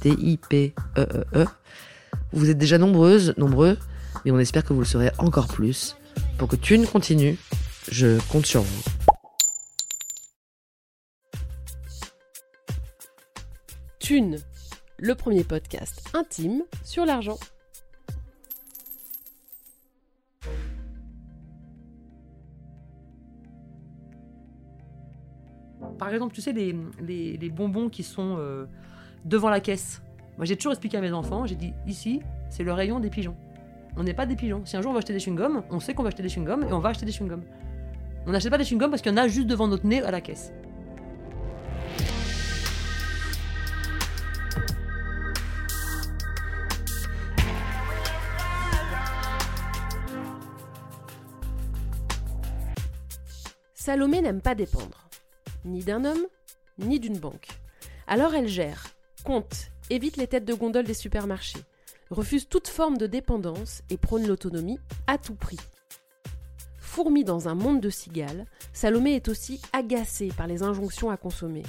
T-I-P-E-E-E. 0.00 1.44
Vous 2.32 2.50
êtes 2.50 2.58
déjà 2.58 2.78
nombreuses, 2.78 3.34
nombreux, 3.36 3.76
mais 4.24 4.30
on 4.30 4.38
espère 4.38 4.64
que 4.64 4.72
vous 4.72 4.80
le 4.80 4.86
serez 4.86 5.10
encore 5.18 5.48
plus. 5.48 5.96
Pour 6.38 6.48
que 6.48 6.56
Thune 6.56 6.86
continue, 6.86 7.38
je 7.90 8.18
compte 8.30 8.46
sur 8.46 8.62
vous. 8.62 8.82
Thune, 13.98 14.38
le 14.98 15.14
premier 15.14 15.44
podcast 15.44 16.02
intime 16.14 16.62
sur 16.84 17.04
l'argent. 17.04 17.38
Par 25.98 26.08
exemple, 26.12 26.34
tu 26.34 26.40
sais, 26.40 26.52
les, 26.52 26.74
les- 27.00 27.36
les 27.36 27.50
bonbons 27.50 27.88
qui 27.88 28.02
sont 28.02 28.36
euh, 28.38 28.66
devant 29.24 29.50
la 29.50 29.60
caisse. 29.60 30.02
Moi, 30.36 30.46
j'ai 30.46 30.56
toujours 30.56 30.72
expliqué 30.72 30.96
à 30.96 31.00
mes 31.00 31.12
enfants, 31.12 31.46
j'ai 31.46 31.54
dit, 31.54 31.74
ici, 31.86 32.22
c'est 32.48 32.62
le 32.62 32.72
rayon 32.72 33.00
des 33.00 33.10
pigeons. 33.10 33.36
On 33.96 34.02
n'est 34.02 34.14
pas 34.14 34.26
des 34.26 34.36
pigeons. 34.36 34.62
Si 34.64 34.76
un 34.76 34.82
jour 34.82 34.90
on 34.90 34.94
va 34.94 34.98
acheter 34.98 35.12
des 35.12 35.18
chewing-gums, 35.18 35.62
on 35.70 35.80
sait 35.80 35.94
qu'on 35.94 36.02
va 36.02 36.08
acheter 36.08 36.22
des 36.22 36.28
chewing-gums 36.28 36.68
et 36.68 36.72
on 36.72 36.78
va 36.78 36.90
acheter 36.90 37.06
des 37.06 37.12
chewing-gums. 37.12 37.42
On 38.26 38.32
n'achète 38.32 38.50
pas 38.50 38.58
des 38.58 38.64
chewing-gums 38.64 38.90
parce 38.90 39.02
qu'il 39.02 39.12
y 39.12 39.14
en 39.14 39.18
a 39.18 39.28
juste 39.28 39.48
devant 39.48 39.66
notre 39.68 39.86
nez 39.86 40.02
à 40.02 40.10
la 40.10 40.20
caisse. 40.20 40.52
Salomé 53.74 54.20
n'aime 54.20 54.42
pas 54.42 54.54
dépendre, 54.54 55.08
ni 55.64 55.82
d'un 55.82 56.04
homme, 56.04 56.26
ni 56.78 57.00
d'une 57.00 57.18
banque. 57.18 57.48
Alors 58.06 58.34
elle 58.34 58.46
gère, 58.46 58.84
compte, 59.22 59.70
évite 59.90 60.16
les 60.16 60.26
têtes 60.26 60.44
de 60.44 60.54
gondole 60.54 60.86
des 60.86 60.94
supermarchés, 60.94 61.64
refuse 62.10 62.48
toute 62.48 62.68
forme 62.68 62.98
de 62.98 63.06
dépendance 63.06 63.82
et 63.90 63.96
prône 63.96 64.26
l'autonomie 64.26 64.78
à 65.06 65.18
tout 65.18 65.34
prix. 65.34 65.60
Fourmi 66.78 67.24
dans 67.24 67.48
un 67.48 67.54
monde 67.54 67.80
de 67.80 67.90
cigales, 67.90 68.46
Salomé 68.72 69.14
est 69.14 69.28
aussi 69.28 69.60
agacée 69.72 70.28
par 70.36 70.46
les 70.46 70.62
injonctions 70.62 71.10
à 71.10 71.16
consommer. 71.16 71.62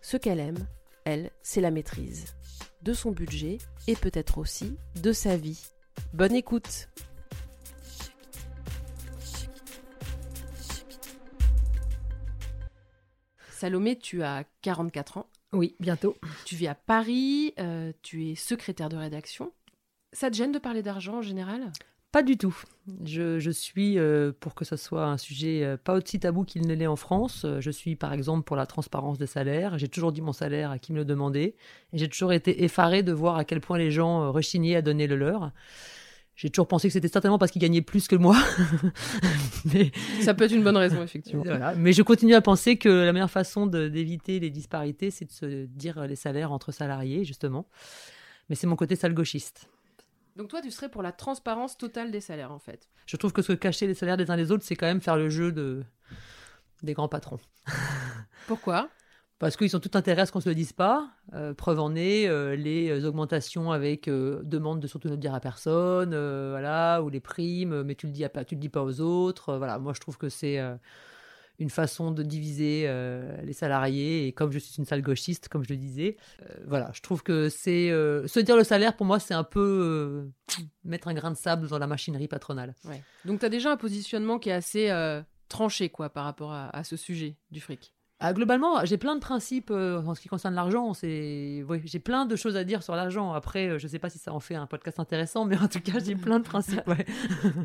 Ce 0.00 0.16
qu'elle 0.16 0.38
aime, 0.38 0.66
elle, 1.04 1.30
c'est 1.42 1.60
la 1.60 1.70
maîtrise. 1.70 2.36
De 2.82 2.92
son 2.92 3.10
budget 3.10 3.58
et 3.88 3.96
peut-être 3.96 4.38
aussi 4.38 4.76
de 5.02 5.12
sa 5.12 5.36
vie. 5.36 5.66
Bonne 6.12 6.34
écoute 6.34 6.88
Salomé, 13.50 13.98
tu 13.98 14.22
as 14.22 14.44
44 14.62 15.18
ans. 15.18 15.26
Oui, 15.52 15.76
bientôt. 15.80 16.16
Tu 16.44 16.56
vis 16.56 16.66
à 16.66 16.74
Paris, 16.74 17.54
euh, 17.58 17.92
tu 18.02 18.28
es 18.28 18.34
secrétaire 18.34 18.88
de 18.88 18.96
rédaction. 18.96 19.52
Ça 20.12 20.30
te 20.30 20.36
gêne 20.36 20.52
de 20.52 20.58
parler 20.58 20.82
d'argent 20.82 21.18
en 21.18 21.22
général? 21.22 21.72
Pas 22.12 22.22
du 22.22 22.38
tout. 22.38 22.56
Je, 23.04 23.38
je 23.38 23.50
suis, 23.50 23.98
euh, 23.98 24.32
pour 24.38 24.54
que 24.54 24.64
ce 24.64 24.76
soit 24.76 25.04
un 25.04 25.18
sujet 25.18 25.62
euh, 25.64 25.76
pas 25.76 25.94
aussi 25.94 26.18
tabou 26.18 26.44
qu'il 26.44 26.66
ne 26.66 26.74
l'est 26.74 26.86
en 26.86 26.96
France, 26.96 27.44
je 27.60 27.70
suis 27.70 27.96
par 27.96 28.12
exemple 28.12 28.44
pour 28.44 28.56
la 28.56 28.66
transparence 28.66 29.18
des 29.18 29.26
salaires. 29.26 29.76
J'ai 29.78 29.88
toujours 29.88 30.12
dit 30.12 30.22
mon 30.22 30.32
salaire 30.32 30.70
à 30.70 30.78
qui 30.78 30.92
me 30.92 30.98
le 30.98 31.04
demandait. 31.04 31.56
Et 31.92 31.98
j'ai 31.98 32.08
toujours 32.08 32.32
été 32.32 32.64
effarée 32.64 33.02
de 33.02 33.12
voir 33.12 33.36
à 33.36 33.44
quel 33.44 33.60
point 33.60 33.78
les 33.78 33.90
gens 33.90 34.32
rechignaient 34.32 34.76
à 34.76 34.82
donner 34.82 35.06
le 35.06 35.16
leur. 35.16 35.52
J'ai 36.36 36.50
toujours 36.50 36.68
pensé 36.68 36.88
que 36.88 36.92
c'était 36.92 37.08
certainement 37.08 37.38
parce 37.38 37.50
qu'ils 37.50 37.62
gagnaient 37.62 37.80
plus 37.80 38.08
que 38.08 38.16
moi. 38.16 38.36
Mais 39.72 39.90
Ça 40.20 40.34
peut 40.34 40.44
être 40.44 40.52
une 40.52 40.62
bonne 40.62 40.76
raison, 40.76 41.02
effectivement. 41.02 41.42
Voilà. 41.46 41.74
Mais 41.74 41.94
je 41.94 42.02
continue 42.02 42.34
à 42.34 42.42
penser 42.42 42.76
que 42.76 42.90
la 42.90 43.12
meilleure 43.14 43.30
façon 43.30 43.66
d'éviter 43.66 44.38
les 44.38 44.50
disparités, 44.50 45.10
c'est 45.10 45.24
de 45.24 45.32
se 45.32 45.64
dire 45.64 46.06
les 46.06 46.16
salaires 46.16 46.52
entre 46.52 46.72
salariés, 46.72 47.24
justement. 47.24 47.66
Mais 48.50 48.54
c'est 48.54 48.66
mon 48.66 48.76
côté 48.76 48.96
sale 48.96 49.14
gauchiste. 49.14 49.68
Donc 50.36 50.48
toi, 50.48 50.60
tu 50.60 50.70
serais 50.70 50.90
pour 50.90 51.02
la 51.02 51.12
transparence 51.12 51.78
totale 51.78 52.10
des 52.10 52.20
salaires, 52.20 52.52
en 52.52 52.58
fait. 52.58 52.90
Je 53.06 53.16
trouve 53.16 53.32
que 53.32 53.40
se 53.40 53.54
cacher 53.54 53.86
les 53.86 53.94
salaires 53.94 54.18
des 54.18 54.30
uns 54.30 54.36
des 54.36 54.50
autres, 54.50 54.64
c'est 54.64 54.76
quand 54.76 54.86
même 54.86 55.00
faire 55.00 55.16
le 55.16 55.30
jeu 55.30 55.52
de... 55.52 55.84
des 56.82 56.92
grands 56.92 57.08
patrons. 57.08 57.40
Pourquoi? 58.46 58.90
Parce 59.38 59.56
qu'ils 59.56 59.76
ont 59.76 59.80
tout 59.80 59.90
intérêt 59.94 60.22
à 60.22 60.26
ce 60.26 60.32
qu'on 60.32 60.38
ne 60.38 60.44
se 60.44 60.48
le 60.48 60.54
dise 60.54 60.72
pas. 60.72 61.10
Euh, 61.34 61.52
preuve 61.52 61.78
en 61.78 61.94
est, 61.94 62.26
euh, 62.26 62.56
les 62.56 62.88
euh, 62.88 63.06
augmentations 63.06 63.70
avec 63.70 64.08
demande 64.08 64.80
de 64.80 64.86
surtout 64.86 65.08
ne 65.08 65.14
le 65.14 65.18
dire 65.18 65.34
à 65.34 65.40
personne, 65.40 66.10
voilà, 66.50 67.02
ou 67.02 67.10
les 67.10 67.20
primes, 67.20 67.82
mais 67.82 67.94
tu 67.94 68.06
le 68.06 68.12
dis 68.12 68.24
tu 68.46 68.54
le 68.54 68.60
dis 68.60 68.68
pas 68.68 68.82
aux 68.82 69.00
autres. 69.00 69.56
voilà, 69.56 69.78
moi 69.78 69.92
je 69.94 70.00
trouve 70.00 70.16
que 70.16 70.28
c'est 70.28 70.58
une 71.58 71.70
façon 71.70 72.10
de 72.10 72.22
diviser 72.22 72.90
les 73.42 73.52
salariés. 73.52 74.26
Et 74.26 74.32
comme 74.32 74.52
je 74.52 74.58
suis 74.58 74.76
une 74.78 74.86
sale 74.86 75.02
gauchiste, 75.02 75.48
comme 75.48 75.64
je 75.64 75.70
le 75.70 75.76
disais, 75.76 76.16
voilà, 76.66 76.90
je 76.94 77.02
trouve 77.02 77.22
que 77.22 77.50
c'est 77.50 77.88
se 77.90 78.40
dire 78.40 78.56
le 78.56 78.64
salaire 78.64 78.96
pour 78.96 79.06
moi, 79.06 79.18
c'est 79.18 79.34
un 79.34 79.44
peu 79.44 80.30
mettre 80.84 81.08
un 81.08 81.14
grain 81.14 81.30
de 81.30 81.36
sable 81.36 81.68
dans 81.68 81.78
la 81.78 81.86
machinerie 81.86 82.28
patronale. 82.28 82.74
Donc 83.26 83.40
tu 83.40 83.46
as 83.46 83.50
déjà 83.50 83.72
un 83.72 83.76
positionnement 83.76 84.38
qui 84.38 84.48
est 84.48 84.52
assez 84.52 85.20
tranché, 85.48 85.90
quoi, 85.90 86.08
par 86.08 86.24
rapport 86.24 86.52
à 86.52 86.84
ce 86.84 86.96
sujet 86.96 87.36
du 87.50 87.60
fric. 87.60 87.95
Ah, 88.18 88.32
globalement, 88.32 88.82
j'ai 88.86 88.96
plein 88.96 89.14
de 89.14 89.20
principes 89.20 89.70
euh, 89.70 90.00
en 90.00 90.14
ce 90.14 90.22
qui 90.22 90.28
concerne 90.28 90.54
l'argent. 90.54 90.94
C'est, 90.94 91.62
oui, 91.68 91.82
j'ai 91.84 91.98
plein 91.98 92.24
de 92.24 92.34
choses 92.34 92.56
à 92.56 92.64
dire 92.64 92.82
sur 92.82 92.94
l'argent. 92.96 93.32
Après, 93.34 93.68
euh, 93.68 93.78
je 93.78 93.86
ne 93.86 93.90
sais 93.90 93.98
pas 93.98 94.08
si 94.08 94.18
ça 94.18 94.32
en 94.32 94.40
fait 94.40 94.54
un 94.54 94.66
podcast 94.66 94.98
intéressant, 94.98 95.44
mais 95.44 95.58
en 95.58 95.68
tout 95.68 95.80
cas, 95.80 95.98
j'ai 95.98 96.16
plein 96.16 96.38
de 96.38 96.44
principes. 96.44 96.86
ouais. 96.86 97.04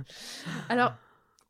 Alors, 0.70 0.94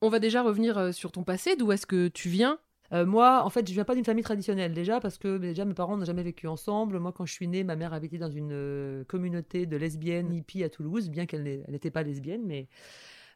on 0.01 0.09
va 0.09 0.19
déjà 0.19 0.44
revenir 0.44 0.78
euh, 0.78 0.91
sur 0.91 1.11
ton 1.11 1.23
passé. 1.23 1.56
D'où 1.56 1.72
est-ce 1.72 1.88
que 1.88 2.09
tu 2.09 2.29
viens? 2.29 2.59
Euh, 2.94 3.03
moi, 3.07 3.44
en 3.44 3.50
fait, 3.50 3.67
je 3.67 3.73
viens 3.73 3.85
pas 3.85 3.95
d'une 3.95 4.06
famille 4.06 4.23
traditionnelle 4.23 4.73
déjà 4.73 5.00
parce 5.00 5.17
que 5.17 5.40
déjà 5.40 5.66
mes 5.66 5.73
parents 5.73 5.97
n'ont 5.97 6.06
jamais 6.06 6.23
vécu 6.23 6.45
ensemble. 6.45 7.00
Moi, 7.00 7.11
quand 7.11 7.25
je 7.25 7.34
suis 7.34 7.47
née, 7.47 7.63
ma 7.63 7.75
mère 7.75 7.94
habitait 7.94 8.19
dans 8.19 8.29
une 8.29 9.03
communauté 9.07 9.66
de 9.66 9.78
lesbiennes 9.78 10.31
hippies 10.31 10.63
à 10.63 10.69
Toulouse, 10.69 11.09
bien 11.09 11.25
qu'elle 11.25 11.63
n'était 11.69 11.91
pas 11.91 12.03
lesbienne, 12.03 12.41
mais 12.45 12.67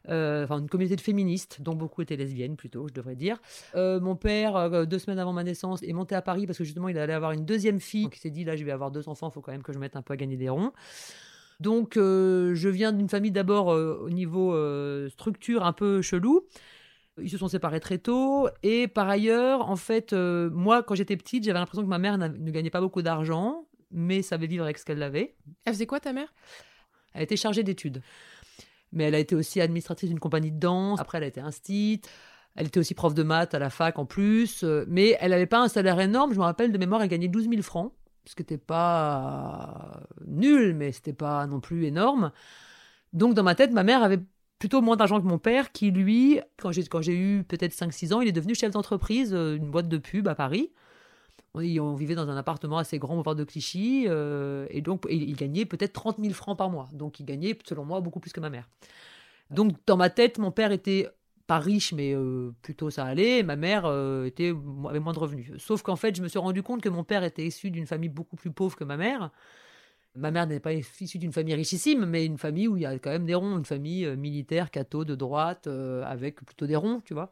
enfin 0.08 0.58
une 0.58 0.68
communauté 0.68 0.96
de 0.96 1.00
féministes 1.00 1.60
dont 1.60 1.74
beaucoup 1.74 2.02
étaient 2.02 2.16
lesbiennes 2.16 2.56
plutôt, 2.56 2.88
je 2.88 2.94
devrais 2.94 3.16
dire. 3.16 3.38
Euh, 3.74 4.00
mon 4.00 4.16
père, 4.16 4.56
euh, 4.56 4.84
deux 4.84 4.98
semaines 4.98 5.18
avant 5.18 5.32
ma 5.32 5.44
naissance, 5.44 5.82
est 5.82 5.92
monté 5.92 6.14
à 6.14 6.22
Paris 6.22 6.46
parce 6.46 6.58
que 6.58 6.64
justement 6.64 6.88
il 6.88 6.98
allait 6.98 7.12
avoir 7.12 7.32
une 7.32 7.44
deuxième 7.44 7.80
fille. 7.80 8.04
Donc 8.04 8.16
il 8.16 8.20
s'est 8.20 8.30
dit 8.30 8.44
là, 8.44 8.56
je 8.56 8.64
vais 8.64 8.72
avoir 8.72 8.90
deux 8.90 9.08
enfants, 9.08 9.28
il 9.30 9.32
faut 9.32 9.40
quand 9.40 9.52
même 9.52 9.62
que 9.62 9.72
je 9.72 9.78
mette 9.78 9.96
un 9.96 10.02
peu 10.02 10.14
à 10.14 10.16
gagner 10.16 10.36
des 10.36 10.48
ronds. 10.48 10.72
Donc, 11.60 11.96
euh, 11.96 12.54
je 12.54 12.68
viens 12.68 12.92
d'une 12.92 13.08
famille 13.08 13.30
d'abord 13.30 13.72
euh, 13.72 14.02
au 14.02 14.10
niveau 14.10 14.54
euh, 14.54 15.08
structure 15.08 15.64
un 15.64 15.72
peu 15.72 16.02
chelou. 16.02 16.46
Ils 17.18 17.30
se 17.30 17.38
sont 17.38 17.48
séparés 17.48 17.80
très 17.80 17.98
tôt. 17.98 18.48
Et 18.62 18.88
par 18.88 19.08
ailleurs, 19.08 19.70
en 19.70 19.76
fait, 19.76 20.12
euh, 20.12 20.50
moi, 20.50 20.82
quand 20.82 20.94
j'étais 20.94 21.16
petite, 21.16 21.44
j'avais 21.44 21.58
l'impression 21.58 21.82
que 21.82 21.88
ma 21.88 21.98
mère 21.98 22.18
ne 22.18 22.50
gagnait 22.50 22.70
pas 22.70 22.82
beaucoup 22.82 23.00
d'argent, 23.00 23.66
mais 23.90 24.20
savait 24.20 24.46
vivre 24.46 24.64
avec 24.64 24.76
ce 24.76 24.84
qu'elle 24.84 25.02
avait. 25.02 25.34
Elle 25.64 25.72
faisait 25.72 25.86
quoi 25.86 25.98
ta 25.98 26.12
mère? 26.12 26.34
Elle 27.14 27.22
était 27.22 27.36
chargée 27.36 27.62
d'études. 27.62 28.02
Mais 28.92 29.04
elle 29.04 29.14
a 29.14 29.18
été 29.18 29.34
aussi 29.34 29.60
administratrice 29.60 30.08
d'une 30.08 30.20
compagnie 30.20 30.52
de 30.52 30.58
danse. 30.58 31.00
Après, 31.00 31.18
elle 31.18 31.24
a 31.24 31.28
été 31.28 31.40
instite. 31.40 32.08
Elle 32.54 32.68
était 32.68 32.80
aussi 32.80 32.94
prof 32.94 33.14
de 33.14 33.22
maths 33.22 33.54
à 33.54 33.58
la 33.58 33.70
fac 33.70 33.98
en 33.98 34.06
plus. 34.06 34.64
Euh, 34.64 34.84
Mais 34.88 35.16
elle 35.20 35.30
n'avait 35.30 35.46
pas 35.46 35.60
un 35.60 35.68
salaire 35.68 36.00
énorme. 36.00 36.32
Je 36.32 36.38
me 36.38 36.44
rappelle 36.44 36.72
de 36.72 36.78
mémoire, 36.78 37.02
elle 37.02 37.08
gagnait 37.08 37.28
12 37.28 37.48
000 37.48 37.62
francs. 37.62 37.92
Ce 38.24 38.34
qui 38.34 38.42
n'était 38.42 38.58
pas 38.58 40.00
nul, 40.26 40.74
mais 40.74 40.90
c'était 40.92 41.12
pas 41.12 41.46
non 41.46 41.60
plus 41.60 41.84
énorme. 41.84 42.32
Donc, 43.12 43.34
dans 43.34 43.44
ma 43.44 43.54
tête, 43.54 43.72
ma 43.72 43.84
mère 43.84 44.02
avait 44.02 44.20
plutôt 44.58 44.80
moins 44.80 44.96
d'argent 44.96 45.20
que 45.20 45.26
mon 45.26 45.38
père, 45.38 45.70
qui 45.70 45.90
lui, 45.90 46.40
quand 46.58 46.72
j'ai, 46.72 46.84
quand 46.84 47.02
j'ai 47.02 47.16
eu 47.16 47.44
peut-être 47.44 47.72
5-6 47.72 48.14
ans, 48.14 48.20
il 48.20 48.28
est 48.28 48.32
devenu 48.32 48.54
chef 48.54 48.72
d'entreprise, 48.72 49.32
euh, 49.34 49.56
une 49.56 49.70
boîte 49.70 49.88
de 49.88 49.98
pub 49.98 50.26
à 50.28 50.34
Paris. 50.34 50.72
On, 51.56 51.94
vivait 51.94 52.14
dans 52.14 52.28
un 52.28 52.36
appartement 52.36 52.76
assez 52.76 52.98
grand, 52.98 53.14
boulevard 53.14 53.34
de 53.34 53.44
Clichy, 53.44 54.04
euh, 54.08 54.66
et 54.68 54.82
donc 54.82 55.06
il, 55.08 55.34
gagnait 55.36 55.64
peut-être 55.64 55.94
30 55.94 56.18
000 56.20 56.34
francs 56.34 56.58
par 56.58 56.68
mois. 56.68 56.88
Donc 56.92 57.18
il 57.18 57.24
gagnait, 57.24 57.58
selon 57.64 57.84
moi, 57.84 58.00
beaucoup 58.00 58.20
plus 58.20 58.32
que 58.32 58.40
ma 58.40 58.50
mère. 58.50 58.68
Donc 59.50 59.72
dans 59.86 59.96
ma 59.96 60.10
tête, 60.10 60.38
mon 60.38 60.50
père 60.50 60.70
était 60.70 61.08
pas 61.46 61.58
riche, 61.58 61.94
mais 61.94 62.14
euh, 62.14 62.52
plutôt 62.60 62.90
ça 62.90 63.06
allait. 63.06 63.38
et 63.38 63.42
Ma 63.42 63.56
mère 63.56 63.86
euh, 63.86 64.26
était, 64.26 64.52
avait 64.86 65.00
moins 65.00 65.14
de 65.14 65.18
revenus. 65.18 65.50
Sauf 65.56 65.82
qu'en 65.82 65.96
fait, 65.96 66.14
je 66.14 66.22
me 66.22 66.28
suis 66.28 66.38
rendu 66.38 66.62
compte 66.62 66.82
que 66.82 66.90
mon 66.90 67.04
père 67.04 67.24
était 67.24 67.46
issu 67.46 67.70
d'une 67.70 67.86
famille 67.86 68.10
beaucoup 68.10 68.36
plus 68.36 68.50
pauvre 68.50 68.76
que 68.76 68.84
ma 68.84 68.98
mère. 68.98 69.30
Ma 70.14 70.30
mère 70.30 70.46
n'est 70.46 70.60
pas 70.60 70.72
issue 70.74 71.18
d'une 71.18 71.32
famille 71.32 71.54
richissime, 71.54 72.04
mais 72.04 72.26
une 72.26 72.38
famille 72.38 72.68
où 72.68 72.76
il 72.76 72.82
y 72.82 72.86
a 72.86 72.98
quand 72.98 73.10
même 73.10 73.26
des 73.26 73.34
ronds, 73.34 73.58
une 73.58 73.66
famille 73.66 74.06
militaire, 74.16 74.70
catho, 74.70 75.04
de 75.04 75.14
droite, 75.14 75.66
avec 75.66 76.42
plutôt 76.42 76.66
des 76.66 76.76
ronds, 76.76 77.02
tu 77.04 77.12
vois. 77.12 77.30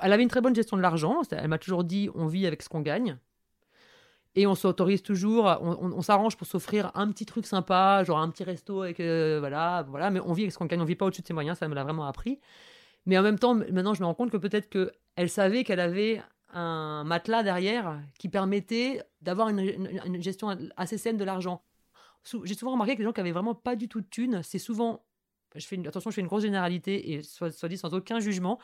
Elle 0.00 0.12
avait 0.14 0.22
une 0.22 0.30
très 0.30 0.40
bonne 0.40 0.54
gestion 0.54 0.78
de 0.78 0.82
l'argent. 0.82 1.20
Elle 1.30 1.48
m'a 1.48 1.58
toujours 1.58 1.84
dit 1.84 2.08
on 2.14 2.26
vit 2.26 2.46
avec 2.46 2.62
ce 2.62 2.70
qu'on 2.70 2.80
gagne. 2.80 3.18
Et 4.34 4.46
on 4.46 4.54
s'autorise 4.54 5.02
toujours, 5.02 5.44
on, 5.60 6.00
s'arrange 6.00 6.38
pour 6.38 6.46
s'offrir 6.46 6.90
un 6.94 7.08
petit 7.12 7.26
truc 7.26 7.44
sympa, 7.44 8.02
genre 8.02 8.18
un 8.18 8.30
petit 8.30 8.44
resto 8.44 8.80
avec, 8.80 8.98
euh, 8.98 9.38
voilà, 9.40 9.84
voilà, 9.88 10.10
mais 10.10 10.20
on 10.20 10.32
vit 10.32 10.44
avec 10.44 10.52
ce 10.52 10.58
qu'on 10.58 10.64
gagne, 10.64 10.80
on 10.80 10.86
vit 10.86 10.94
pas 10.94 11.04
au-dessus 11.04 11.20
de 11.20 11.26
ses 11.26 11.34
moyens, 11.34 11.58
ça 11.58 11.68
me 11.68 11.74
l'a 11.74 11.84
vraiment 11.84 12.06
appris. 12.06 12.40
Mais 13.04 13.18
en 13.18 13.22
même 13.22 13.38
temps, 13.38 13.54
maintenant, 13.54 13.92
je 13.92 14.00
me 14.00 14.06
rends 14.06 14.14
compte 14.14 14.30
que 14.30 14.38
peut-être 14.38 14.70
qu'elle 14.70 15.28
savait 15.28 15.64
qu'elle 15.64 15.80
avait 15.80 16.22
un 16.48 17.04
matelas 17.04 17.42
derrière 17.42 18.00
qui 18.18 18.30
permettait 18.30 19.02
d'avoir 19.20 19.50
une, 19.50 20.22
gestion 20.22 20.56
assez 20.78 20.96
saine 20.96 21.18
de 21.18 21.24
l'argent. 21.24 21.62
J'ai 22.44 22.54
souvent 22.54 22.72
remarqué 22.72 22.94
que 22.94 23.00
les 23.00 23.04
gens 23.04 23.12
qui 23.12 23.20
avaient 23.20 23.32
vraiment 23.32 23.54
pas 23.54 23.76
du 23.76 23.88
tout 23.88 24.00
de 24.00 24.06
thunes, 24.06 24.42
c'est 24.42 24.58
souvent, 24.58 25.04
je 25.54 25.66
fais 25.66 25.76
une, 25.76 25.86
attention, 25.86 26.10
je 26.10 26.14
fais 26.14 26.20
une 26.22 26.26
grosse 26.26 26.42
généralité 26.42 27.12
et 27.12 27.22
soit 27.22 27.68
dit 27.68 27.76
sans 27.76 27.92
aucun 27.92 28.18
jugement, 28.18 28.58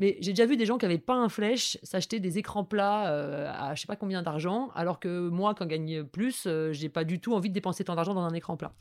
mais 0.00 0.16
j'ai 0.20 0.32
déjà 0.32 0.46
vu 0.46 0.56
des 0.56 0.64
gens 0.64 0.78
qui 0.78 0.86
avaient 0.86 0.98
pas 0.98 1.14
un 1.14 1.28
flèche 1.28 1.76
s'acheter 1.82 2.20
des 2.20 2.38
écrans 2.38 2.64
plats 2.64 3.12
euh, 3.12 3.52
à 3.54 3.74
je 3.74 3.82
sais 3.82 3.86
pas 3.86 3.96
combien 3.96 4.22
d'argent, 4.22 4.70
alors 4.74 4.98
que 4.98 5.28
moi, 5.28 5.54
quand 5.54 5.66
gagne 5.66 6.04
plus, 6.04 6.44
euh, 6.46 6.72
j'ai 6.72 6.88
pas 6.88 7.04
du 7.04 7.20
tout 7.20 7.34
envie 7.34 7.50
de 7.50 7.54
dépenser 7.54 7.84
tant 7.84 7.94
d'argent 7.94 8.14
dans 8.14 8.24
un 8.24 8.32
écran 8.32 8.56
plat. 8.56 8.72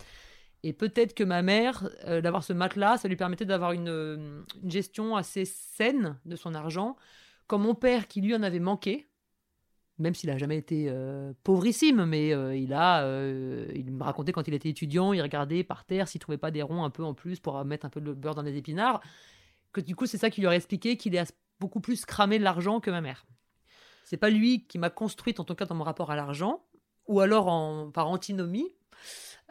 Et 0.64 0.72
peut-être 0.72 1.14
que 1.14 1.26
ma 1.26 1.42
mère, 1.42 1.90
euh, 2.06 2.22
d'avoir 2.22 2.46
ce 2.46 2.54
matelas, 2.54 2.98
ça 2.98 3.10
lui 3.10 3.18
permettait 3.18 3.44
d'avoir 3.46 3.74
une, 3.74 3.90
euh, 3.90 4.44
une 4.64 4.72
gestion 4.72 5.18
assez 5.18 5.44
saine 5.44 6.18
de 6.26 6.38
son 6.38 6.56
argent. 6.56 6.96
Quand 7.48 7.58
mon 7.58 7.76
père, 7.76 8.08
qui 8.08 8.22
lui 8.22 8.34
en 8.34 8.42
avait 8.42 8.60
manqué, 8.60 9.10
même 9.98 10.16
s'il 10.16 10.30
a 10.30 10.38
jamais 10.38 10.58
été 10.58 10.90
pauvrissime, 11.44 12.06
mais 12.06 12.30
il 12.58 12.74
a, 12.74 13.04
il 13.76 13.92
me 13.92 14.02
racontait 14.02 14.32
quand 14.32 14.48
il 14.48 14.54
était 14.54 14.70
étudiant, 14.70 15.12
il 15.12 15.22
regardait 15.22 15.66
par 15.66 15.84
terre 15.84 16.08
s'il 16.08 16.22
trouvait 16.22 16.38
pas 16.38 16.52
des 16.52 16.62
ronds 16.62 16.86
un 16.86 16.90
peu 16.90 17.04
en 17.04 17.14
plus 17.14 17.42
pour 17.42 17.66
mettre 17.66 17.86
un 17.86 17.90
peu 17.90 18.00
de 18.00 18.14
beurre 18.14 18.36
dans 18.36 18.44
les 18.44 18.56
épinards. 18.56 19.02
Que 19.74 19.82
du 19.82 19.96
coup, 19.96 20.06
c'est 20.06 20.18
ça 20.18 20.30
qui 20.30 20.42
lui 20.42 20.48
aurait 20.48 20.58
expliqué 20.58 20.98
qu'il 20.98 21.16
est 21.16 21.34
beaucoup 21.60 21.80
plus 21.80 22.06
cramé 22.06 22.40
de 22.40 22.44
l'argent 22.44 22.80
que 22.80 22.90
ma 22.90 23.02
mère. 23.02 23.26
C'est 24.06 24.18
pas 24.18 24.30
lui 24.30 24.66
qui 24.66 24.80
m'a 24.80 24.90
construite, 24.90 25.40
en 25.40 25.44
tout 25.44 25.56
cas 25.56 25.66
dans 25.66 25.76
mon 25.76 25.84
rapport 25.84 26.10
à 26.10 26.16
l'argent, 26.16 26.66
ou 27.08 27.20
alors 27.20 27.48
en, 27.48 27.92
par 27.92 28.08
antinomie, 28.08 28.76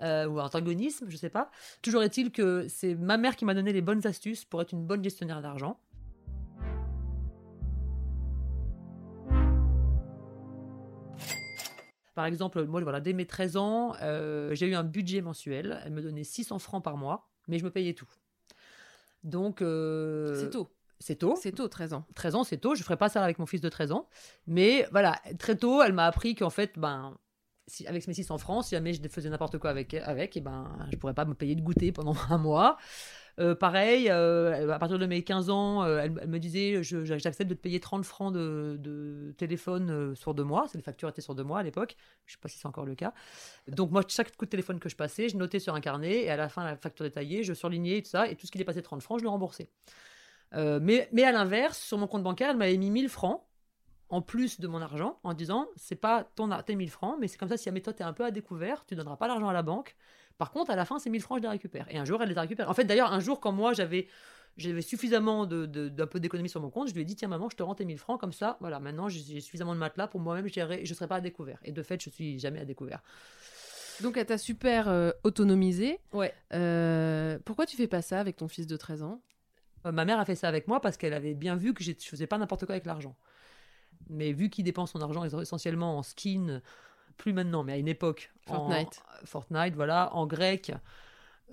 euh, 0.03 0.27
ou 0.27 0.41
antagonisme, 0.41 1.07
je 1.09 1.17
sais 1.17 1.31
pas. 1.31 1.51
Toujours 1.83 2.03
est-il 2.03 2.33
que 2.33 2.67
c'est 2.69 2.95
ma 2.95 3.17
mère 3.17 3.37
qui 3.37 3.45
m'a 3.45 3.55
donné 3.55 3.73
les 3.73 3.83
bonnes 3.83 4.07
astuces 4.07 4.45
pour 4.45 4.63
être 4.63 4.73
une 4.73 4.85
bonne 4.85 5.03
gestionnaire 5.03 5.43
d'argent. 5.43 5.81
Par 12.15 12.27
exemple, 12.27 12.65
moi, 12.65 12.81
voilà, 12.81 13.01
dès 13.01 13.13
mes 13.13 13.27
13 13.27 13.57
ans, 13.57 13.95
euh, 14.03 14.53
j'ai 14.53 14.67
eu 14.67 14.75
un 14.75 14.83
budget 14.83 15.21
mensuel. 15.21 15.81
Elle 15.85 15.93
me 15.93 16.03
donnait 16.03 16.25
600 16.25 16.59
francs 16.59 16.83
par 16.83 16.97
mois, 16.97 17.31
mais 17.47 17.61
je 17.61 17.65
me 17.65 17.71
payais 17.71 17.95
tout. 17.95 18.09
Donc. 19.25 19.63
euh, 19.63 20.35
C'est 20.41 20.51
tôt. 20.51 20.69
C'est 21.01 21.17
tôt. 21.17 21.37
C'est 21.41 21.53
tôt, 21.53 21.69
13 21.69 21.93
ans. 21.93 22.05
13 22.17 22.35
ans, 22.35 22.45
c'est 22.45 22.59
tôt. 22.59 22.75
Je 22.75 22.83
ferai 22.83 22.97
pas 22.97 23.09
ça 23.09 23.23
avec 23.23 23.39
mon 23.39 23.47
fils 23.47 23.61
de 23.61 23.69
13 23.69 23.93
ans. 23.93 24.09
Mais 24.49 24.89
voilà, 24.91 25.21
très 25.39 25.55
tôt, 25.57 25.81
elle 25.83 25.93
m'a 25.93 26.07
appris 26.07 26.35
qu'en 26.35 26.51
fait, 26.51 26.73
ben, 26.77 27.17
avec 27.87 28.07
mes 28.09 28.15
600 28.15 28.39
francs, 28.39 28.65
si 28.65 28.71
jamais 28.71 28.93
je 28.93 29.01
faisais 29.09 29.31
n'importe 29.31 29.59
quoi 29.59 29.71
avec, 29.71 29.95
avec 29.95 30.37
et 30.37 30.41
ben, 30.41 30.71
je 30.91 30.97
pourrais 30.97 31.15
pas 31.15 31.25
me 31.25 31.35
payer 31.35 31.55
de 31.55 31.61
goûter 31.61 31.93
pendant 31.93 32.15
un 32.31 32.39
mois. 32.39 32.79
Euh, 33.39 33.55
pareil, 33.55 34.09
euh, 34.11 34.73
à 34.73 34.79
partir 34.81 34.99
de 34.99 35.07
mes 35.07 35.23
15 35.23 35.49
ans, 35.51 35.85
euh, 35.85 36.01
elle, 36.03 36.29
me 36.29 36.39
disait 36.39 36.83
j'accepte 36.83 37.49
de 37.49 37.55
te 37.55 37.61
payer 37.61 37.79
30 37.79 38.05
francs 38.05 38.35
de, 38.35 38.77
de 38.81 39.33
téléphone 39.37 40.15
sur 40.17 40.35
deux 40.35 40.43
mois. 40.43 40.67
Les 40.75 40.83
factures 40.83 41.09
étaient 41.09 41.21
sur 41.23 41.35
deux 41.35 41.45
mois 41.45 41.61
à 41.61 41.63
l'époque. 41.63 41.97
Je 42.27 42.33
sais 42.33 42.39
pas 42.41 42.49
si 42.49 42.59
c'est 42.59 42.67
encore 42.67 42.85
le 42.85 42.97
cas. 42.97 43.13
Donc, 43.69 43.91
moi, 43.93 44.03
chaque 44.09 44.37
coup 44.37 44.45
de 44.45 44.51
téléphone 44.51 44.81
que 44.81 44.89
je 44.89 44.97
passais, 44.97 45.29
je 45.29 45.37
notais 45.37 45.61
sur 45.61 45.75
un 45.75 45.81
carnet 45.81 46.25
et 46.25 46.31
à 46.31 46.37
la 46.37 46.49
fin, 46.49 46.65
la 46.65 46.77
facture 46.77 47.05
détaillée, 47.05 47.45
je 47.45 47.53
surlignais 47.53 47.99
et 47.99 48.03
tout 48.03 48.11
ça. 48.11 48.29
Et 48.29 48.35
tout 48.35 48.47
ce 48.47 48.53
qui 48.53 48.59
dépassait 48.59 48.83
30 48.83 49.03
francs, 49.03 49.21
je 49.21 49.25
le 49.25 49.31
remboursais. 49.31 49.71
Mais, 50.53 51.09
mais 51.13 51.25
à 51.25 51.31
l'inverse, 51.31 51.79
sur 51.79 51.99
mon 51.99 52.07
compte 52.07 52.23
bancaire, 52.23 52.51
elle 52.51 52.57
m'avait 52.57 52.77
mis 52.77 52.91
1000 52.91 53.09
francs 53.09 53.48
en 54.11 54.23
plus 54.23 54.61
de 54.61 54.67
mon 54.69 54.81
argent 54.81 55.19
en 55.23 55.35
disant 55.35 55.69
c'est 55.77 55.97
pas 55.97 56.25
ton 56.35 56.49
tes 56.63 56.75
1000 56.77 56.91
francs, 56.91 57.17
mais 57.21 57.29
c'est 57.29 57.37
comme 57.39 57.49
ça 57.49 57.57
si 57.57 57.65
jamais 57.65 57.81
toi 57.81 57.93
t'es 57.93 58.05
un 58.05 58.13
peu 58.13 58.25
à 58.25 58.31
découvert, 58.31 58.85
tu 58.87 58.95
donneras 58.95 59.17
pas 59.17 59.29
l'argent 59.29 59.49
à 59.49 59.53
la 59.53 59.63
banque. 59.63 59.97
Par 60.39 60.51
contre, 60.53 60.71
à 60.71 60.77
la 60.77 60.85
fin, 60.85 60.99
ces 60.99 61.11
1000 61.11 61.21
francs, 61.21 61.39
je 61.39 61.43
les 61.43 61.49
récupère. 61.49 61.87
Et 61.91 61.99
un 61.99 62.05
jour, 62.05 62.23
elle 62.23 62.29
les 62.29 62.39
a 62.39 62.43
récupérés. 62.43 62.69
En 62.69 62.75
fait, 62.75 62.85
d'ailleurs, 62.85 63.13
un 63.13 63.19
jour, 63.21 63.41
quand 63.41 63.53
moi 63.53 63.73
j'avais 63.73 64.07
j'avais 64.57 64.83
suffisamment 64.83 65.47
de, 65.47 65.67
de- 65.67 65.89
d'un 65.89 66.07
peu 66.09 66.19
d'économie 66.21 66.49
sur 66.49 66.61
mon 66.61 66.71
compte, 66.71 66.89
je 66.89 66.95
lui 66.95 67.03
ai 67.03 67.05
dit 67.05 67.15
tiens 67.15 67.29
maman, 67.29 67.49
je 67.51 67.57
te 67.57 67.63
rends 67.63 67.75
tes 67.77 67.85
1000 67.85 67.99
francs 67.99 68.21
comme 68.21 68.33
ça. 68.33 68.57
Voilà, 68.61 68.81
maintenant 68.81 69.09
j'ai 69.09 69.41
suffisamment 69.41 69.75
de 69.75 69.79
matelas 69.79 70.09
pour 70.09 70.21
moi-même 70.21 70.49
gérer, 70.49 70.81
et 70.83 70.87
je 70.87 70.95
serai 70.95 71.07
pas 71.07 71.17
à 71.17 71.21
découvert. 71.21 71.59
Et 71.65 71.73
de 71.73 71.83
fait, 71.83 72.03
je 72.03 72.11
suis 72.11 72.39
jamais 72.39 72.61
à 72.61 72.65
découvert. 72.65 73.03
Donc, 74.01 74.17
elle 74.17 74.27
t'a 74.27 74.39
super 74.39 74.89
euh, 74.89 75.11
autonomisé. 75.25 75.99
Ouais. 76.13 76.33
Euh, 76.55 77.39
pourquoi 77.45 77.67
tu 77.67 77.77
fais 77.77 77.89
pas 77.89 78.01
ça 78.03 78.21
avec 78.21 78.37
ton 78.37 78.49
fils 78.49 78.67
de 78.67 78.77
13 78.77 79.03
ans? 79.03 79.21
Euh, 79.87 79.93
ma 79.93 80.05
mère 80.05 80.19
a 80.21 80.25
fait 80.25 80.37
ça 80.37 80.49
avec 80.49 80.69
moi 80.69 80.81
parce 80.81 80.97
qu'elle 80.97 81.15
avait 81.15 81.35
bien 81.35 81.57
vu 81.57 81.75
que 81.75 81.83
je 81.83 81.93
faisais 81.99 82.27
pas 82.27 82.39
n'importe 82.39 82.65
quoi 82.67 82.75
avec 82.75 82.87
l'argent. 82.87 83.17
Mais 84.11 84.33
vu 84.33 84.49
qu'il 84.51 84.65
dépense 84.65 84.93
son 84.93 85.01
argent 85.01 85.25
essentiellement 85.25 85.99
en 85.99 86.03
skin, 86.03 86.61
plus 87.17 87.33
maintenant, 87.33 87.63
mais 87.65 87.73
à 87.73 87.77
une 87.77 87.89
époque. 87.89 88.31
en- 88.49 88.55
Fortnite. 88.69 89.03
Fortnite, 89.25 89.75
voilà, 89.75 90.15
en 90.15 90.27
grec. 90.27 90.73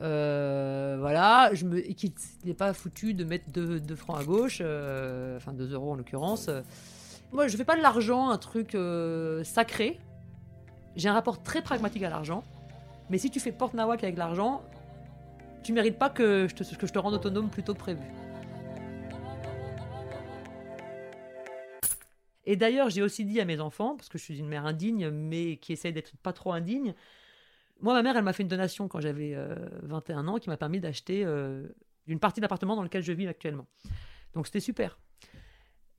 euh, 0.02 0.98
voilà, 1.00 1.50
je 1.54 1.66
me, 1.66 1.80
qu'il 1.80 2.12
n'est 2.44 2.54
pas 2.54 2.74
foutu 2.74 3.14
de 3.14 3.24
mettre 3.24 3.50
2 3.52 3.96
francs 3.96 4.20
à 4.20 4.24
gauche, 4.24 4.60
euh, 4.62 5.38
enfin 5.38 5.54
2 5.54 5.74
euros 5.74 5.94
en 5.94 5.96
l'occurrence. 5.96 6.50
Moi, 7.32 7.48
je 7.48 7.56
fais 7.58 7.64
pas 7.66 7.76
de 7.76 7.82
l'argent 7.82 8.30
un 8.30 8.38
truc 8.38 8.76
euh, 8.76 9.44
sacré. 9.44 10.00
J'ai 10.96 11.10
un 11.10 11.14
rapport 11.14 11.42
très 11.44 11.62
pragmatique 11.62 12.04
à 12.04 12.10
l'argent. 12.10 12.44
Mais 13.10 13.18
si 13.18 13.30
tu 13.30 13.40
fais 13.40 13.52
porte-nawak 13.52 14.04
avec 14.04 14.18
l'argent, 14.18 14.64
tu 15.64 15.74
mérites 15.74 15.98
pas 16.00 16.10
que 16.10 16.48
je, 16.50 16.56
te, 16.56 16.76
que 16.76 16.88
je 16.88 16.94
te 16.94 17.00
rende 17.00 17.14
autonome 17.14 17.50
plus 17.50 17.64
tôt 17.64 17.74
que 17.74 17.80
prévu. 17.80 18.02
Et 22.46 22.56
d'ailleurs, 22.56 22.90
j'ai 22.90 23.02
aussi 23.02 23.26
dit 23.26 23.40
à 23.40 23.46
mes 23.46 23.60
enfants, 23.60 23.96
parce 23.96 24.10
que 24.10 24.18
je 24.18 24.24
suis 24.24 24.38
une 24.38 24.48
mère 24.48 24.66
indigne, 24.66 25.10
mais 25.10 25.58
qui 25.58 25.74
essaye 25.74 25.94
d'être 25.94 26.16
pas 26.18 26.34
trop 26.34 26.54
indigne. 26.54 26.94
Moi, 27.82 27.94
ma 27.94 28.04
mère, 28.04 28.16
elle 28.16 28.24
m'a 28.24 28.34
fait 28.34 28.44
une 28.44 28.50
donation 28.50 28.88
quand 28.88 29.02
j'avais 29.02 29.34
euh, 29.36 29.56
21 29.84 30.28
ans 30.28 30.38
qui 30.38 30.50
m'a 30.50 30.58
permis 30.58 30.80
d'acheter 30.80 31.26
euh, 31.26 31.68
une 32.08 32.20
partie 32.20 32.40
de 32.40 32.46
l'appartement 32.46 32.76
dans 32.76 32.84
lequel 32.84 33.04
je 33.04 33.12
vis 33.12 33.28
actuellement. 33.28 33.68
Donc 34.34 34.46
c'était 34.46 34.60
super. 34.60 34.98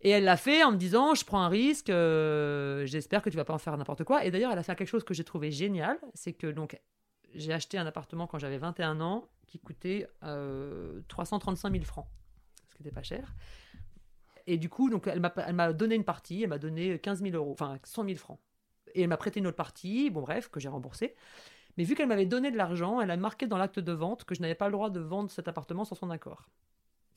Et 0.01 0.11
elle 0.11 0.25
l'a 0.25 0.37
fait 0.37 0.63
en 0.63 0.73
me 0.73 0.77
disant, 0.77 1.15
je 1.15 1.25
prends 1.25 1.41
un 1.41 1.49
risque, 1.49 1.91
euh, 1.91 2.87
j'espère 2.87 3.23
que 3.23 3.31
tu 3.31 3.37
vas 3.37 3.45
pas 3.45 3.55
en 3.55 3.59
faire 3.59 3.77
n'importe 3.77 4.05
quoi. 4.05 4.25
Et 4.25 4.31
d'ailleurs, 4.31 4.53
elle 4.53 4.59
a 4.59 4.63
fait 4.63 4.77
quelque 4.77 4.89
chose 4.89 5.05
que 5.05 5.15
j'ai 5.15 5.25
trouvé 5.25 5.51
génial, 5.51 5.99
c'est 6.15 6.33
que 6.33 6.47
donc 6.47 6.79
j'ai 7.35 7.53
acheté 7.53 7.79
un 7.79 7.87
appartement 7.87 8.27
quand 8.27 8.39
j'avais 8.39 8.59
21 8.59 9.01
ans 9.01 9.29
qui 9.47 9.59
coûtait 9.59 10.07
euh, 10.23 11.01
335 11.09 11.73
000 11.73 11.85
francs, 11.85 12.07
ce 12.69 12.75
qui 12.75 12.83
n'était 12.83 12.95
pas 12.95 13.03
cher. 13.03 13.35
Et 14.47 14.59
du 14.59 14.69
coup, 14.69 14.91
donc 14.91 15.09
elle 15.09 15.21
m'a 15.21 15.73
donné 15.73 15.95
une 15.97 16.05
partie, 16.05 16.43
elle 16.43 16.49
m'a 16.49 16.59
donné 16.59 16.99
15 16.99 17.23
000 17.23 17.35
euros, 17.35 17.53
enfin 17.53 17.79
100 17.83 18.05
000 18.05 18.17
francs. 18.17 18.39
Et 18.95 19.03
elle 19.03 19.09
m'a 19.09 19.17
prêté 19.17 19.41
une 19.41 19.47
autre 19.47 19.57
partie, 19.57 20.11
bon 20.11 20.23
bref, 20.23 20.49
que 20.49 20.61
j'ai 20.61 20.69
remboursé. 20.69 21.15
Mais 21.77 21.85
vu 21.85 21.95
qu'elle 21.95 22.09
m'avait 22.09 22.27
donné 22.27 22.51
de 22.51 22.57
l'argent, 22.57 23.01
elle 23.01 23.11
a 23.11 23.17
marqué 23.17 23.47
dans 23.47 23.59
l'acte 23.59 23.81
de 23.81 23.93
vente 23.93 24.25
que 24.25 24.35
je 24.35 24.41
n'avais 24.41 24.55
pas 24.55 24.67
le 24.67 24.73
droit 24.73 24.91
de 24.91 25.01
vendre 25.01 25.31
cet 25.31 25.49
appartement 25.49 25.85
sans 25.85 25.95
son 25.95 26.11
accord. 26.11 26.49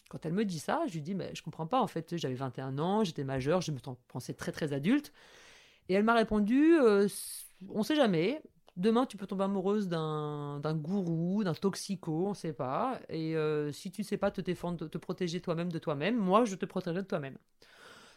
Quand 0.09 0.25
elle 0.25 0.33
me 0.33 0.43
dit 0.43 0.59
ça, 0.59 0.81
je 0.87 0.93
lui 0.93 1.01
dis, 1.01 1.13
mais 1.13 1.33
je 1.35 1.43
comprends 1.43 1.67
pas, 1.67 1.79
en 1.79 1.87
fait, 1.87 2.17
j'avais 2.17 2.33
21 2.33 2.79
ans, 2.79 3.03
j'étais 3.03 3.23
majeur, 3.23 3.61
je 3.61 3.71
me 3.71 3.77
pensais 4.07 4.33
très 4.33 4.51
très 4.51 4.73
adulte. 4.73 5.13
Et 5.87 5.93
elle 5.93 6.03
m'a 6.03 6.15
répondu, 6.15 6.77
euh, 6.79 7.07
on 7.69 7.83
sait 7.83 7.95
jamais, 7.95 8.41
demain 8.79 9.05
tu 9.05 9.17
peux 9.17 9.27
tomber 9.27 9.43
amoureuse 9.43 9.87
d'un 9.87 10.59
gourou, 10.75 11.43
d'un 11.43 11.53
toxico, 11.53 12.27
on 12.27 12.33
sait 12.33 12.53
pas. 12.53 12.99
Et 13.09 13.35
euh, 13.35 13.71
si 13.71 13.91
tu 13.91 14.03
sais 14.03 14.17
pas 14.17 14.31
te 14.31 14.41
défendre, 14.41 14.87
te 14.87 14.97
protéger 14.97 15.41
toi-même 15.41 15.71
de 15.71 15.79
toi-même, 15.79 16.17
moi 16.17 16.45
je 16.45 16.55
te 16.55 16.65
protégerai 16.65 17.03
de 17.03 17.07
toi-même. 17.07 17.37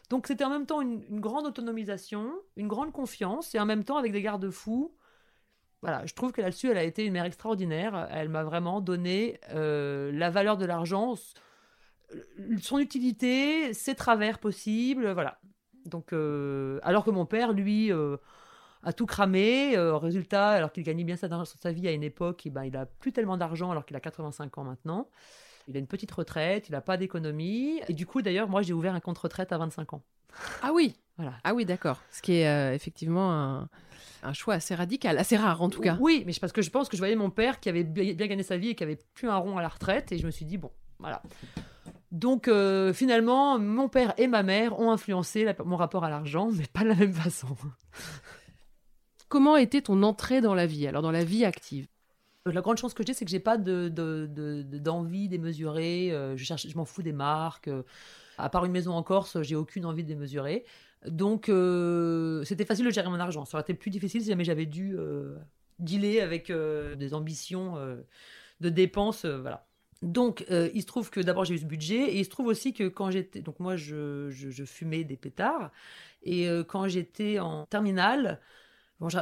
Donc 0.09 0.27
c'était 0.27 0.45
en 0.45 0.51
même 0.51 0.67
temps 0.67 0.81
une, 0.81 1.21
grande 1.21 1.47
autonomisation, 1.47 2.33
une 2.57 2.69
grande 2.69 2.93
confiance, 2.93 3.55
et 3.55 3.61
en 3.61 3.67
même 3.67 3.85
temps 3.85 3.97
avec 3.97 4.13
des 4.13 4.23
garde-fous. 4.23 4.95
Voilà, 5.83 6.07
je 6.07 6.15
trouve 6.15 6.31
que 6.31 6.41
là-dessus, 6.41 6.71
elle 6.71 6.79
a 6.79 6.85
été 6.85 7.05
une 7.05 7.15
mère 7.15 7.25
extraordinaire. 7.25 8.09
Elle 8.13 8.29
m'a 8.29 8.45
vraiment 8.45 8.81
donné 8.81 9.41
euh, 9.51 10.13
la 10.13 10.31
valeur 10.31 10.57
de 10.57 10.65
l'argent, 10.65 11.15
son 12.61 12.79
utilité, 12.79 13.75
ses 13.75 13.97
travers 13.97 14.39
possibles, 14.39 15.11
voilà. 15.13 15.41
Donc, 15.87 16.13
euh, 16.13 16.79
alors 16.85 17.05
que 17.05 17.11
mon 17.11 17.27
père, 17.27 17.53
lui, 17.53 17.91
a 18.83 18.93
tout 18.93 19.07
cramé. 19.07 19.77
Euh, 19.77 19.97
résultat, 19.97 20.51
alors 20.51 20.73
qu'il 20.73 20.83
gagnait 20.85 21.05
bien 21.05 21.17
sa, 21.17 21.29
sa 21.45 21.73
vie 21.73 21.89
à 21.89 21.93
une 21.93 22.03
époque, 22.03 22.47
et 22.47 22.51
ben, 22.51 22.65
il 22.65 22.77
a 22.77 22.87
plus 22.87 23.13
tellement 23.13 23.37
d'argent 23.37 23.71
alors 23.71 23.85
qu'il 23.87 23.97
a 23.97 24.01
85 24.01 24.59
ans 24.59 24.65
maintenant. 24.65 25.09
Il 25.69 25.77
a 25.77 25.79
une 25.79 25.87
petite 25.87 26.11
retraite, 26.11 26.69
il 26.69 26.73
n'a 26.73 26.81
pas 26.81 26.97
d'économie. 26.97 27.81
Et 27.89 27.93
du 27.95 28.05
coup, 28.07 28.21
d'ailleurs, 28.23 28.49
moi, 28.49 28.63
j'ai 28.63 28.73
ouvert 28.73 28.95
un 28.95 29.01
compte 29.01 29.19
retraite 29.19 29.53
à 29.53 29.59
25 29.59 29.93
ans. 29.95 30.03
Ah 30.63 30.73
oui, 30.75 30.97
Voilà. 31.19 31.35
ah 31.45 31.55
oui, 31.55 31.65
d'accord. 31.65 32.01
Ce 32.11 32.21
qui 32.23 32.33
est 32.39 32.49
euh, 32.49 32.75
effectivement 32.75 33.33
un, 33.33 33.69
un 34.25 34.33
choix 34.33 34.55
assez 34.55 34.75
radical, 34.75 35.19
assez 35.19 35.37
rare 35.37 35.61
en 35.63 35.69
tout 35.69 35.81
cas. 35.83 35.97
Oui, 36.01 36.25
mais 36.27 36.33
parce 36.41 36.53
que 36.53 36.63
je 36.63 36.71
pense 36.71 36.89
que 36.89 36.97
je 36.97 37.03
voyais 37.03 37.17
mon 37.17 37.31
père 37.31 37.61
qui 37.61 37.69
avait 37.69 37.85
bien 37.85 38.15
bien 38.15 38.27
gagné 38.27 38.43
sa 38.43 38.57
vie 38.57 38.71
et 38.71 38.75
qui 38.75 38.83
avait 38.83 38.99
plus 39.15 39.29
un 39.29 39.37
rond 39.37 39.59
à 39.59 39.63
la 39.63 39.69
retraite. 39.69 40.11
Et 40.11 40.19
je 40.19 40.25
me 40.27 40.31
suis 40.33 40.47
dit, 40.47 40.57
bon, 40.59 40.71
voilà. 40.99 41.23
Donc, 42.11 42.49
euh, 42.49 42.93
finalement, 42.93 43.59
mon 43.59 43.89
père 43.89 44.15
et 44.19 44.27
ma 44.27 44.43
mère 44.43 44.79
ont 44.81 44.91
influencé 44.91 45.45
la- 45.45 45.55
mon 45.65 45.77
rapport 45.77 46.03
à 46.05 46.11
l'argent, 46.11 46.51
mais 46.53 46.67
pas 46.73 46.83
de 46.83 46.89
la 46.89 46.95
même 46.95 47.13
façon. 47.15 47.49
Comment 49.33 49.57
était 49.57 49.81
ton 49.81 50.03
entrée 50.03 50.43
dans 50.43 50.55
la 50.55 50.67
vie, 50.67 50.87
alors 50.87 51.01
dans 51.01 51.11
la 51.11 51.25
vie 51.25 51.47
active? 51.47 51.87
La 52.45 52.61
grande 52.61 52.77
chance 52.77 52.93
que 52.93 53.03
j'ai, 53.03 53.15
c'est 53.15 53.25
que 53.25 53.31
j'ai 53.31 53.41
pas 53.41 53.57
de, 53.57 53.89
de- 53.89 54.29
de- 54.31 54.61
de- 54.61 54.79
d'envie 54.79 55.27
démesurée. 55.27 56.13
euh, 56.13 56.37
je, 56.37 56.45
cherche, 56.45 56.69
je 56.69 56.77
m'en 56.77 56.85
fous 56.85 57.01
des 57.01 57.15
marques. 57.15 57.69
euh, 57.69 57.83
à 58.37 58.51
part 58.51 58.67
une 58.67 58.73
maison 58.73 58.93
en 58.93 59.03
Corse, 59.03 59.41
j'ai 59.41 59.57
aucune 59.57 59.87
envie 59.87 60.03
de 60.03 60.09
démesurer. 60.09 60.67
Donc, 61.07 61.49
euh, 61.49 62.45
c'était 62.45 62.67
facile 62.67 62.85
de 62.85 62.91
gérer 62.91 63.09
mon 63.09 63.21
argent. 63.21 63.47
Ça 63.47 63.57
aurait 63.57 63.63
été 63.63 63.73
plus 63.73 63.89
difficile 63.89 64.21
si 64.21 64.29
jamais 64.29 64.45
j'avais 64.45 64.67
dû 64.67 64.97
euh, 64.99 65.39
dealer 65.79 66.21
avec 66.21 66.51
euh, 66.51 66.95
des 66.95 67.15
ambitions 67.15 67.79
euh, 67.79 68.03
de 68.61 68.69
dépenses. 68.69 69.25
euh, 69.25 69.41
voilà. 69.41 69.67
Donc, 70.03 70.45
euh, 70.51 70.69
il 70.75 70.83
se 70.83 70.87
trouve 70.87 71.09
que 71.09 71.21
d'abord 71.21 71.47
j'ai 71.47 71.55
eu 71.55 71.59
ce 71.59 71.65
budget 71.65 72.03
et 72.13 72.19
il 72.19 72.25
se 72.27 72.31
trouve 72.31 72.49
aussi 72.49 72.75
que 72.75 72.87
quand 72.87 73.11
j'étais. 73.11 73.41
Donc, 73.41 73.61
moi, 73.61 73.77
je, 73.77 74.29
je- 74.29 74.65
fumais 74.65 75.05
des 75.05 75.17
pétards. 75.17 75.71
Et 76.23 76.51
euh, 76.51 76.65
quand 76.65 76.87
j'étais 76.87 77.39
en 77.39 77.65
terminale, 77.65 78.41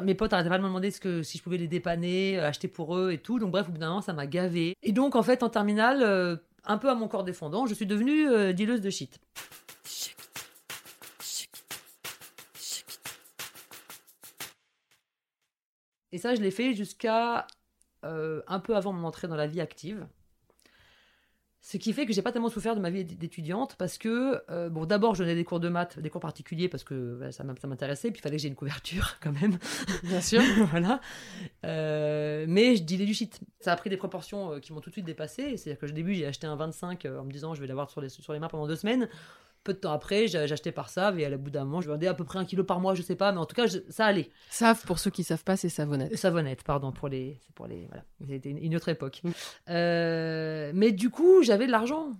Mes 0.02 0.14
potes 0.14 0.32
arrêtaient 0.32 0.48
pas 0.48 0.58
de 0.58 0.62
me 0.62 0.68
demander 0.68 0.90
si 0.90 1.38
je 1.38 1.42
pouvais 1.42 1.56
les 1.56 1.68
dépanner, 1.68 2.38
euh, 2.38 2.48
acheter 2.48 2.68
pour 2.68 2.96
eux 2.96 3.12
et 3.12 3.18
tout. 3.18 3.38
Donc 3.38 3.50
bref, 3.50 3.68
au 3.68 3.72
bout 3.72 3.78
d'un 3.78 3.88
moment, 3.88 4.02
ça 4.02 4.12
m'a 4.12 4.26
gavé. 4.26 4.76
Et 4.82 4.92
donc, 4.92 5.16
en 5.16 5.22
fait, 5.22 5.42
en 5.42 5.48
terminale, 5.48 6.02
euh, 6.02 6.36
un 6.64 6.78
peu 6.78 6.90
à 6.90 6.94
mon 6.94 7.08
corps 7.08 7.24
défendant, 7.24 7.66
je 7.66 7.74
suis 7.74 7.86
devenue 7.86 8.28
euh, 8.28 8.52
de 8.52 8.90
shit. 8.90 9.20
Et 16.12 16.18
ça, 16.18 16.34
je 16.34 16.40
l'ai 16.40 16.50
fait 16.50 16.74
jusqu'à 16.74 17.46
euh, 18.04 18.42
un 18.48 18.60
peu 18.60 18.76
avant 18.76 18.92
mon 18.92 19.06
entrée 19.06 19.28
dans 19.28 19.36
la 19.36 19.46
vie 19.46 19.60
active. 19.60 20.06
Ce 21.70 21.76
qui 21.76 21.92
fait 21.92 22.04
que 22.04 22.12
j'ai 22.12 22.20
pas 22.20 22.32
tellement 22.32 22.48
souffert 22.48 22.74
de 22.74 22.80
ma 22.80 22.90
vie 22.90 23.04
d'étudiante 23.04 23.76
parce 23.76 23.96
que, 23.96 24.42
euh, 24.50 24.68
bon, 24.68 24.86
d'abord, 24.86 25.14
je 25.14 25.22
donnais 25.22 25.36
des 25.36 25.44
cours 25.44 25.60
de 25.60 25.68
maths, 25.68 26.00
des 26.00 26.10
cours 26.10 26.20
particuliers 26.20 26.68
parce 26.68 26.82
que 26.82 27.14
voilà, 27.14 27.30
ça 27.30 27.44
m'intéressait, 27.44 28.10
puis 28.10 28.18
il 28.18 28.22
fallait 28.22 28.38
que 28.38 28.42
j'ai 28.42 28.48
une 28.48 28.56
couverture 28.56 29.18
quand 29.22 29.30
même. 29.30 29.56
Bien 30.02 30.20
sûr. 30.20 30.42
voilà. 30.72 31.00
Euh, 31.64 32.44
mais 32.48 32.74
je 32.74 32.82
dealais 32.82 33.04
du 33.04 33.14
shit. 33.14 33.38
Ça 33.60 33.72
a 33.72 33.76
pris 33.76 33.88
des 33.88 33.96
proportions 33.96 34.54
euh, 34.54 34.58
qui 34.58 34.72
m'ont 34.72 34.80
tout 34.80 34.90
de 34.90 34.94
suite 34.94 35.04
dépassé. 35.04 35.56
C'est-à-dire 35.56 35.78
que 35.78 35.86
au 35.86 35.94
début, 35.94 36.12
j'ai 36.14 36.26
acheté 36.26 36.48
un 36.48 36.56
25 36.56 37.04
euh, 37.04 37.20
en 37.20 37.24
me 37.24 37.30
disant 37.30 37.54
je 37.54 37.60
vais 37.60 37.68
l'avoir 37.68 37.88
sur 37.88 38.00
les, 38.00 38.08
sur 38.08 38.32
les 38.32 38.40
mains 38.40 38.48
pendant 38.48 38.66
deux 38.66 38.74
semaines. 38.74 39.08
Peu 39.70 39.74
de 39.74 39.78
temps 39.78 39.92
après, 39.92 40.26
j'ai 40.26 40.48
j'ai 40.48 40.52
acheté 40.54 40.72
par 40.72 40.88
ça 40.88 41.14
et 41.16 41.24
à 41.24 41.28
la 41.28 41.36
bout 41.36 41.48
d'un 41.50 41.64
moment, 41.64 41.80
je 41.80 41.88
vendais 41.88 42.08
à 42.08 42.14
peu 42.14 42.24
près 42.24 42.40
un 42.40 42.44
kilo 42.44 42.64
par 42.64 42.80
mois, 42.80 42.96
je 42.96 43.02
sais 43.02 43.14
pas, 43.14 43.30
mais 43.30 43.38
en 43.38 43.46
tout 43.46 43.54
cas, 43.54 43.68
je- 43.68 43.78
ça 43.88 44.06
allait. 44.06 44.28
Save, 44.50 44.82
pour 44.84 44.98
ceux 44.98 45.12
qui 45.12 45.22
savent 45.22 45.44
pas, 45.44 45.56
c'est 45.56 45.68
savonnette. 45.68 46.16
Savonnette, 46.16 46.64
pardon, 46.64 46.90
pour 46.90 47.06
les. 47.08 47.38
C'est 47.46 47.54
pour 47.54 47.68
les. 47.68 47.86
Voilà. 47.86 48.02
C'était 48.26 48.50
une, 48.50 48.74
autre 48.74 48.88
époque. 48.88 49.20
Mm. 49.22 49.30
Euh, 49.68 50.72
mais 50.74 50.90
du 50.90 51.08
coup, 51.08 51.44
j'avais 51.44 51.66
de 51.66 51.70
l'argent. 51.70 52.16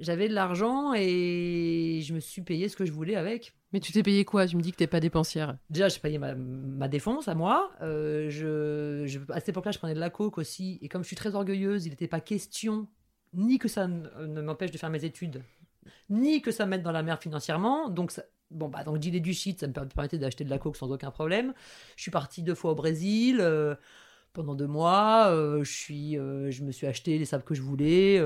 J'avais 0.00 0.28
de 0.30 0.34
l'argent 0.34 0.94
et 0.96 2.00
je 2.02 2.14
me 2.14 2.20
suis 2.20 2.40
payé 2.40 2.70
ce 2.70 2.76
que 2.76 2.86
je 2.86 2.92
voulais 2.92 3.16
avec. 3.16 3.52
Mais 3.74 3.80
tu 3.80 3.92
t'es 3.92 4.02
payé 4.02 4.24
quoi? 4.24 4.46
Tu 4.46 4.56
me 4.56 4.62
dis 4.62 4.72
que 4.72 4.76
t'es 4.78 4.86
pas 4.86 5.00
dépensière. 5.00 5.58
Déjà, 5.68 5.90
je 5.90 5.98
payais 6.00 6.16
ma, 6.18 6.34
ma 6.34 6.88
défense 6.88 7.28
à 7.28 7.34
moi. 7.34 7.70
Euh, 7.82 8.30
je, 8.30 9.04
je- 9.06 9.18
à 9.30 9.40
cette 9.40 9.50
époque-là, 9.50 9.72
je 9.72 9.78
prenais 9.78 9.94
de 9.94 10.00
la 10.00 10.08
coke 10.08 10.38
aussi. 10.38 10.78
Et 10.80 10.88
comme 10.88 11.02
je 11.02 11.08
suis 11.08 11.16
très 11.16 11.34
orgueilleuse, 11.34 11.84
il 11.84 11.90
n'était 11.90 12.08
pas 12.08 12.20
question 12.20 12.88
ni 13.34 13.58
que 13.58 13.68
ça 13.68 13.86
ne 13.88 14.40
m'empêche 14.40 14.70
de 14.70 14.78
faire 14.78 14.90
mes 14.90 15.04
études, 15.04 15.42
ni 16.10 16.42
que 16.42 16.50
ça 16.50 16.66
me 16.66 16.70
mette 16.70 16.82
dans 16.82 16.92
la 16.92 17.02
merde 17.02 17.20
financièrement. 17.20 17.88
Donc, 17.88 18.10
ça- 18.10 18.24
bon, 18.50 18.68
bah, 18.68 18.84
donc 18.84 18.98
dealer 18.98 19.20
du 19.20 19.34
shit, 19.34 19.60
ça 19.60 19.66
me 19.66 19.72
per- 19.72 19.86
permettait 19.94 20.18
d'acheter 20.18 20.44
de 20.44 20.50
la 20.50 20.58
coke 20.58 20.76
sans 20.76 20.90
aucun 20.90 21.10
problème. 21.10 21.54
Je 21.96 22.02
suis 22.02 22.10
partie 22.10 22.42
deux 22.42 22.54
fois 22.54 22.72
au 22.72 22.74
Brésil. 22.74 23.38
euh, 23.40 23.74
pendant 24.32 24.56
deux 24.56 24.66
mois, 24.66 25.28
euh, 25.28 25.62
je, 25.62 25.72
suis, 25.72 26.18
euh, 26.18 26.50
je 26.50 26.64
me 26.64 26.72
suis 26.72 26.88
acheté 26.88 27.18
les 27.18 27.24
sables 27.24 27.44
que 27.44 27.54
je 27.54 27.62
voulais. 27.62 28.20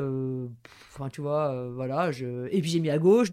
Enfin, 0.89 1.11
tu 1.11 1.21
vois, 1.21 1.69
voilà. 1.71 2.11
Je... 2.13 2.47
Et 2.47 2.63
puis 2.63 2.71
j'ai 2.71 2.81
mis 2.81 2.89
à 2.89 2.97
gauche. 2.97 3.29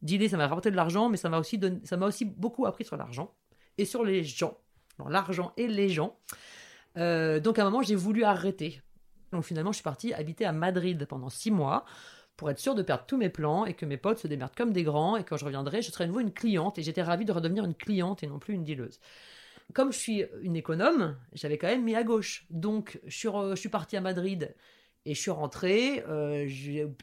Dealer, 0.00 0.28
ça 0.28 0.36
m'a 0.36 0.46
rapporté 0.46 0.70
de 0.70 0.76
l'argent, 0.76 1.08
mais 1.08 1.16
ça 1.16 1.28
m'a 1.28 1.40
aussi, 1.40 1.58
ça 1.82 1.96
m'a 1.96 2.06
aussi 2.06 2.24
beaucoup 2.24 2.66
appris 2.66 2.84
sur 2.84 2.96
l'argent 2.96 3.34
et 3.78 3.84
sur 3.84 4.04
les 4.04 4.22
gens. 4.22 4.58
L'argent 5.08 5.52
et 5.56 5.66
les 5.66 5.88
gens. 5.88 6.16
Donc 6.94 7.58
à 7.58 7.62
un 7.62 7.64
moment, 7.64 7.82
j'ai 7.82 7.96
voulu 7.96 8.22
arrêter. 8.22 8.80
Donc 9.32 9.42
finalement, 9.42 9.72
je 9.72 9.78
suis 9.78 9.84
partie 9.84 10.14
habiter 10.14 10.44
à 10.44 10.52
Madrid 10.52 11.04
pendant 11.06 11.30
six 11.30 11.50
mois 11.50 11.84
pour 12.38 12.48
être 12.50 12.60
sûre 12.60 12.76
de 12.76 12.82
perdre 12.82 13.04
tous 13.04 13.18
mes 13.18 13.28
plans 13.28 13.66
et 13.66 13.74
que 13.74 13.84
mes 13.84 13.96
potes 13.96 14.18
se 14.18 14.28
démerdent 14.28 14.54
comme 14.54 14.72
des 14.72 14.84
grands 14.84 15.16
et 15.16 15.24
quand 15.24 15.36
je 15.36 15.44
reviendrai, 15.44 15.82
je 15.82 15.90
serai 15.90 16.04
à 16.04 16.06
nouveau 16.06 16.20
une 16.20 16.32
cliente 16.32 16.78
et 16.78 16.82
j'étais 16.82 17.02
ravie 17.02 17.24
de 17.24 17.32
redevenir 17.32 17.64
une 17.64 17.74
cliente 17.74 18.22
et 18.22 18.28
non 18.28 18.38
plus 18.38 18.54
une 18.54 18.64
dealeuse. 18.64 19.00
Comme 19.74 19.92
je 19.92 19.98
suis 19.98 20.24
une 20.42 20.54
économe, 20.54 21.16
j'avais 21.32 21.58
quand 21.58 21.66
même 21.66 21.82
mis 21.82 21.96
à 21.96 22.04
gauche. 22.04 22.46
Donc 22.48 23.00
je 23.06 23.54
suis, 23.56 23.68
partie 23.68 23.96
à 23.96 24.00
Madrid 24.00 24.54
et 25.04 25.14
je 25.14 25.20
suis 25.20 25.32
rentrée. 25.32 26.04
euh, 26.08 26.48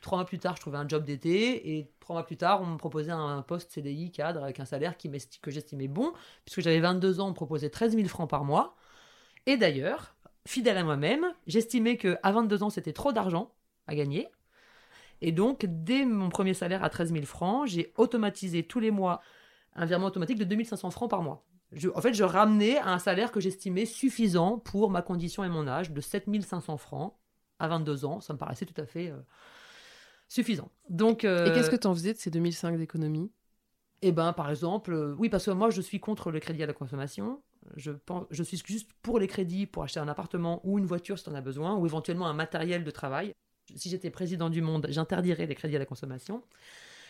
trois 0.02 0.20
mois 0.20 0.26
plus 0.26 0.40
tard, 0.40 0.56
je 0.56 0.62
trouvais 0.62 0.78
un 0.78 0.88
job 0.88 1.04
d'été 1.04 1.78
et 1.78 1.92
trois 2.00 2.16
mois 2.16 2.26
plus 2.26 2.38
tard, 2.38 2.62
on 2.62 2.68
me 2.68 2.78
proposait 2.78 3.12
un 3.12 3.42
poste 3.42 3.74
CDI 3.74 4.12
cadre 4.12 4.42
avec 4.42 4.62
un 4.62 4.66
salaire 4.66 4.96
qui 4.96 5.12
que 5.42 5.52
j'estimais 5.52 5.90
bon 5.90 6.14
puisque 6.46 6.62
j'avais 6.62 6.80
22 6.80 7.20
ans, 7.20 7.26
on 7.28 7.30
me 7.32 7.36
proposait 7.36 7.70
13 7.70 7.94
000 7.94 8.08
francs 8.08 8.30
par 8.30 8.46
mois. 8.46 8.78
Et 9.48 9.58
d'ailleurs, 9.58 10.16
fidèle 10.48 10.78
à 10.78 10.84
moi-même, 10.86 11.26
j'estimais 11.46 11.98
que 11.98 12.18
à 12.24 12.32
22 12.32 12.64
ans, 12.64 12.70
c'était 12.70 12.94
trop 12.94 13.12
d'argent 13.12 13.52
à 13.86 13.96
gagner. 13.96 14.30
Et 15.22 15.32
donc, 15.32 15.66
dès 15.68 16.06
mon 16.06 16.30
premier 16.30 16.54
salaire 16.54 16.84
à 16.84 16.90
13 16.90 17.12
000 17.12 17.26
francs, 17.26 17.68
j'ai 17.68 17.94
automatisé 17.98 18.64
tous 18.64 18.80
les 18.80 18.92
mois 18.92 19.22
un 19.76 19.86
virement 19.86 20.08
automatique 20.08 20.38
de 20.38 20.44
2500 20.44 20.90
francs 20.92 21.10
par 21.10 21.22
mois. 21.22 21.46
Je- 21.72 21.90
en 21.94 22.02
fait, 22.02 22.14
je 22.14 22.24
ramenais 22.24 22.78
à 22.78 22.90
un 22.90 23.00
salaire 23.00 23.32
que 23.32 23.40
j'estimais 23.40 23.86
suffisant 23.86 24.60
pour 24.60 24.90
ma 24.90 25.02
condition 25.02 25.44
et 25.44 25.50
mon 25.50 25.68
âge 25.68 25.92
de 25.92 26.00
7500 26.02 26.78
francs 26.78 27.14
à 27.60 27.68
22 27.68 28.06
ans. 28.06 28.22
Ça 28.22 28.34
me 28.34 28.38
paraissait 28.38 28.66
tout 28.66 28.80
à 28.80 28.86
fait 28.86 29.10
euh, 29.10 29.18
suffisant. 30.28 30.70
Donc, 30.90 31.24
euh, 31.26 31.46
Et 31.48 31.52
qu'est-ce 31.52 31.70
que 31.70 31.76
t'en 31.76 31.94
faisais 31.94 32.14
de 32.14 32.18
ces 32.18 32.32
2005 32.32 32.78
d'économie? 32.78 33.32
Eh 34.02 34.12
ben, 34.12 34.34
par 34.34 34.50
exemple, 34.50 34.94
euh, 34.94 35.16
oui, 35.18 35.30
parce 35.30 35.46
que 35.46 35.52
moi, 35.52 35.70
je 35.70 35.82
suis 35.82 36.00
contre 36.00 36.32
le 36.32 36.40
crédit 36.40 36.62
à 36.64 36.68
la 36.68 36.74
consommation. 36.74 37.42
Je, 37.76 37.92
pense, 37.92 38.26
je 38.30 38.44
suis 38.44 38.62
juste 38.66 38.92
pour 39.02 39.20
les 39.20 39.28
crédits 39.28 39.66
pour 39.66 39.84
acheter 39.84 40.00
un 40.00 40.08
appartement 40.08 40.62
ou 40.64 40.78
une 40.78 40.86
voiture 40.86 41.18
si 41.18 41.24
tu 41.24 41.30
en 41.32 41.36
as 41.36 41.42
besoin, 41.42 41.76
ou 41.76 41.86
éventuellement 41.86 42.28
un 42.28 42.34
matériel 42.34 42.84
de 42.84 42.92
travail. 42.92 43.34
Si 43.76 43.90
j'étais 43.90 44.10
président 44.10 44.50
du 44.50 44.62
monde, 44.62 44.88
j'interdirais 44.90 45.46
les 45.46 45.56
crédits 45.56 45.76
à 45.76 45.80
la 45.80 45.86
consommation. 45.86 46.44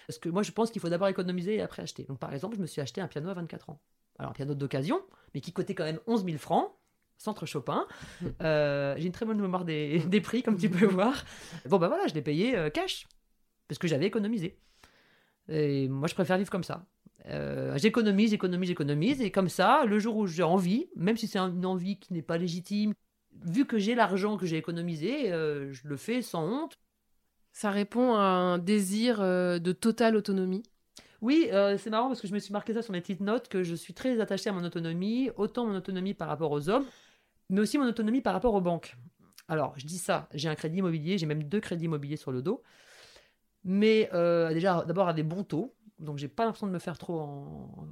Parce 0.08 0.20
que 0.20 0.30
moi, 0.30 0.44
je 0.44 0.52
pense 0.52 0.72
qu'il 0.72 0.82
faut 0.82 0.90
d'abord 0.90 1.08
économiser 1.08 1.56
et 1.56 1.62
après 1.62 1.82
acheter. 1.82 2.04
Donc, 2.04 2.20
par 2.20 2.34
exemple, 2.34 2.56
je 2.56 2.62
me 2.62 2.68
suis 2.68 2.82
acheté 2.82 3.02
un 3.02 3.08
piano 3.08 3.30
à 3.30 3.34
24 3.34 3.70
ans. 3.72 3.80
Alors, 4.20 4.32
un 4.32 4.34
piano 4.34 4.54
d'occasion, 4.54 5.02
mais 5.34 5.42
qui 5.42 5.52
coûtait 5.52 5.76
quand 5.76 5.84
même 5.84 6.00
11 6.08 6.26
000 6.26 6.38
francs. 6.38 6.72
Centre 7.18 7.46
Chopin. 7.46 7.86
Euh, 8.42 8.96
J'ai 8.98 9.06
une 9.06 9.12
très 9.12 9.26
bonne 9.26 9.40
mémoire 9.40 9.66
des, 9.66 10.00
des 10.08 10.22
prix, 10.22 10.44
comme 10.44 10.58
tu 10.58 10.70
peux 10.70 10.86
voir. 10.86 11.24
Bon, 11.68 11.78
ben 11.78 11.88
voilà, 11.88 12.08
je 12.08 12.14
l'ai 12.14 12.22
payé 12.22 12.56
euh, 12.58 12.70
cash. 12.70 13.08
Parce 13.68 13.80
que 13.80 13.88
j'avais 13.88 14.06
économisé. 14.06 14.58
Et 15.50 15.88
moi, 15.88 16.08
je 16.08 16.14
préfère 16.14 16.38
vivre 16.38 16.50
comme 16.50 16.64
ça. 16.64 16.86
Euh, 17.28 17.78
j'économise, 17.78 18.32
j'économise, 18.32 18.68
j'économise. 18.68 19.22
Et 19.22 19.32
comme 19.32 19.50
ça, 19.50 19.86
le 19.86 19.98
jour 20.00 20.18
où 20.18 20.28
j'ai 20.28 20.44
envie, 20.44 20.88
même 20.96 21.18
si 21.18 21.28
c'est 21.28 21.40
une 21.40 21.66
envie 21.66 21.98
qui 22.00 22.14
n'est 22.14 22.22
pas 22.22 22.38
légitime, 22.38 22.94
vu 23.44 23.66
que 23.66 23.78
j'ai 23.78 23.96
l'argent 23.96 24.38
que 24.38 24.46
j'ai 24.46 24.58
économisé, 24.58 25.32
euh, 25.32 25.72
je 25.72 25.88
le 25.88 25.98
fais 25.98 26.22
sans 26.22 26.48
honte. 26.48 26.80
Ça 27.52 27.72
répond 27.72 28.16
à 28.16 28.24
un 28.24 28.58
désir 28.58 29.22
euh, 29.22 29.60
de 29.60 29.72
totale 29.72 30.16
autonomie. 30.16 30.64
Oui, 31.22 31.48
euh, 31.52 31.78
c'est 31.78 31.90
marrant 31.90 32.08
parce 32.08 32.22
que 32.22 32.28
je 32.28 32.34
me 32.34 32.40
suis 32.40 32.52
marqué 32.52 32.74
ça 32.74 32.82
sur 32.82 32.92
mes 32.92 33.02
petites 33.02 33.22
notes, 33.22 33.48
que 33.48 33.64
je 33.64 33.76
suis 33.76 33.94
très 33.94 34.20
attachée 34.20 34.50
à 34.50 34.54
mon 34.54 34.64
autonomie, 34.64 35.30
autant 35.38 35.66
mon 35.66 35.76
autonomie 35.76 36.14
par 36.14 36.28
rapport 36.28 36.52
aux 36.52 36.70
hommes, 36.70 36.86
mais 37.50 37.62
aussi 37.62 37.78
mon 37.78 37.88
autonomie 37.88 38.22
par 38.22 38.34
rapport 38.34 38.54
aux 38.54 38.62
banques. 38.62 38.96
Alors, 39.48 39.74
je 39.78 39.86
dis 39.86 39.98
ça, 39.98 40.28
j'ai 40.34 40.50
un 40.50 40.56
crédit 40.56 40.80
immobilier, 40.80 41.18
j'ai 41.18 41.26
même 41.26 41.44
deux 41.44 41.60
crédits 41.60 41.86
immobiliers 41.86 42.18
sur 42.18 42.32
le 42.32 42.42
dos, 42.42 42.62
mais 43.64 44.10
déjà, 44.54 44.84
d'abord 44.86 45.08
à 45.08 45.14
des 45.14 45.24
bons 45.24 45.44
taux, 45.44 45.76
donc 46.00 46.18
j'ai 46.18 46.28
pas 46.28 46.46
l'impression 46.46 46.68
de 46.68 46.72
me 46.72 46.80
faire 46.80 46.98
trop 46.98 47.20
en... 47.20 47.88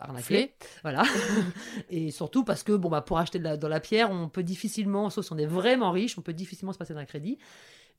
arnaquer. 0.00 0.54
Voilà. 0.82 1.02
et 1.90 2.10
surtout 2.10 2.44
parce 2.44 2.62
que, 2.62 2.72
bon, 2.72 2.88
bah, 2.88 3.00
pour 3.02 3.18
acheter 3.18 3.38
de 3.38 3.44
la- 3.44 3.56
dans 3.56 3.68
la 3.68 3.80
pierre, 3.80 4.10
on 4.10 4.28
peut 4.28 4.42
difficilement, 4.42 5.10
sauf 5.10 5.26
si 5.26 5.32
on 5.32 5.38
est 5.38 5.46
vraiment 5.46 5.90
riche, 5.90 6.18
on 6.18 6.22
peut 6.22 6.32
difficilement 6.32 6.72
se 6.72 6.78
passer 6.78 6.94
d'un 6.94 7.04
crédit. 7.04 7.38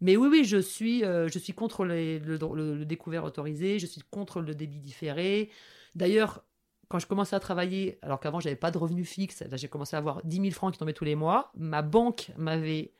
Mais 0.02 0.18
oui, 0.18 0.28
oui, 0.32 0.44
je 0.46 0.58
suis, 0.58 1.04
euh, 1.06 1.28
je 1.30 1.38
suis 1.40 1.54
contre 1.54 1.86
les- 1.86 2.20
le, 2.20 2.38
le- 2.38 2.76
le 2.76 2.86
découvert 2.86 3.24
autorisé, 3.24 3.80
je 3.80 3.86
suis 3.86 4.02
contre 4.10 4.42
le 4.42 4.56
débit 4.56 4.80
différé. 4.80 5.50
D'ailleurs, 5.96 6.44
quand 6.90 7.00
je 7.00 7.08
commençais 7.08 7.36
à 7.36 7.40
travailler, 7.40 8.00
alors 8.02 8.20
qu'avant, 8.20 8.40
j'avais 8.40 8.56
pas 8.56 8.72
de 8.72 8.78
revenus 8.78 9.08
fixes, 9.08 9.44
j'ai 9.54 9.68
commencé 9.70 9.96
à 9.96 10.00
avoir 10.00 10.22
10 10.26 10.38
000 10.42 10.52
francs 10.52 10.74
qui 10.74 10.80
tombaient 10.80 10.94
tous 10.94 11.06
les 11.06 11.16
mois. 11.16 11.52
Ma 11.56 11.82
banque 11.84 12.32
m'avait 12.38 12.94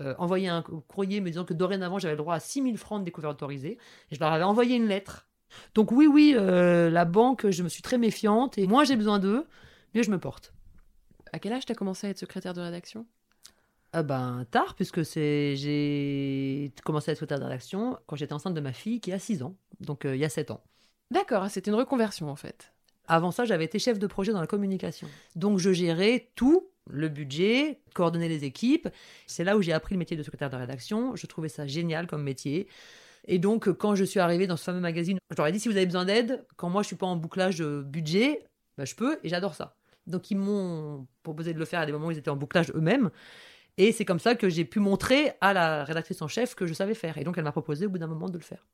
euh, 0.00 0.14
envoyé 0.18 0.48
un 0.48 0.62
courrier 0.62 1.20
me 1.20 1.28
disant 1.30 1.44
que 1.44 1.54
dorénavant, 1.54 1.98
j'avais 1.98 2.14
le 2.14 2.18
droit 2.18 2.34
à 2.34 2.40
6 2.40 2.62
000 2.62 2.76
francs 2.76 3.00
de 3.00 3.04
découvert 3.04 3.30
autorisé. 3.30 3.78
Et 4.10 4.14
je 4.16 4.20
leur 4.20 4.32
avais 4.32 4.44
envoyé 4.44 4.76
une 4.76 4.86
lettre. 4.88 5.28
Donc 5.74 5.92
oui, 5.92 6.06
oui, 6.06 6.34
euh, 6.36 6.90
la 6.90 7.04
banque, 7.04 7.50
je 7.50 7.62
me 7.62 7.68
suis 7.68 7.82
très 7.82 7.98
méfiante, 7.98 8.58
et 8.58 8.66
moins 8.66 8.84
j'ai 8.84 8.96
besoin 8.96 9.18
d'eux, 9.18 9.46
mieux 9.94 10.02
je 10.02 10.10
me 10.10 10.18
porte. 10.18 10.52
À 11.32 11.38
quel 11.38 11.52
âge 11.52 11.64
t'as 11.64 11.74
commencé 11.74 12.06
à 12.06 12.10
être 12.10 12.18
secrétaire 12.18 12.54
de 12.54 12.60
rédaction? 12.60 13.06
Ah 13.94 14.02
ben 14.02 14.46
tard, 14.50 14.74
puisque 14.74 15.04
c'est 15.04 15.54
j'ai 15.56 16.72
commencé 16.84 17.10
à 17.10 17.12
être 17.12 17.18
secrétaire 17.18 17.38
de 17.38 17.44
rédaction 17.44 17.98
quand 18.06 18.16
j'étais 18.16 18.32
enceinte 18.32 18.54
de 18.54 18.60
ma 18.60 18.72
fille 18.72 19.00
qui 19.00 19.12
a 19.12 19.18
6 19.18 19.42
ans, 19.42 19.54
donc 19.80 20.04
euh, 20.06 20.16
il 20.16 20.20
y 20.20 20.24
a 20.24 20.30
7 20.30 20.50
ans. 20.50 20.62
D'accord, 21.10 21.48
c'était 21.50 21.70
une 21.70 21.76
reconversion 21.76 22.30
en 22.30 22.36
fait. 22.36 22.72
Avant 23.06 23.30
ça, 23.30 23.44
j'avais 23.44 23.64
été 23.64 23.78
chef 23.78 23.98
de 23.98 24.06
projet 24.06 24.32
dans 24.32 24.40
la 24.40 24.46
communication. 24.46 25.08
Donc 25.36 25.58
je 25.58 25.72
gérais 25.72 26.30
tout, 26.36 26.70
le 26.88 27.08
budget, 27.08 27.80
coordonner 27.94 28.28
les 28.28 28.44
équipes. 28.44 28.88
C'est 29.26 29.44
là 29.44 29.56
où 29.56 29.62
j'ai 29.62 29.72
appris 29.72 29.94
le 29.94 29.98
métier 29.98 30.16
de 30.16 30.22
secrétaire 30.22 30.50
de 30.50 30.56
rédaction. 30.56 31.14
Je 31.16 31.26
trouvais 31.26 31.48
ça 31.48 31.66
génial 31.66 32.06
comme 32.06 32.22
métier. 32.22 32.68
Et 33.26 33.38
donc, 33.38 33.70
quand 33.72 33.94
je 33.94 34.04
suis 34.04 34.20
arrivée 34.20 34.46
dans 34.46 34.56
ce 34.56 34.64
fameux 34.64 34.80
magazine, 34.80 35.18
je 35.30 35.36
leur 35.36 35.46
ai 35.46 35.52
dit 35.52 35.60
si 35.60 35.68
vous 35.68 35.76
avez 35.76 35.86
besoin 35.86 36.04
d'aide, 36.04 36.44
quand 36.56 36.68
moi 36.68 36.82
je 36.82 36.88
suis 36.88 36.96
pas 36.96 37.06
en 37.06 37.16
bouclage 37.16 37.58
de 37.58 37.82
budget, 37.82 38.44
bah, 38.76 38.84
je 38.84 38.94
peux 38.94 39.18
et 39.22 39.28
j'adore 39.28 39.54
ça. 39.54 39.76
Donc, 40.06 40.30
ils 40.30 40.36
m'ont 40.36 41.06
proposé 41.22 41.54
de 41.54 41.58
le 41.58 41.64
faire 41.64 41.80
à 41.80 41.86
des 41.86 41.92
moments 41.92 42.08
où 42.08 42.10
ils 42.10 42.18
étaient 42.18 42.30
en 42.30 42.36
bouclage 42.36 42.72
eux-mêmes. 42.74 43.10
Et 43.78 43.92
c'est 43.92 44.04
comme 44.04 44.18
ça 44.18 44.34
que 44.34 44.48
j'ai 44.48 44.64
pu 44.64 44.80
montrer 44.80 45.32
à 45.40 45.52
la 45.52 45.84
rédactrice 45.84 46.20
en 46.22 46.28
chef 46.28 46.54
que 46.54 46.66
je 46.66 46.74
savais 46.74 46.94
faire. 46.94 47.18
Et 47.18 47.24
donc, 47.24 47.38
elle 47.38 47.44
m'a 47.44 47.52
proposé 47.52 47.86
au 47.86 47.90
bout 47.90 47.98
d'un 47.98 48.08
moment 48.08 48.28
de 48.28 48.38
le 48.38 48.44
faire. 48.44 48.66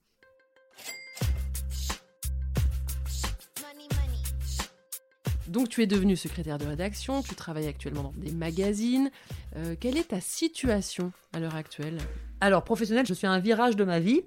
Donc 5.49 5.71
tu 5.71 5.83
es 5.83 5.87
devenu 5.87 6.15
secrétaire 6.15 6.59
de 6.59 6.67
rédaction, 6.67 7.23
tu 7.23 7.35
travailles 7.35 7.69
actuellement 7.69 8.03
dans 8.03 8.13
des 8.17 8.33
magazines. 8.33 9.11
Euh, 9.57 9.75
quelle 9.81 9.97
est 9.97 10.09
ta 10.09 10.21
situation 10.21 11.11
à 11.33 11.41
l'heure 11.41 11.55
actuelle? 11.55 11.99
Alors, 12.41 12.65
professionnel, 12.65 13.07
je 13.07 13.15
suis 13.15 13.27
à 13.27 13.33
un 13.33 13.39
virage 13.39 13.75
de 13.75 13.85
ma 13.85 13.99
vie, 13.99 14.23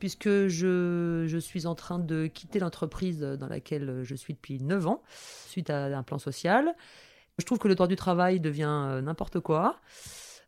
puisque 0.00 0.28
je, 0.28 1.24
je 1.28 1.38
suis 1.38 1.66
en 1.66 1.76
train 1.76 2.00
de 2.00 2.26
quitter 2.26 2.58
l'entreprise 2.58 3.20
dans 3.20 3.46
laquelle 3.46 4.00
je 4.02 4.14
suis 4.16 4.34
depuis 4.34 4.60
9 4.60 4.88
ans, 4.88 5.02
suite 5.46 5.70
à 5.70 5.96
un 5.96 6.02
plan 6.02 6.18
social. 6.18 6.74
Je 7.38 7.44
trouve 7.44 7.58
que 7.58 7.68
le 7.68 7.76
droit 7.76 7.86
du 7.86 7.96
travail 7.96 8.40
devient 8.40 8.66
euh, 8.68 9.00
n'importe 9.00 9.38
quoi, 9.38 9.80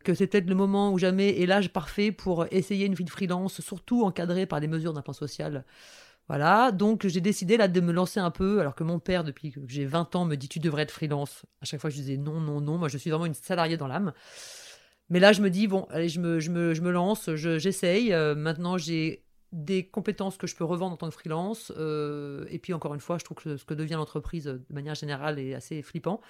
que 0.03 0.13
c'est 0.13 0.27
peut-être 0.27 0.49
le 0.49 0.55
moment 0.55 0.91
où 0.91 0.97
jamais 0.97 1.41
est 1.41 1.45
l'âge 1.45 1.71
parfait 1.71 2.11
pour 2.11 2.45
essayer 2.51 2.85
une 2.85 2.95
vie 2.95 3.05
de 3.05 3.09
freelance, 3.09 3.61
surtout 3.61 4.03
encadrée 4.03 4.45
par 4.45 4.59
des 4.59 4.67
mesures 4.67 4.91
d'un 4.91 5.01
plan 5.01 5.13
social. 5.13 5.63
Voilà, 6.31 6.71
donc 6.71 7.05
j'ai 7.07 7.19
décidé 7.19 7.57
là 7.57 7.67
de 7.67 7.81
me 7.81 7.91
lancer 7.91 8.21
un 8.21 8.31
peu, 8.31 8.61
alors 8.61 8.73
que 8.73 8.85
mon 8.85 8.99
père, 8.99 9.25
depuis 9.25 9.51
que 9.51 9.59
j'ai 9.67 9.83
20 9.83 10.15
ans, 10.15 10.23
me 10.23 10.35
dit 10.37 10.47
tu 10.47 10.59
devrais 10.59 10.83
être 10.83 10.91
freelance. 10.91 11.43
À 11.61 11.65
chaque 11.65 11.81
fois, 11.81 11.89
je 11.89 11.97
disais 11.97 12.15
non, 12.15 12.39
non, 12.39 12.61
non, 12.61 12.77
moi 12.77 12.87
je 12.87 12.97
suis 12.97 13.09
vraiment 13.09 13.25
une 13.25 13.33
salariée 13.33 13.75
dans 13.75 13.87
l'âme. 13.87 14.13
Mais 15.09 15.19
là, 15.19 15.33
je 15.33 15.41
me 15.41 15.49
dis, 15.49 15.67
bon, 15.67 15.87
allez, 15.89 16.07
je 16.07 16.21
me, 16.21 16.39
je 16.39 16.49
me, 16.49 16.73
je 16.73 16.79
me 16.81 16.89
lance, 16.89 17.29
je- 17.35 17.59
j'essaye. 17.59 18.13
Euh, 18.13 18.33
maintenant, 18.33 18.77
j'ai 18.77 19.25
des 19.51 19.85
compétences 19.85 20.37
que 20.37 20.47
je 20.47 20.55
peux 20.55 20.63
revendre 20.63 20.93
en 20.93 20.95
tant 20.95 21.09
que 21.09 21.13
freelance. 21.13 21.73
euh, 21.75 22.45
et 22.49 22.59
puis, 22.59 22.71
encore 22.71 22.93
une 22.93 23.01
fois, 23.01 23.17
je 23.17 23.25
trouve 23.25 23.35
que 23.35 23.57
ce 23.57 23.65
que 23.65 23.73
devient 23.73 23.95
l'entreprise, 23.95 24.47
euh, 24.47 24.53
de 24.69 24.73
manière 24.73 24.95
générale, 24.95 25.37
est 25.37 25.53
assez 25.53 25.81
flippant. 25.81 26.21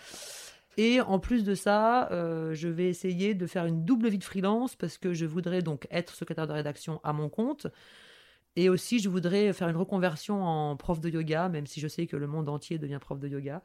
Et 0.77 1.00
en 1.00 1.20
plus 1.20 1.43
de 1.43 1.53
ça, 1.53 2.10
je 2.53 2.67
vais 2.70 2.89
essayer 2.89 3.36
de 3.36 3.46
faire 3.46 3.65
une 3.67 3.86
double 3.86 4.08
vie 4.10 4.17
de 4.17 4.24
freelance 4.24 4.75
parce 4.75 4.98
que 4.98 5.13
je 5.13 5.27
voudrais 5.27 5.62
donc 5.62 5.86
être 5.91 6.15
secrétaire 6.15 6.48
de 6.48 6.53
rédaction 6.53 7.00
à 7.03 7.13
mon 7.13 7.29
compte. 7.29 7.67
Et 8.55 8.67
aussi, 8.67 9.00
je 9.00 9.08
voudrais 9.08 9.53
faire 9.53 9.70
une 9.70 9.77
reconversion 9.77 10.43
en 10.43 10.75
prof 10.75 11.00
de 11.00 11.10
yoga, 11.10 11.48
même 11.48 11.65
si 11.65 11.79
je 11.79 11.88
sais 11.88 12.05
que 12.05 12.17
le 12.17 12.27
monde 12.27 12.50
entier 12.50 12.77
devient 12.77 13.00
prof 13.00 13.20
de 13.20 13.27
yoga. 13.27 13.62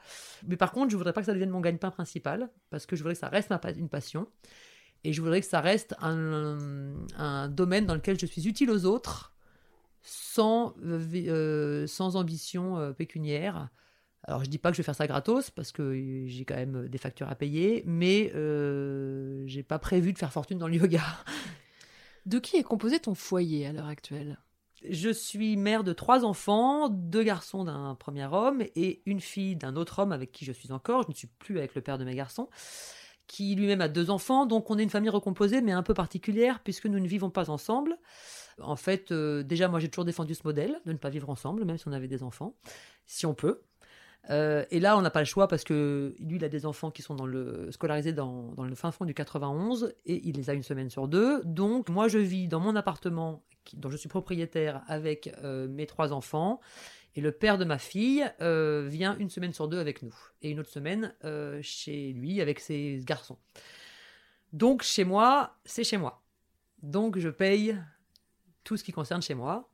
Mais 0.47 0.57
par 0.57 0.71
contre, 0.71 0.91
je 0.91 0.97
voudrais 0.97 1.13
pas 1.13 1.21
que 1.21 1.27
ça 1.27 1.33
devienne 1.33 1.51
mon 1.51 1.61
gagne-pain 1.61 1.91
principal, 1.91 2.51
parce 2.71 2.87
que 2.87 2.95
je 2.95 3.03
voudrais 3.03 3.15
que 3.15 3.21
ça 3.21 3.29
reste 3.29 3.51
ma 3.51 3.61
une 3.77 3.89
passion. 3.89 4.29
Et 5.03 5.13
je 5.13 5.21
voudrais 5.21 5.41
que 5.41 5.47
ça 5.47 5.61
reste 5.61 5.95
un, 6.01 7.49
domaine 7.49 7.87
dans 7.87 7.95
lequel 7.95 8.19
je 8.19 8.27
suis 8.27 8.47
utile 8.49 8.71
aux 8.71 8.85
autres, 8.85 9.35
sans, 10.03 10.75
euh, 10.85 11.01
euh, 11.15 11.87
ambition 12.15 12.79
euh, 12.79 12.93
pécuniaire. 12.93 13.71
Alors, 14.23 14.45
je 14.45 14.51
dis 14.51 14.59
pas 14.59 14.71
que 14.71 14.77
je 14.77 14.83
vais 14.83 14.85
faire 14.85 14.97
ça 14.97 15.07
gratos, 15.07 15.51
parce 15.51 15.73
que 15.73 15.95
j'ai 16.27 16.45
quand 16.45 16.57
même 16.57 16.89
des 16.89 16.99
factures 16.99 17.29
à 17.29 17.35
payer, 17.35 17.83
mais 17.87 18.33
euh, 18.35 19.45
j'ai 19.47 19.63
pas 19.63 19.79
prévu 19.79 20.13
de 20.13 20.19
faire 20.19 20.33
fortune 20.33 20.59
dans 20.59 20.69
le 20.69 20.75
yoga. 20.75 21.03
De 22.27 22.41
qui 22.41 22.57
est 22.57 22.65
composé 22.65 22.99
ton 22.99 23.15
foyer 23.15 23.67
à 23.67 23.73
l'heure 23.73 23.87
actuelle? 23.87 24.39
Je 24.91 25.11
suis 25.11 25.57
mère 25.57 25.85
de 25.85 25.93
trois 25.93 26.25
enfants, 26.25 26.89
deux 26.89 27.23
garçons 27.23 27.65
d'un 27.65 27.95
premier 27.95 28.27
homme 28.27 28.63
et 28.75 29.03
une 29.07 29.21
fille 29.21 29.57
d'un 29.57 29.77
autre 29.77 30.01
homme 30.01 30.13
avec 30.13 30.33
qui 30.33 30.45
je 30.45 30.53
suis 30.53 30.73
encore. 30.73 31.03
Je 31.03 31.09
ne 31.09 31.15
suis 31.15 31.27
plus 31.27 31.59
avec 31.59 31.75
le 31.75 31.81
père 31.81 31.99
de 31.99 32.05
mes 32.05 32.15
garçons, 32.15 32.49
qui 33.27 33.55
lui-même 33.55 33.81
a 33.81 33.89
deux 33.89 34.11
enfants. 34.11 34.47
Donc 34.47 34.71
on 34.71 34.79
est 34.79 34.83
une 34.83 34.91
famille 34.91 35.11
recomposée, 35.11 35.61
mais 35.61 35.73
un 35.73 35.83
peu 35.83 35.95
particulière, 35.95 36.61
puisque 36.63 36.87
nous 36.87 37.01
ne 37.01 37.09
vivons 37.09 37.31
pas 37.31 37.51
ensemble. 37.51 37.99
En 38.61 38.77
fait, 38.77 39.13
euh, 39.13 39.43
déjà, 39.43 39.69
moi 39.69 39.81
j'ai 39.81 39.89
toujours 39.89 40.05
défendu 40.05 40.35
ce 40.35 40.43
modèle 40.45 40.81
de 40.87 40.93
ne 40.93 40.99
pas 40.99 41.11
vivre 41.11 41.29
ensemble, 41.31 41.65
même 41.65 41.79
si 41.79 41.89
on 41.89 41.93
avait 41.93 42.09
des 42.09 42.23
enfants, 42.23 42.57
si 43.07 43.27
on 43.27 43.35
peut. 43.35 43.63
Euh, 44.31 44.65
et 44.71 44.81
là, 44.81 44.97
on 44.97 45.03
n'a 45.03 45.11
pas 45.11 45.21
le 45.21 45.27
choix 45.27 45.49
parce 45.49 45.65
que 45.65 46.15
lui, 46.19 46.37
il 46.37 46.45
a 46.45 46.49
des 46.49 46.67
enfants 46.67 46.91
qui 46.91 47.03
sont 47.03 47.17
scolarisés 47.71 48.13
dans, 48.13 48.55
le 48.59 48.75
fin 48.75 48.91
fond 48.91 49.05
du 49.05 49.15
91 49.15 49.95
et 50.05 50.29
il 50.29 50.37
les 50.37 50.51
a 50.51 50.55
une 50.55 50.63
semaine 50.63 50.91
sur 50.91 51.09
deux. 51.09 51.43
Donc, 51.45 51.89
moi, 51.89 52.09
je 52.09 52.19
vis 52.19 52.49
dans 52.49 52.61
mon 52.61 52.77
appartement 52.77 53.45
dont 53.75 53.91
je 53.91 53.97
suis 53.97 54.09
propriétaire 54.09 54.83
avec 54.89 55.33
euh, 55.43 55.69
mes 55.69 55.87
trois 55.87 56.13
enfants. 56.13 56.61
Et 57.15 57.21
le 57.21 57.33
père 57.33 57.57
de 57.57 57.65
ma 57.65 57.79
fille 57.79 58.27
euh, 58.43 58.87
vient 58.89 59.17
une 59.17 59.31
semaine 59.31 59.55
sur 59.55 59.69
deux 59.69 59.79
avec 59.79 60.03
nous. 60.03 60.15
Et 60.43 60.51
une 60.51 60.61
autre 60.61 60.71
semaine 60.71 61.15
chez 61.63 62.13
lui 62.13 62.41
avec 62.41 62.61
ses 62.61 63.01
garçons. 63.05 63.39
Donc, 64.53 64.83
chez 64.83 65.05
moi, 65.05 65.57
c'est 65.65 65.85
chez 65.85 65.97
moi. 65.97 66.23
Donc, 66.83 67.19
je 67.19 67.29
paye 67.29 67.77
tout 68.65 68.77
ce 68.77 68.85
qui 68.85 68.93
concerne 68.93 69.23
chez 69.23 69.35
moi. 69.35 69.71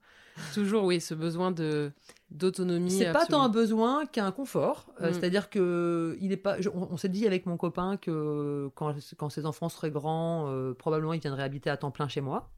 Toujours, 0.55 0.85
oui, 0.85 1.01
ce 1.01 1.15
besoin 1.15 1.51
de 1.51 1.93
d'autonomie. 2.31 2.91
C'est 2.91 3.13
pas 3.13 3.27
tant 3.27 3.43
un 3.43 3.49
besoin 3.51 4.07
qu'un 4.07 4.31
confort. 4.33 4.87
Euh, 5.03 5.11
Mm. 5.11 5.15
C'est-à-dire 5.15 5.51
que 5.51 6.17
il 6.21 6.33
est 6.33 6.37
pas. 6.39 6.61
je- 6.61 6.71
on 6.71 6.89
on 6.93 6.97
s'est 6.97 7.11
dit 7.11 7.27
avec 7.27 7.45
mon 7.47 7.57
copain 7.59 7.97
que 7.99 8.71
quand, 8.75 8.95
quand 9.19 9.29
ses 9.29 9.45
enfants 9.45 9.69
seraient 9.69 9.91
grands, 9.91 10.47
euh, 10.49 10.73
probablement 10.73 11.13
ils 11.13 11.21
viendraient 11.21 11.43
habiter 11.43 11.69
à 11.71 11.77
temps 11.77 11.91
plein 11.91 12.09
chez 12.09 12.21
moi. 12.23 12.51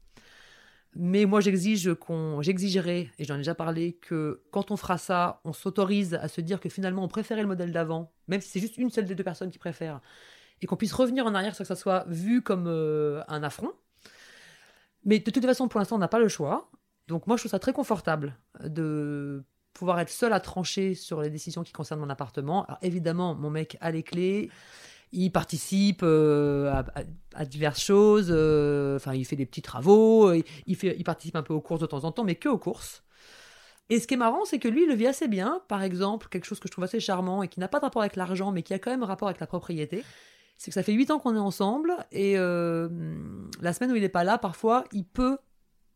Mais 0.97 1.25
moi, 1.25 1.41
j'exige 1.41 1.93
qu'on, 1.95 2.41
j'exigerai, 2.41 3.11
et 3.19 3.25
j'en 3.25 3.35
ai 3.35 3.39
déjà 3.39 3.53
parlé, 3.53 3.93
que 4.01 4.41
quand 4.51 4.71
on 4.71 4.77
fera 4.77 4.97
ça, 4.97 5.41
on 5.43 5.51
s'autorise 5.51 6.13
à 6.13 6.29
se 6.29 6.39
dire 6.39 6.61
que 6.61 6.69
finalement, 6.69 7.03
on 7.03 7.09
préférait 7.09 7.41
le 7.41 7.47
modèle 7.49 7.73
d'avant, 7.73 8.13
même 8.29 8.39
si 8.39 8.47
c'est 8.47 8.61
juste 8.61 8.77
une 8.77 8.89
seule 8.89 9.03
des 9.03 9.13
deux 9.13 9.23
personnes 9.25 9.51
qui 9.51 9.59
préfère, 9.59 9.99
et 10.61 10.67
qu'on 10.67 10.77
puisse 10.77 10.93
revenir 10.93 11.25
en 11.25 11.35
arrière 11.35 11.53
sans 11.53 11.65
que 11.65 11.67
ça 11.67 11.75
soit 11.75 12.05
vu 12.07 12.41
comme 12.41 12.67
euh, 12.67 13.21
un 13.27 13.43
affront. 13.43 13.73
Mais 15.03 15.19
de 15.19 15.29
toute 15.29 15.45
façon, 15.45 15.67
pour 15.67 15.79
l'instant, 15.79 15.97
on 15.97 15.99
n'a 15.99 16.07
pas 16.07 16.19
le 16.19 16.29
choix. 16.29 16.71
Donc 17.07 17.27
moi, 17.27 17.37
je 17.37 17.41
trouve 17.43 17.51
ça 17.51 17.59
très 17.59 17.73
confortable 17.73 18.37
de 18.63 19.43
pouvoir 19.73 19.99
être 19.99 20.09
seul 20.09 20.33
à 20.33 20.39
trancher 20.39 20.95
sur 20.95 21.21
les 21.21 21.29
décisions 21.29 21.63
qui 21.63 21.73
concernent 21.73 21.99
mon 21.99 22.09
appartement. 22.09 22.65
Alors 22.65 22.79
évidemment, 22.81 23.35
mon 23.35 23.49
mec 23.49 23.77
a 23.81 23.91
les 23.91 24.03
clés. 24.03 24.49
Il 25.11 25.31
participe 25.31 26.01
euh, 26.03 26.81
à, 27.35 27.45
diverses 27.45 27.81
choses. 27.81 28.29
euh, 28.31 28.95
Enfin, 28.95 29.13
il 29.13 29.25
fait 29.25 29.35
des 29.35 29.45
petits 29.45 29.61
travaux. 29.61 30.33
Il, 30.33 31.03
participe 31.03 31.35
un 31.35 31.43
peu 31.43 31.53
aux 31.53 31.61
courses 31.61 31.81
de 31.81 31.85
temps 31.85 32.03
en 32.03 32.11
temps, 32.11 32.23
mais 32.23 32.35
que 32.35 32.49
aux 32.49 32.57
courses. 32.57 33.03
Et 33.89 33.99
ce 33.99 34.07
qui 34.07 34.15
est 34.15 34.17
marrant, 34.17 34.45
c'est 34.45 34.57
que 34.57 34.67
lui, 34.67 34.83
il 34.83 34.87
le 34.87 34.95
vit 34.95 35.07
assez 35.07 35.27
bien. 35.27 35.61
Par 35.67 35.83
exemple, 35.83 36.27
quelque 36.29 36.45
chose 36.45 36.59
que 36.59 36.67
je 36.67 36.71
trouve 36.71 36.85
assez 36.85 36.99
charmant 36.99 37.43
et 37.43 37.47
qui 37.47 37.59
n'a 37.59 37.67
pas 37.67 37.79
de 37.79 37.85
rapport 37.85 38.01
avec 38.01 38.15
l'argent, 38.15 38.51
mais 38.51 38.63
qui 38.63 38.73
a 38.73 38.79
quand 38.79 38.89
même 38.89 39.03
rapport 39.03 39.27
avec 39.27 39.39
la 39.39 39.47
propriété. 39.47 40.03
C'est 40.57 40.71
que 40.71 40.75
ça 40.75 40.83
fait 40.83 40.93
huit 40.93 41.11
ans 41.11 41.19
qu'on 41.19 41.35
est 41.35 41.39
ensemble 41.39 41.95
et 42.11 42.37
euh, 42.37 42.87
la 43.61 43.73
semaine 43.73 43.91
où 43.91 43.95
il 43.95 44.01
n'est 44.01 44.09
pas 44.09 44.23
là, 44.23 44.37
parfois, 44.37 44.85
il 44.91 45.05
peut 45.05 45.37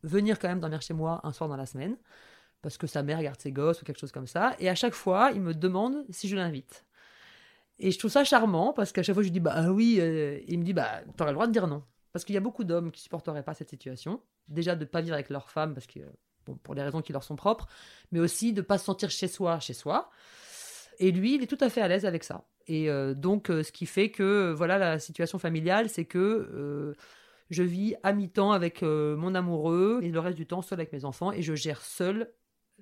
venir 0.02 0.38
quand 0.38 0.48
même 0.48 0.60
dormir 0.60 0.82
chez 0.82 0.94
moi 0.94 1.20
un 1.24 1.32
soir 1.32 1.48
dans 1.48 1.56
la 1.56 1.66
semaine 1.66 1.96
parce 2.62 2.76
que 2.76 2.86
sa 2.86 3.02
mère 3.02 3.22
garde 3.22 3.40
ses 3.40 3.52
gosses 3.52 3.80
ou 3.82 3.84
quelque 3.84 3.98
chose 3.98 4.12
comme 4.12 4.26
ça. 4.26 4.54
Et 4.58 4.68
à 4.68 4.74
chaque 4.74 4.94
fois, 4.94 5.30
il 5.34 5.40
me 5.40 5.54
demande 5.54 6.04
si 6.10 6.28
je 6.28 6.36
l'invite. 6.36 6.84
Et 7.78 7.90
je 7.90 7.98
trouve 7.98 8.10
ça 8.10 8.24
charmant 8.24 8.72
parce 8.72 8.92
qu'à 8.92 9.02
chaque 9.02 9.14
fois, 9.14 9.22
je 9.22 9.28
lui 9.28 9.32
dis 9.32 9.40
bah 9.40 9.52
ah 9.54 9.72
oui. 9.72 9.96
euh, 10.00 10.38
il 10.46 10.58
me 10.58 10.64
dit 10.64 10.74
bah 10.74 11.00
t'aurais 11.16 11.30
le 11.30 11.34
droit 11.34 11.46
de 11.46 11.52
dire 11.52 11.66
non. 11.66 11.82
Parce 12.12 12.24
qu'il 12.24 12.34
y 12.34 12.38
a 12.38 12.40
beaucoup 12.40 12.64
d'hommes 12.64 12.90
qui 12.90 13.00
supporteraient 13.00 13.42
pas 13.42 13.54
cette 13.54 13.70
situation. 13.70 14.20
Déjà 14.48 14.74
de 14.74 14.84
pas 14.84 15.00
vivre 15.00 15.14
avec 15.14 15.30
leur 15.30 15.50
femme 15.50 15.74
parce 15.74 15.86
que 15.86 16.00
bon, 16.44 16.56
pour 16.56 16.74
les 16.74 16.82
raisons 16.82 17.00
qui 17.00 17.12
leur 17.12 17.22
sont 17.22 17.36
propres, 17.36 17.66
mais 18.12 18.20
aussi 18.20 18.52
de 18.52 18.60
pas 18.60 18.78
se 18.78 18.84
sentir 18.84 19.10
chez 19.10 19.28
soi, 19.28 19.60
chez 19.60 19.74
soi. 19.74 20.10
Et 20.98 21.12
lui, 21.12 21.36
il 21.36 21.42
est 21.42 21.46
tout 21.46 21.58
à 21.60 21.70
fait 21.70 21.80
à 21.80 21.88
l'aise 21.88 22.04
avec 22.04 22.24
ça. 22.24 22.44
Et 22.66 22.90
euh, 22.90 23.14
donc, 23.14 23.48
euh, 23.48 23.62
ce 23.62 23.72
qui 23.72 23.86
fait 23.86 24.10
que 24.10 24.52
voilà 24.52 24.76
la 24.76 24.98
situation 24.98 25.38
familiale, 25.38 25.88
c'est 25.88 26.04
que 26.04 26.94
je 27.50 27.62
vis 27.62 27.94
à 28.02 28.12
mi-temps 28.12 28.52
avec 28.52 28.82
euh, 28.82 29.16
mon 29.16 29.34
amoureux 29.34 30.00
et 30.02 30.10
le 30.10 30.20
reste 30.20 30.36
du 30.36 30.46
temps 30.46 30.62
seul 30.62 30.80
avec 30.80 30.92
mes 30.92 31.04
enfants 31.04 31.32
et 31.32 31.42
je 31.42 31.54
gère 31.54 31.82
seul 31.82 32.30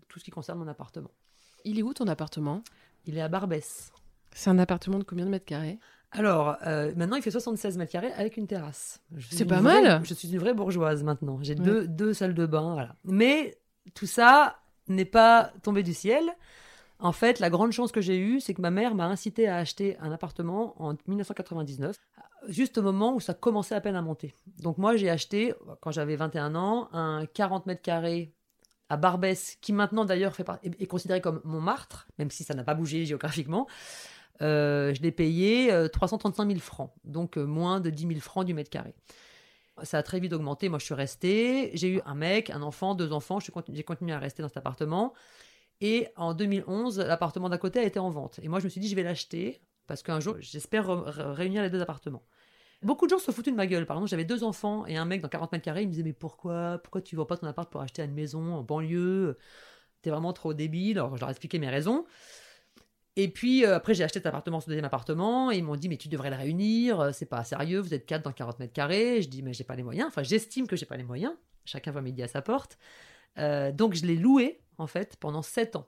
tout 0.09 0.18
ce 0.18 0.24
qui 0.24 0.31
concerne 0.31 0.59
mon 0.59 0.68
appartement. 0.68 1.11
Il 1.64 1.78
est 1.78 1.83
où 1.83 1.92
ton 1.92 2.07
appartement? 2.07 2.62
Il 3.07 3.16
est 3.18 3.20
à 3.22 3.28
Barbès. 3.28 3.92
C'est 4.33 4.50
un 4.50 4.59
appartement 4.59 4.98
de 4.98 5.04
combien 5.04 5.24
de 5.24 5.31
mètres 5.31 5.44
carrés? 5.46 5.78
Alors, 6.12 6.57
euh, 6.66 6.92
maintenant, 6.96 7.16
il 7.16 7.22
fait 7.22 7.31
76 7.31 7.76
mètres 7.76 7.92
carrés 7.92 8.12
avec 8.12 8.37
une 8.37 8.46
terrasse. 8.46 9.00
C'est 9.31 9.44
pas 9.44 9.61
vraie- 9.61 9.83
mal. 9.83 10.00
Je 10.04 10.14
suis 10.14 10.31
une 10.33 10.38
vraie 10.38 10.54
bourgeoise 10.54 11.02
maintenant. 11.02 11.38
J'ai 11.42 11.54
Ouais. 11.54 11.61
deux, 11.64 11.88
deux 11.88 12.14
salles 12.14 12.35
de 12.35 12.46
bain, 12.46 12.72
voilà. 12.74 12.94
Mais 13.04 13.59
tout 13.94 14.07
ça 14.07 14.59
n'est 14.87 15.04
pas 15.04 15.52
tombé 15.62 15.83
du 15.83 15.92
ciel. 15.94 16.24
En 17.00 17.12
fait, 17.12 17.38
la 17.38 17.48
grande 17.48 17.70
chance 17.70 17.92
que 17.92 18.00
j'ai 18.00 18.18
eue, 18.18 18.40
c'est 18.40 18.54
que 18.54 18.61
ma 18.61 18.70
mère 18.70 18.94
m'a 18.94 19.06
incité 19.06 19.46
à 19.46 19.56
acheter 19.56 19.96
un 20.00 20.11
appartement 20.11 20.74
en 20.82 20.96
1999, 21.06 21.96
juste 22.48 22.78
au 22.78 22.82
moment 22.82 23.14
où 23.14 23.20
ça 23.20 23.34
commençait 23.34 23.76
à 23.76 23.80
peine 23.80 23.94
à 23.94 24.02
monter. 24.02 24.34
Donc 24.61 24.78
moi, 24.78 24.96
j'ai 24.96 25.08
acheté, 25.08 25.54
quand 25.80 25.92
j'avais 25.92 26.16
21 26.16 26.56
ans, 26.56 26.88
un 26.92 27.24
40 27.26 27.66
mètres 27.66 27.82
carrés 27.82 28.32
à 28.88 28.96
Barbès, 28.96 29.56
qui 29.61 29.72
maintenant 29.72 30.04
d'ailleurs 30.04 30.34
est, 30.62 30.87
considéré 30.87 31.20
comme 31.20 31.40
Montmartre, 31.44 32.08
même 32.18 32.30
si 32.30 32.42
ça 32.42 32.54
n'a 32.54 32.64
pas 32.64 32.74
bougé 32.74 33.04
géographiquement. 33.04 33.68
Euh, 34.40 34.94
je 34.94 35.02
l'ai 35.02 35.12
payé 35.12 35.72
euh, 35.72 35.88
335 35.88 36.46
000 36.48 36.61
francs, 36.61 36.92
donc 37.04 37.37
euh, 37.37 37.44
moins 37.44 37.80
de 37.80 37.90
10 37.90 38.06
000 38.06 38.20
francs 38.20 38.46
du 38.46 38.54
mètre 38.54 38.70
carré. 38.70 38.94
Ça 39.82 39.98
a 39.98 40.02
très 40.02 40.18
vite 40.18 40.32
augmenté. 40.32 40.68
Moi, 40.68 40.80
je 40.80 40.84
suis 40.87 40.94
restée. 40.94 41.70
J'ai 41.74 41.88
eu 41.88 42.00
un 42.04 42.16
mec, 42.16 42.50
un 42.50 42.62
enfant, 42.62 42.96
deux 42.96 43.12
enfants. 43.12 43.38
J'ai 43.38 43.84
continué 43.84 44.12
à 44.12 44.18
rester 44.18 44.42
dans 44.42 44.48
cet 44.48 44.56
appartement. 44.56 45.12
Et 45.81 46.09
en 46.17 46.35
2011, 46.35 46.99
l'appartement 47.01 47.49
d'à 47.49 47.59
côté 47.59 47.79
a 47.79 47.85
été 47.85 47.99
en 47.99 48.11
vente. 48.11 48.41
Et 48.43 48.49
moi, 48.49 48.59
je 48.59 48.64
me 48.64 48.69
suis 48.71 48.81
dit, 48.81 48.88
je 48.88 48.97
vais 48.97 49.03
l'acheter 49.05 49.61
parce 49.87 50.03
qu'un 50.03 50.21
jour, 50.21 50.37
j'espère 50.41 50.87
re- 50.88 51.11
re- 51.11 51.31
réunir 51.33 51.62
les 51.62 51.71
deux 51.71 51.81
appartements. 51.81 52.25
Beaucoup 52.83 53.07
de 53.07 53.11
gens 53.11 53.19
se 53.19 53.31
foutaient 53.33 53.51
de 53.51 53.57
ma 53.57 53.67
gueule. 53.67 53.87
Par 53.87 53.97
exemple, 53.97 54.11
j'avais 54.11 54.25
deux 54.25 54.45
enfants 54.45 54.87
et 54.87 54.97
un 54.97 55.05
mec 55.05 55.21
dans 55.21 55.29
40 55.29 55.51
mètres 55.53 55.64
carrés. 55.64 55.83
Il 55.83 55.87
me 55.88 55.93
disait, 55.93 56.05
mais 56.05 56.12
pourquoi? 56.12 56.79
Pourquoi 56.83 57.01
tu 57.01 57.17
vends 57.17 57.27
pas 57.27 57.37
ton 57.37 57.47
appart 57.47 57.71
pour 57.71 57.81
acheter 57.81 58.03
une 58.03 58.12
maison 58.14 58.55
en 58.55 58.62
banlieue? 58.62 59.37
T'es 60.03 60.11
vraiment 60.11 60.33
trop 60.33 60.55
débile. 60.55 60.99
Alors, 60.99 61.17
je 61.17 61.21
leur 61.21 61.29
ai 61.29 61.33
expliqué 61.33 61.59
mes 61.59 61.69
raisons. 61.69 62.05
Et 63.17 63.27
puis, 63.29 63.64
euh, 63.64 63.75
après, 63.77 63.95
j'ai 63.95 64.05
acheté 64.05 64.21
cet 64.21 64.27
appartement, 64.27 64.61
ce 64.61 64.67
deuxième 64.67 64.85
appartement. 64.85 65.51
Et 65.51 65.59
ils 65.59 65.64
m'ont 65.64 65.75
dit, 65.75 65.88
mais 65.88 65.97
tu 65.97 66.09
devrais 66.09 66.31
le 66.31 66.37
réunir. 66.37 67.01
euh, 67.01 67.11
C'est 67.12 67.27
pas 67.27 67.43
sérieux. 67.43 67.81
Vous 67.81 67.95
êtes 67.95 68.07
quatre 68.07 68.23
dans 68.23 68.33
40 68.33 68.61
mètres 68.61 68.73
carrés. 68.73 69.23
Je 69.23 69.29
dis, 69.29 69.43
mais 69.43 69.53
j'ai 69.55 69.64
pas 69.64 69.75
les 69.75 69.83
moyens. 69.83 70.07
Enfin, 70.09 70.23
j'estime 70.23 70.67
que 70.69 70.77
j'ai 70.77 70.87
pas 70.87 70.97
les 70.97 71.03
moyens. 71.05 71.33
Chacun 71.64 71.91
voit 71.91 72.03
midi 72.03 72.23
à 72.23 72.29
sa 72.29 72.43
porte. 72.43 72.79
Euh, 73.38 73.73
donc, 73.73 73.95
je 73.95 74.07
l'ai 74.07 74.17
loué, 74.17 74.61
en 74.79 74.87
fait, 74.87 75.17
pendant 75.17 75.43
7 75.43 75.77
ans 75.77 75.87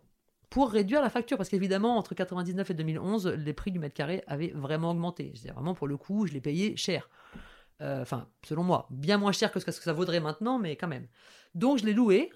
pour 0.50 0.70
réduire 0.70 1.00
la 1.00 1.08
facture. 1.08 1.38
Parce 1.38 1.48
qu'évidemment, 1.48 1.96
entre 1.96 2.14
99 2.14 2.70
et 2.70 2.74
2011, 2.74 3.26
les 3.28 3.52
prix 3.54 3.70
du 3.70 3.78
mètre 3.78 3.94
carré 3.94 4.22
avaient 4.26 4.52
vraiment 4.54 4.90
augmenté. 4.90 5.32
C'est 5.36 5.52
vraiment, 5.52 5.74
pour 5.74 5.86
le 5.86 5.96
coup, 5.96 6.26
je 6.26 6.32
l'ai 6.32 6.40
payé 6.40 6.76
cher. 6.76 7.08
Euh, 7.80 8.02
Enfin, 8.02 8.28
selon 8.44 8.62
moi, 8.62 8.86
bien 8.90 9.16
moins 9.16 9.32
cher 9.32 9.50
que 9.50 9.60
ce 9.60 9.64
que 9.64 9.72
ça 9.72 9.92
vaudrait 9.92 10.20
maintenant, 10.20 10.58
mais 10.58 10.76
quand 10.76 10.88
même. 10.88 11.06
Donc, 11.54 11.78
je 11.78 11.86
l'ai 11.86 11.94
loué. 11.94 12.30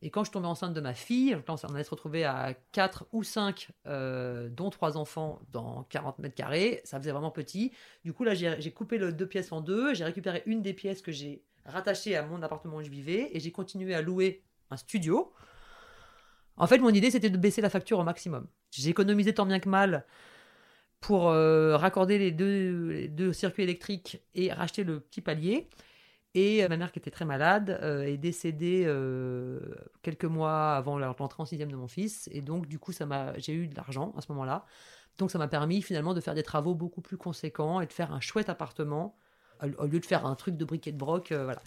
Et 0.00 0.10
quand 0.10 0.22
je 0.22 0.30
tombais 0.30 0.46
enceinte 0.46 0.74
de 0.74 0.80
ma 0.80 0.94
fille, 0.94 1.36
on 1.48 1.74
allait 1.74 1.82
se 1.82 1.90
retrouver 1.90 2.24
à 2.24 2.54
4 2.70 3.08
ou 3.10 3.24
5, 3.24 3.70
euh, 3.86 4.48
dont 4.48 4.70
3 4.70 4.96
enfants 4.96 5.40
dans 5.50 5.82
40 5.90 6.20
mètres 6.20 6.36
carrés. 6.36 6.80
Ça 6.84 7.00
faisait 7.00 7.10
vraiment 7.10 7.32
petit. 7.32 7.72
Du 8.04 8.12
coup, 8.12 8.22
là, 8.22 8.34
j'ai 8.34 8.54
j'ai 8.60 8.70
coupé 8.70 8.96
le 8.96 9.12
deux 9.12 9.26
pièces 9.26 9.50
en 9.50 9.60
deux. 9.60 9.94
J'ai 9.94 10.04
récupéré 10.04 10.44
une 10.46 10.62
des 10.62 10.72
pièces 10.72 11.02
que 11.02 11.10
j'ai 11.10 11.42
rattachée 11.64 12.14
à 12.14 12.22
mon 12.22 12.40
appartement 12.42 12.76
où 12.76 12.82
je 12.82 12.90
vivais. 12.90 13.30
Et 13.32 13.40
j'ai 13.40 13.50
continué 13.50 13.92
à 13.92 14.00
louer 14.00 14.44
un 14.70 14.76
studio. 14.76 15.32
En 16.58 16.66
fait, 16.66 16.78
mon 16.78 16.90
idée, 16.90 17.10
c'était 17.10 17.30
de 17.30 17.38
baisser 17.38 17.60
la 17.60 17.70
facture 17.70 17.98
au 17.98 18.04
maximum. 18.04 18.46
J'ai 18.70 18.90
économisé 18.90 19.32
tant 19.32 19.46
bien 19.46 19.60
que 19.60 19.68
mal 19.68 20.04
pour 21.00 21.28
euh, 21.28 21.76
raccorder 21.76 22.18
les 22.18 22.32
deux, 22.32 23.32
circuits 23.32 23.62
électriques 23.62 24.22
et 24.34 24.52
racheter 24.52 24.84
le 24.84 25.00
petit 25.00 25.20
palier. 25.20 25.68
Et 26.34 26.64
euh, 26.64 26.68
ma 26.68 26.76
mère, 26.76 26.92
qui 26.92 26.98
était 26.98 27.10
très 27.10 27.24
malade, 27.24 27.78
euh, 27.82 28.02
est 28.02 28.16
décédée 28.16 28.82
quelques 30.02 30.24
mois 30.24 30.74
avant 30.74 30.98
l'entrée 30.98 31.42
en 31.42 31.46
sixième 31.46 31.70
de 31.70 31.76
mon 31.76 31.88
fils. 31.88 32.28
Et 32.32 32.40
donc, 32.40 32.66
du 32.66 32.78
coup, 32.78 32.92
ça 32.92 33.06
m'a, 33.06 33.38
j'ai 33.38 33.54
eu 33.54 33.68
de 33.68 33.76
l'argent 33.76 34.12
à 34.16 34.20
ce 34.20 34.32
moment-là. 34.32 34.66
Donc, 35.18 35.30
ça 35.30 35.38
m'a 35.38 35.48
permis 35.48 35.82
finalement 35.82 36.14
de 36.14 36.20
faire 36.20 36.34
des 36.34 36.42
travaux 36.42 36.74
beaucoup 36.74 37.00
plus 37.00 37.16
conséquents 37.16 37.80
et 37.80 37.86
de 37.86 37.92
faire 37.92 38.12
un 38.12 38.20
chouette 38.20 38.48
appartement 38.48 39.16
au 39.78 39.86
lieu 39.86 39.98
de 39.98 40.06
faire 40.06 40.24
un 40.24 40.36
truc 40.36 40.56
de 40.56 40.64
briquet 40.64 40.92
de 40.92 40.98
broc. 40.98 41.32
voilà. 41.32 41.60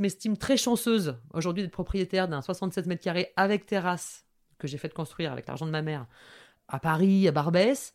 M'estime 0.00 0.36
très 0.36 0.56
chanceuse 0.56 1.16
aujourd'hui 1.32 1.62
d'être 1.62 1.72
propriétaire 1.72 2.28
d'un 2.28 2.42
67 2.42 2.86
mètres 2.86 3.02
carrés 3.02 3.32
avec 3.36 3.66
terrasse 3.66 4.24
que 4.58 4.66
j'ai 4.66 4.78
fait 4.78 4.92
construire 4.92 5.32
avec 5.32 5.46
l'argent 5.46 5.66
de 5.66 5.70
ma 5.70 5.82
mère 5.82 6.06
à 6.68 6.78
Paris, 6.78 7.26
à 7.28 7.32
Barbès. 7.32 7.94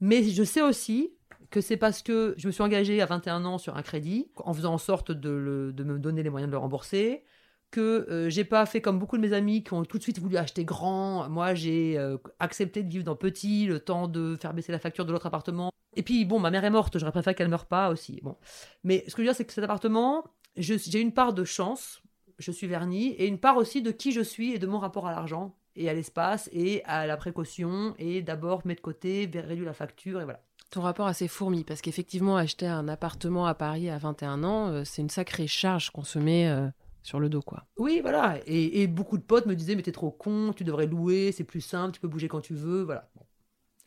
Mais 0.00 0.22
je 0.22 0.42
sais 0.42 0.62
aussi 0.62 1.12
que 1.50 1.60
c'est 1.60 1.76
parce 1.76 2.02
que 2.02 2.34
je 2.36 2.46
me 2.46 2.52
suis 2.52 2.62
engagée 2.62 3.00
à 3.02 3.06
21 3.06 3.44
ans 3.44 3.58
sur 3.58 3.76
un 3.76 3.82
crédit, 3.82 4.30
en 4.36 4.54
faisant 4.54 4.74
en 4.74 4.78
sorte 4.78 5.10
de, 5.10 5.74
me 5.76 5.98
donner 5.98 6.22
les 6.22 6.30
moyens 6.30 6.48
de 6.48 6.52
le 6.52 6.58
rembourser, 6.58 7.24
que 7.70 8.06
euh, 8.10 8.30
j'ai 8.30 8.44
pas 8.44 8.66
fait 8.66 8.80
comme 8.80 8.98
beaucoup 8.98 9.16
de 9.16 9.22
mes 9.22 9.32
amis 9.32 9.62
qui 9.62 9.72
ont 9.72 9.84
tout 9.84 9.98
de 9.98 10.02
suite 10.02 10.18
voulu 10.18 10.36
acheter 10.36 10.64
grand. 10.64 11.28
Moi, 11.28 11.54
j'ai 11.54 11.98
euh, 11.98 12.16
accepté 12.40 12.82
de 12.82 12.88
vivre 12.88 13.04
dans 13.04 13.14
petit, 13.16 13.66
le 13.66 13.78
temps 13.78 14.08
de 14.08 14.36
faire 14.40 14.54
baisser 14.54 14.72
la 14.72 14.78
facture 14.78 15.04
de 15.04 15.12
l'autre 15.12 15.26
appartement. 15.26 15.70
Et 15.94 16.02
puis, 16.02 16.24
bon, 16.24 16.38
ma 16.38 16.50
mère 16.50 16.64
est 16.64 16.70
morte, 16.70 16.98
j'aurais 16.98 17.12
préféré 17.12 17.34
qu'elle 17.34 17.48
meure 17.48 17.66
pas 17.66 17.90
aussi. 17.90 18.20
Bon. 18.22 18.36
Mais 18.84 19.04
ce 19.06 19.14
que 19.14 19.22
je 19.22 19.22
veux 19.22 19.28
dire, 19.28 19.34
c'est 19.34 19.44
que 19.44 19.52
cet 19.52 19.64
appartement, 19.64 20.24
j'ai 20.56 21.00
une 21.00 21.12
part 21.12 21.32
de 21.32 21.44
chance, 21.44 22.02
je 22.38 22.50
suis 22.50 22.66
vernie, 22.66 23.08
et 23.12 23.26
une 23.26 23.38
part 23.38 23.56
aussi 23.56 23.82
de 23.82 23.90
qui 23.90 24.12
je 24.12 24.20
suis 24.20 24.52
et 24.52 24.58
de 24.58 24.66
mon 24.66 24.78
rapport 24.78 25.06
à 25.06 25.12
l'argent 25.12 25.56
et 25.76 25.88
à 25.88 25.94
l'espace 25.94 26.48
et 26.52 26.82
à 26.84 27.06
la 27.06 27.16
précaution 27.16 27.94
et 27.98 28.22
d'abord 28.22 28.66
mettre 28.66 28.82
de 28.82 28.84
côté, 28.84 29.30
réduire 29.32 29.66
la 29.66 29.72
facture 29.74 30.20
et 30.20 30.24
voilà. 30.24 30.42
Ton 30.70 30.82
rapport 30.82 31.06
à 31.06 31.14
ces 31.14 31.26
fourmis, 31.26 31.64
parce 31.64 31.80
qu'effectivement, 31.80 32.36
acheter 32.36 32.66
un 32.66 32.86
appartement 32.86 33.46
à 33.46 33.54
Paris 33.54 33.90
à 33.90 33.98
21 33.98 34.44
ans, 34.44 34.68
euh, 34.68 34.84
c'est 34.84 35.02
une 35.02 35.10
sacrée 35.10 35.48
charge 35.48 35.90
qu'on 35.90 36.04
se 36.04 36.20
met 36.20 36.48
euh, 36.48 36.68
sur 37.02 37.18
le 37.18 37.28
dos, 37.28 37.42
quoi. 37.42 37.66
Oui, 37.76 38.00
voilà. 38.00 38.38
Et, 38.46 38.82
et 38.82 38.86
beaucoup 38.86 39.18
de 39.18 39.22
potes 39.22 39.46
me 39.46 39.56
disaient, 39.56 39.74
mais 39.74 39.82
t'es 39.82 39.90
trop 39.90 40.12
con, 40.12 40.52
tu 40.54 40.62
devrais 40.62 40.86
louer, 40.86 41.32
c'est 41.32 41.42
plus 41.42 41.60
simple, 41.60 41.92
tu 41.92 42.00
peux 42.00 42.06
bouger 42.06 42.28
quand 42.28 42.40
tu 42.40 42.54
veux, 42.54 42.82
voilà. 42.82 43.10
Bon. 43.16 43.24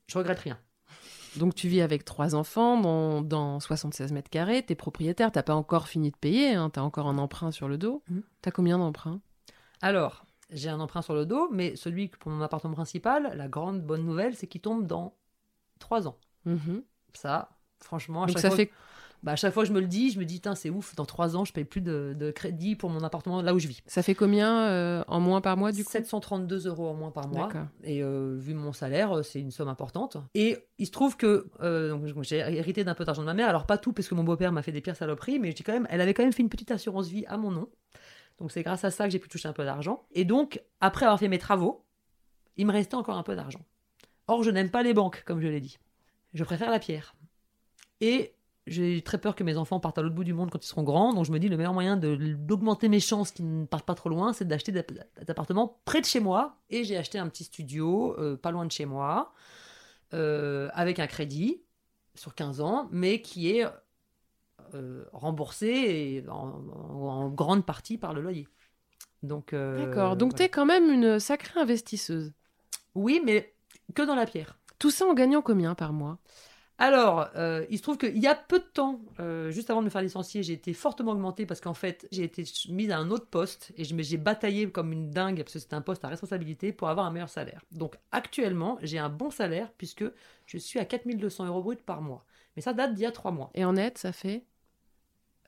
Je 0.07 0.17
regrette 0.17 0.39
rien. 0.39 0.59
Donc 1.37 1.55
tu 1.55 1.67
vis 1.67 1.81
avec 1.81 2.05
trois 2.05 2.35
enfants 2.35 2.79
dans, 2.79 3.21
dans 3.21 3.59
76 3.59 4.11
mètres 4.11 4.29
carrés, 4.29 4.63
t'es 4.63 4.75
propriétaire, 4.75 5.31
t'as 5.31 5.43
pas 5.43 5.55
encore 5.55 5.87
fini 5.87 6.11
de 6.11 6.15
payer, 6.15 6.53
hein, 6.53 6.69
t'as 6.69 6.81
encore 6.81 7.07
un 7.07 7.17
emprunt 7.17 7.51
sur 7.51 7.67
le 7.67 7.77
dos. 7.77 8.03
Mhm. 8.09 8.23
T'as 8.41 8.51
combien 8.51 8.77
d'emprunts? 8.77 9.21
Alors, 9.81 10.25
j'ai 10.49 10.69
un 10.69 10.79
emprunt 10.79 11.01
sur 11.01 11.15
le 11.15 11.25
dos, 11.25 11.49
mais 11.51 11.75
celui 11.75 12.09
pour 12.09 12.31
mon 12.31 12.41
appartement 12.41 12.73
principal, 12.73 13.33
la 13.35 13.47
grande 13.47 13.81
bonne 13.81 14.05
nouvelle, 14.05 14.35
c'est 14.35 14.47
qu'il 14.47 14.61
tombe 14.61 14.85
dans 14.85 15.15
trois 15.79 16.07
ans. 16.07 16.17
Mhm. 16.45 16.83
Ça, 17.13 17.49
franchement, 17.79 18.23
à 18.23 18.27
Donc 18.27 18.35
chaque 18.35 18.41
ça 18.41 18.49
fois, 18.49 18.57
fait 18.57 18.71
bah, 19.23 19.31
à 19.31 19.35
chaque 19.37 19.53
fois 19.53 19.63
que 19.63 19.69
je 19.69 19.73
me 19.73 19.79
le 19.79 19.87
dis, 19.87 20.11
je 20.11 20.19
me 20.19 20.25
dis, 20.25 20.41
Tain, 20.41 20.53
c'est 20.53 20.69
ouf, 20.69 20.95
dans 20.95 21.05
trois 21.05 21.37
ans, 21.37 21.45
je 21.45 21.53
paye 21.53 21.63
plus 21.63 21.79
de, 21.79 22.13
de 22.17 22.29
crédit 22.29 22.75
pour 22.75 22.89
mon 22.89 23.03
appartement 23.03 23.41
là 23.41 23.53
où 23.53 23.59
je 23.59 23.67
vis. 23.67 23.81
ça 23.87 24.03
fait 24.03 24.15
combien 24.15 24.67
euh, 24.67 25.03
en 25.07 25.21
moins 25.21 25.39
par 25.39 25.55
mois 25.55 25.71
du 25.71 25.85
coup? 25.85 25.91
732 25.91 26.67
euros 26.67 26.89
en 26.89 26.93
moins 26.93 27.11
par 27.11 27.29
mois. 27.29 27.49
Et 27.83 28.03
euh, 28.03 28.35
vu 28.37 28.53
mon 28.53 28.73
salaire, 28.73 29.17
euh, 29.17 29.23
c'est 29.23 29.39
une 29.39 29.51
somme 29.51 29.69
importante. 29.69 30.17
Et 30.35 30.57
il 30.77 30.85
se 30.85 30.91
trouve 30.91 31.15
que 31.15 31.49
euh, 31.61 32.21
j'ai 32.21 32.37
hérité 32.37 32.83
d'un 32.83 32.95
peu 32.95 33.05
d'argent 33.05 33.21
de 33.21 33.27
ma 33.27 33.33
mère. 33.33 33.47
Alors 33.47 33.65
pas 33.65 33.77
tout, 33.77 33.93
parce 33.93 34.09
que 34.09 34.15
mon 34.15 34.25
beau-père 34.25 34.51
m'a 34.51 34.61
fait 34.61 34.73
des 34.73 34.81
pires 34.81 34.97
saloperies, 34.97 35.39
mais 35.39 35.51
je 35.51 35.55
dis 35.55 35.63
quand 35.63 35.73
même, 35.73 35.87
elle 35.89 36.01
avait 36.01 36.13
quand 36.13 36.23
même 36.23 36.33
fait 36.33 36.43
une 36.43 36.49
petite 36.49 36.71
assurance 36.71 37.07
vie 37.07 37.25
à 37.27 37.37
mon 37.37 37.51
nom. 37.51 37.69
Donc 38.39 38.51
c'est 38.51 38.63
grâce 38.63 38.83
à 38.83 38.91
ça 38.91 39.05
que 39.05 39.11
j'ai 39.11 39.19
pu 39.19 39.29
toucher 39.29 39.47
un 39.47 39.53
peu 39.53 39.63
d'argent. 39.63 40.03
Et 40.11 40.25
donc, 40.25 40.61
après 40.81 41.05
avoir 41.05 41.19
fait 41.19 41.29
mes 41.29 41.39
travaux, 41.39 41.85
il 42.57 42.65
me 42.65 42.73
restait 42.73 42.95
encore 42.95 43.17
un 43.17 43.23
peu 43.23 43.35
d'argent. 43.37 43.61
Or, 44.27 44.43
je 44.43 44.51
n'aime 44.51 44.69
pas 44.69 44.83
les 44.83 44.93
banques, 44.93 45.23
comme 45.25 45.39
je 45.39 45.47
l'ai 45.47 45.61
dit. 45.61 45.79
Je 46.33 46.43
préfère 46.43 46.71
la 46.71 46.79
pierre. 46.79 47.15
Et 48.01 48.33
j'ai 48.65 49.01
très 49.01 49.17
peur 49.17 49.35
que 49.35 49.43
mes 49.43 49.57
enfants 49.57 49.79
partent 49.79 49.97
à 49.97 50.01
l'autre 50.01 50.15
bout 50.15 50.23
du 50.23 50.33
monde 50.33 50.49
quand 50.49 50.63
ils 50.63 50.67
seront 50.67 50.83
grands. 50.83 51.13
Donc 51.13 51.25
je 51.25 51.31
me 51.31 51.39
dis, 51.39 51.49
le 51.49 51.57
meilleur 51.57 51.73
moyen 51.73 51.97
d'augmenter 51.97 52.87
mes 52.87 53.01
chances 53.01 53.31
qu'ils 53.31 53.61
ne 53.61 53.65
partent 53.65 53.85
pas 53.85 53.95
trop 53.95 54.09
loin, 54.09 54.31
c'est 54.31 54.47
d'acheter 54.47 54.71
des, 54.71 54.83
des 54.83 55.29
appartements 55.29 55.79
près 55.83 55.99
de 55.99 56.05
chez 56.05 56.21
moi. 56.21 56.57
Et 56.69 56.83
j'ai 56.85 56.95
acheté 56.95 57.19
un 57.19 57.27
petit 57.27 57.43
studio, 57.43 58.15
euh, 58.19 58.37
pas 58.37 58.51
loin 58.51 58.65
de 58.65 58.71
chez 58.71 58.85
moi, 58.85 59.33
euh, 60.13 60.69
avec 60.73 60.99
un 60.99 61.07
crédit 61.07 61.61
sur 62.15 62.35
15 62.35 62.61
ans, 62.61 62.87
mais 62.91 63.21
qui 63.21 63.49
est 63.49 63.65
euh, 64.73 65.03
remboursé 65.11 65.67
et 65.67 66.29
en, 66.29 67.29
grande 67.29 67.65
partie 67.65 67.97
par 67.97 68.13
le 68.13 68.21
loyer. 68.21 68.47
Donc, 69.23 69.53
D'accord. 69.53 70.15
Donc 70.15 70.31
voilà. 70.31 70.45
t'es 70.45 70.49
quand 70.49 70.65
même 70.65 70.89
une 70.89 71.19
sacrée 71.19 71.59
investisseuse. 71.59 72.33
Oui, 72.95 73.21
mais 73.25 73.53
que 73.93 74.03
dans 74.03 74.15
la 74.15 74.25
pierre. 74.25 74.57
Tout 74.79 74.91
ça 74.91 75.05
en 75.05 75.13
gagnant 75.13 75.41
combien 75.41 75.75
par 75.75 75.91
mois? 75.91 76.19
Alors, 76.79 77.29
euh, 77.35 77.65
il 77.69 77.77
se 77.77 77.83
trouve 77.83 77.97
qu'il 77.97 78.17
y 78.17 78.27
a 78.27 78.33
peu 78.35 78.59
de 78.59 78.65
temps, 78.65 78.99
euh, 79.19 79.51
juste 79.51 79.69
avant 79.69 79.81
de 79.81 79.85
me 79.85 79.89
faire 79.91 80.01
licencier, 80.01 80.41
j'ai 80.41 80.53
été 80.53 80.73
fortement 80.73 81.11
augmentée 81.11 81.45
parce 81.45 81.61
qu'en 81.61 81.75
fait, 81.75 82.07
j'ai 82.11 82.23
été 82.23 82.43
mise 82.69 82.89
à 82.89 82.97
un 82.97 83.11
autre 83.11 83.27
poste 83.27 83.71
et 83.77 83.83
j'ai 83.83 84.17
bataillé 84.17 84.69
comme 84.69 84.91
une 84.91 85.11
dingue 85.11 85.37
parce 85.37 85.53
que 85.53 85.59
c'était 85.59 85.75
un 85.75 85.81
poste 85.81 86.03
à 86.03 86.07
responsabilité 86.07 86.73
pour 86.73 86.89
avoir 86.89 87.05
un 87.05 87.11
meilleur 87.11 87.29
salaire. 87.29 87.61
Donc 87.71 87.97
actuellement, 88.11 88.79
j'ai 88.81 88.97
un 88.97 89.09
bon 89.09 89.29
salaire 89.29 89.71
puisque 89.77 90.03
je 90.47 90.57
suis 90.57 90.79
à 90.79 90.85
4200 90.85 91.45
euros 91.45 91.61
brut 91.61 91.81
par 91.83 92.01
mois. 92.01 92.25
Mais 92.55 92.61
ça 92.61 92.73
date 92.73 92.95
d'il 92.95 93.03
y 93.03 93.05
a 93.05 93.11
trois 93.11 93.31
mois. 93.31 93.51
Et 93.53 93.65
en 93.65 93.73
net, 93.73 93.97
ça 93.97 94.11
fait? 94.11 94.43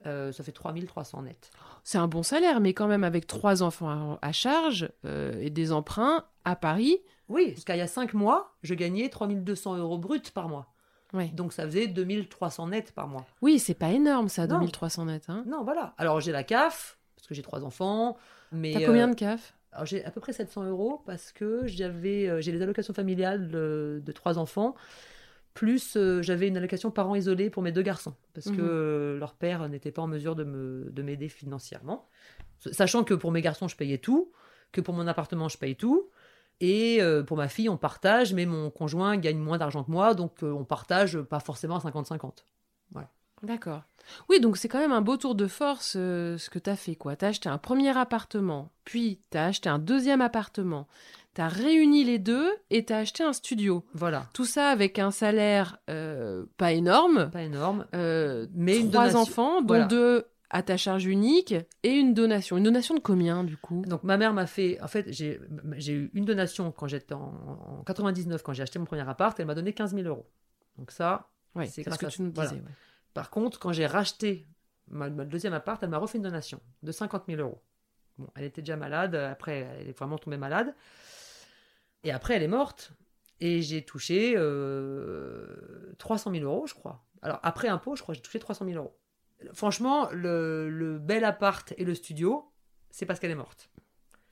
Euh, 0.05 0.31
ça 0.31 0.43
fait 0.43 0.51
3300 0.51 1.23
net. 1.23 1.49
C'est 1.83 1.97
un 1.97 2.07
bon 2.07 2.21
salaire, 2.21 2.59
mais 2.61 2.73
quand 2.73 2.87
même 2.87 3.03
avec 3.03 3.25
trois 3.25 3.63
enfants 3.63 3.89
à, 3.89 4.19
à 4.21 4.31
charge 4.31 4.91
euh, 5.05 5.39
et 5.39 5.49
des 5.49 5.71
emprunts 5.71 6.25
à 6.43 6.55
Paris. 6.55 6.99
Oui, 7.27 7.51
parce 7.51 7.65
qu'il 7.65 7.77
y 7.77 7.81
a 7.81 7.87
cinq 7.87 8.13
mois, 8.13 8.55
je 8.61 8.75
gagnais 8.75 9.09
3200 9.09 9.77
euros 9.77 9.97
brut 9.97 10.29
par 10.29 10.47
mois. 10.47 10.74
Ouais. 11.15 11.29
Donc 11.33 11.53
ça 11.53 11.63
faisait 11.65 11.87
2300 11.87 12.67
net 12.67 12.91
par 12.93 13.07
mois. 13.07 13.25
Oui, 13.41 13.57
c'est 13.57 13.73
pas 13.73 13.89
énorme 13.91 14.29
ça, 14.29 14.45
Non. 14.47 14.55
2300 14.59 15.05
net. 15.05 15.23
Hein. 15.29 15.43
Non, 15.47 15.63
voilà. 15.63 15.93
Alors 15.97 16.19
j'ai 16.21 16.31
la 16.31 16.43
CAF, 16.43 16.97
parce 17.15 17.27
que 17.27 17.33
j'ai 17.33 17.41
trois 17.41 17.63
enfants. 17.63 18.17
Mais 18.51 18.73
T'as 18.73 18.85
combien 18.85 19.07
euh, 19.09 19.13
de 19.13 19.15
CAF? 19.15 19.53
j'ai 19.83 20.05
à 20.05 20.11
peu 20.11 20.21
près 20.21 20.31
700 20.31 20.63
euros 20.65 21.01
parce 21.05 21.31
que 21.33 21.67
j'avais 21.67 22.29
euh, 22.29 22.39
j'ai 22.39 22.51
les 22.53 22.61
allocations 22.61 22.93
familiales 22.93 23.49
de, 23.49 24.01
de 24.05 24.11
trois 24.13 24.37
enfants, 24.37 24.73
plus 25.53 25.95
euh, 25.97 26.21
j'avais 26.21 26.47
une 26.47 26.57
allocation 26.57 26.91
parents 26.91 27.15
isolés 27.15 27.49
pour 27.49 27.61
mes 27.63 27.71
deux 27.73 27.81
garçons 27.81 28.13
parce 28.33 28.47
Mhm. 28.47 28.55
que 28.57 28.61
euh, 28.61 29.19
leur 29.19 29.33
père 29.33 29.67
n'était 29.69 29.91
pas 29.91 30.01
en 30.01 30.07
mesure 30.07 30.35
de 30.35 30.43
me 30.45 30.89
de 30.91 31.01
m'aider 31.01 31.27
financièrement, 31.29 32.07
sachant 32.71 33.03
que 33.03 33.13
pour 33.13 33.31
mes 33.31 33.41
garçons 33.41 33.67
je 33.67 33.75
payais 33.75 33.97
tout, 33.97 34.31
que 34.71 34.79
pour 34.81 34.93
mon 34.93 35.07
appartement 35.07 35.49
je 35.49 35.57
paye 35.57 35.75
tout. 35.75 36.09
Et 36.61 37.01
euh, 37.01 37.21
pour 37.23 37.37
ma 37.37 37.47
fille, 37.49 37.67
on 37.69 37.77
partage, 37.77 38.33
mais 38.33 38.45
mon 38.45 38.69
conjoint 38.69 39.17
gagne 39.17 39.37
moins 39.37 39.57
d'argent 39.57 39.83
que 39.83 39.91
moi, 39.91 40.13
donc 40.13 40.41
euh, 40.43 40.51
on 40.51 40.63
partage 40.63 41.19
pas 41.21 41.39
forcément 41.39 41.77
à 41.77 41.79
50-50. 41.79 42.43
D'accord. 43.43 43.83
Oui, 44.29 44.39
donc 44.39 44.55
c'est 44.57 44.67
quand 44.69 44.79
même 44.79 44.93
un 44.93 45.01
beau 45.01 45.17
tour 45.17 45.35
de 45.35 45.45
force 45.45 45.95
euh, 45.97 46.37
ce 46.37 46.49
que 46.49 46.57
tu 46.57 46.69
as 46.69 46.75
fait. 46.75 46.95
quoi. 46.95 47.15
Tu 47.15 47.25
as 47.25 47.27
acheté 47.27 47.49
un 47.49 47.57
premier 47.57 47.95
appartement, 47.95 48.71
puis 48.85 49.19
tu 49.29 49.37
as 49.37 49.45
acheté 49.45 49.67
un 49.69 49.77
deuxième 49.77 50.21
appartement, 50.21 50.87
tu 51.35 51.41
as 51.41 51.47
réuni 51.49 52.03
les 52.05 52.17
deux 52.17 52.49
et 52.71 52.85
tu 52.85 52.93
as 52.93 52.99
acheté 52.99 53.23
un 53.23 53.33
studio. 53.33 53.85
Voilà. 53.93 54.25
Tout 54.33 54.45
ça 54.45 54.69
avec 54.69 54.97
un 54.99 55.11
salaire 55.11 55.77
euh, 55.89 56.45
pas 56.57 56.71
énorme, 56.71 57.29
Pas 57.29 57.43
énorme. 57.43 57.85
euh, 57.93 58.47
Mais 58.55 58.79
une 58.79 58.89
trois 58.89 59.09
donation. 59.09 59.21
enfants, 59.21 59.61
dont 59.61 59.67
Voilà. 59.67 59.85
deux 59.85 60.25
à 60.49 60.61
ta 60.63 60.77
charge 60.77 61.05
unique 61.05 61.53
et 61.83 61.91
une 61.91 62.13
donation. 62.13 62.57
Une 62.57 62.63
donation 62.63 62.95
de 62.95 62.99
combien 62.99 63.43
du 63.43 63.57
coup? 63.57 63.83
Donc 63.87 64.03
ma 64.03 64.17
mère 64.17 64.33
m'a 64.33 64.45
fait, 64.45 64.79
en 64.81 64.87
fait, 64.87 65.11
j'ai 65.11 65.39
eu 65.93 66.11
une 66.13 66.25
donation 66.25 66.71
quand 66.71 66.87
j'étais 66.87 67.13
en, 67.15 67.79
en 67.79 67.83
99, 67.83 68.43
quand 68.43 68.53
j'ai 68.53 68.63
acheté 68.63 68.77
mon 68.79 68.85
premier 68.85 69.07
appart, 69.09 69.39
elle 69.39 69.47
m'a 69.47 69.55
donné 69.55 69.73
15 69.73 69.93
000 69.95 70.07
euros. 70.07 70.25
Donc 70.77 70.91
ça, 70.91 71.29
Ouais, 71.55 71.67
c'est 71.67 71.83
ce 71.89 71.97
que 71.97 72.05
tu 72.07 72.21
nous 72.21 72.31
voilà. 72.33 72.49
disais. 72.49 72.61
ouais. 72.61 72.69
par 73.13 73.29
contre, 73.29 73.59
quand 73.59 73.71
j'ai 73.71 73.85
racheté 73.87 74.45
ma, 74.87 75.09
ma 75.09 75.23
deuxième 75.25 75.53
appart, 75.53 75.81
elle 75.81 75.89
m'a 75.89 75.97
refait 75.97 76.17
une 76.17 76.23
donation 76.23 76.59
de 76.83 76.91
50 76.91 77.23
000 77.27 77.41
euros. 77.41 77.61
Bon, 78.17 78.27
elle 78.35 78.43
était 78.43 78.61
déjà 78.61 78.75
malade, 78.77 79.15
après 79.15 79.67
elle 79.79 79.89
est 79.89 79.97
vraiment 79.97 80.17
tombée 80.17 80.37
malade. 80.37 80.73
Et 82.03 82.11
après 82.11 82.35
elle 82.35 82.43
est 82.43 82.47
morte. 82.47 82.91
Et 83.41 83.61
j'ai 83.61 83.83
touché 83.83 84.35
euh, 84.37 85.93
300 85.97 86.31
000 86.31 86.43
euros, 86.45 86.67
je 86.67 86.73
crois. 86.73 87.03
Alors 87.21 87.39
après 87.43 87.67
impôt, 87.67 87.95
je 87.95 88.01
crois 88.01 88.13
que 88.13 88.17
j'ai 88.17 88.21
touché 88.21 88.39
300 88.39 88.65
000 88.65 88.77
euros. 88.77 88.95
Franchement, 89.53 90.09
le, 90.11 90.69
le 90.69 90.97
bel 90.97 91.23
appart 91.23 91.73
et 91.77 91.83
le 91.83 91.93
studio, 91.95 92.51
c'est 92.89 93.05
parce 93.05 93.19
qu'elle 93.19 93.31
est 93.31 93.35
morte. 93.35 93.69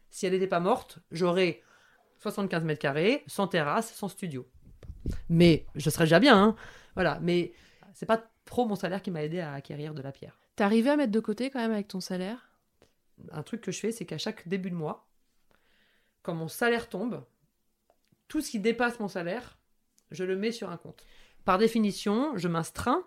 Si 0.09 0.25
elle 0.25 0.33
n'était 0.33 0.47
pas 0.47 0.59
morte, 0.59 0.99
j'aurais 1.11 1.61
75 2.19 2.63
mètres 2.63 2.81
carrés, 2.81 3.23
sans 3.27 3.47
terrasse, 3.47 3.93
sans 3.93 4.07
studio. 4.07 4.47
Mais 5.29 5.65
je 5.75 5.89
serais 5.89 6.05
déjà 6.05 6.19
bien, 6.19 6.41
hein. 6.41 6.55
Voilà, 6.95 7.19
mais 7.21 7.53
c'est 7.93 8.05
pas 8.05 8.23
trop 8.45 8.65
mon 8.65 8.75
salaire 8.75 9.01
qui 9.01 9.11
m'a 9.11 9.23
aidé 9.23 9.39
à 9.39 9.53
acquérir 9.53 9.93
de 9.93 10.01
la 10.01 10.11
pierre. 10.11 10.39
T'es 10.55 10.63
arrivé 10.63 10.89
à 10.89 10.95
mettre 10.95 11.11
de 11.11 11.19
côté 11.19 11.49
quand 11.49 11.59
même 11.59 11.71
avec 11.71 11.87
ton 11.87 11.99
salaire? 11.99 12.49
Un 13.31 13.43
truc 13.43 13.61
que 13.61 13.71
je 13.71 13.79
fais, 13.79 13.91
c'est 13.91 14.05
qu'à 14.05 14.17
chaque 14.17 14.47
début 14.47 14.69
de 14.69 14.75
mois, 14.75 15.07
quand 16.21 16.33
mon 16.33 16.47
salaire 16.47 16.89
tombe, 16.89 17.23
tout 18.27 18.41
ce 18.41 18.51
qui 18.51 18.59
dépasse 18.59 18.99
mon 18.99 19.07
salaire, 19.07 19.57
je 20.11 20.23
le 20.23 20.35
mets 20.35 20.51
sur 20.51 20.69
un 20.69 20.77
compte. 20.77 21.05
Par 21.45 21.57
définition, 21.57 22.37
je 22.37 22.47
m'instreins 22.47 23.05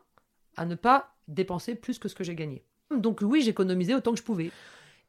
à 0.57 0.67
ne 0.67 0.75
pas 0.75 1.16
dépenser 1.29 1.75
plus 1.75 1.99
que 1.99 2.09
ce 2.09 2.15
que 2.15 2.25
j'ai 2.25 2.35
gagné. 2.35 2.65
Donc 2.97 3.21
oui, 3.23 3.43
j'économisais 3.43 3.95
autant 3.95 4.13
que 4.13 4.19
je 4.19 4.23
pouvais. 4.23 4.51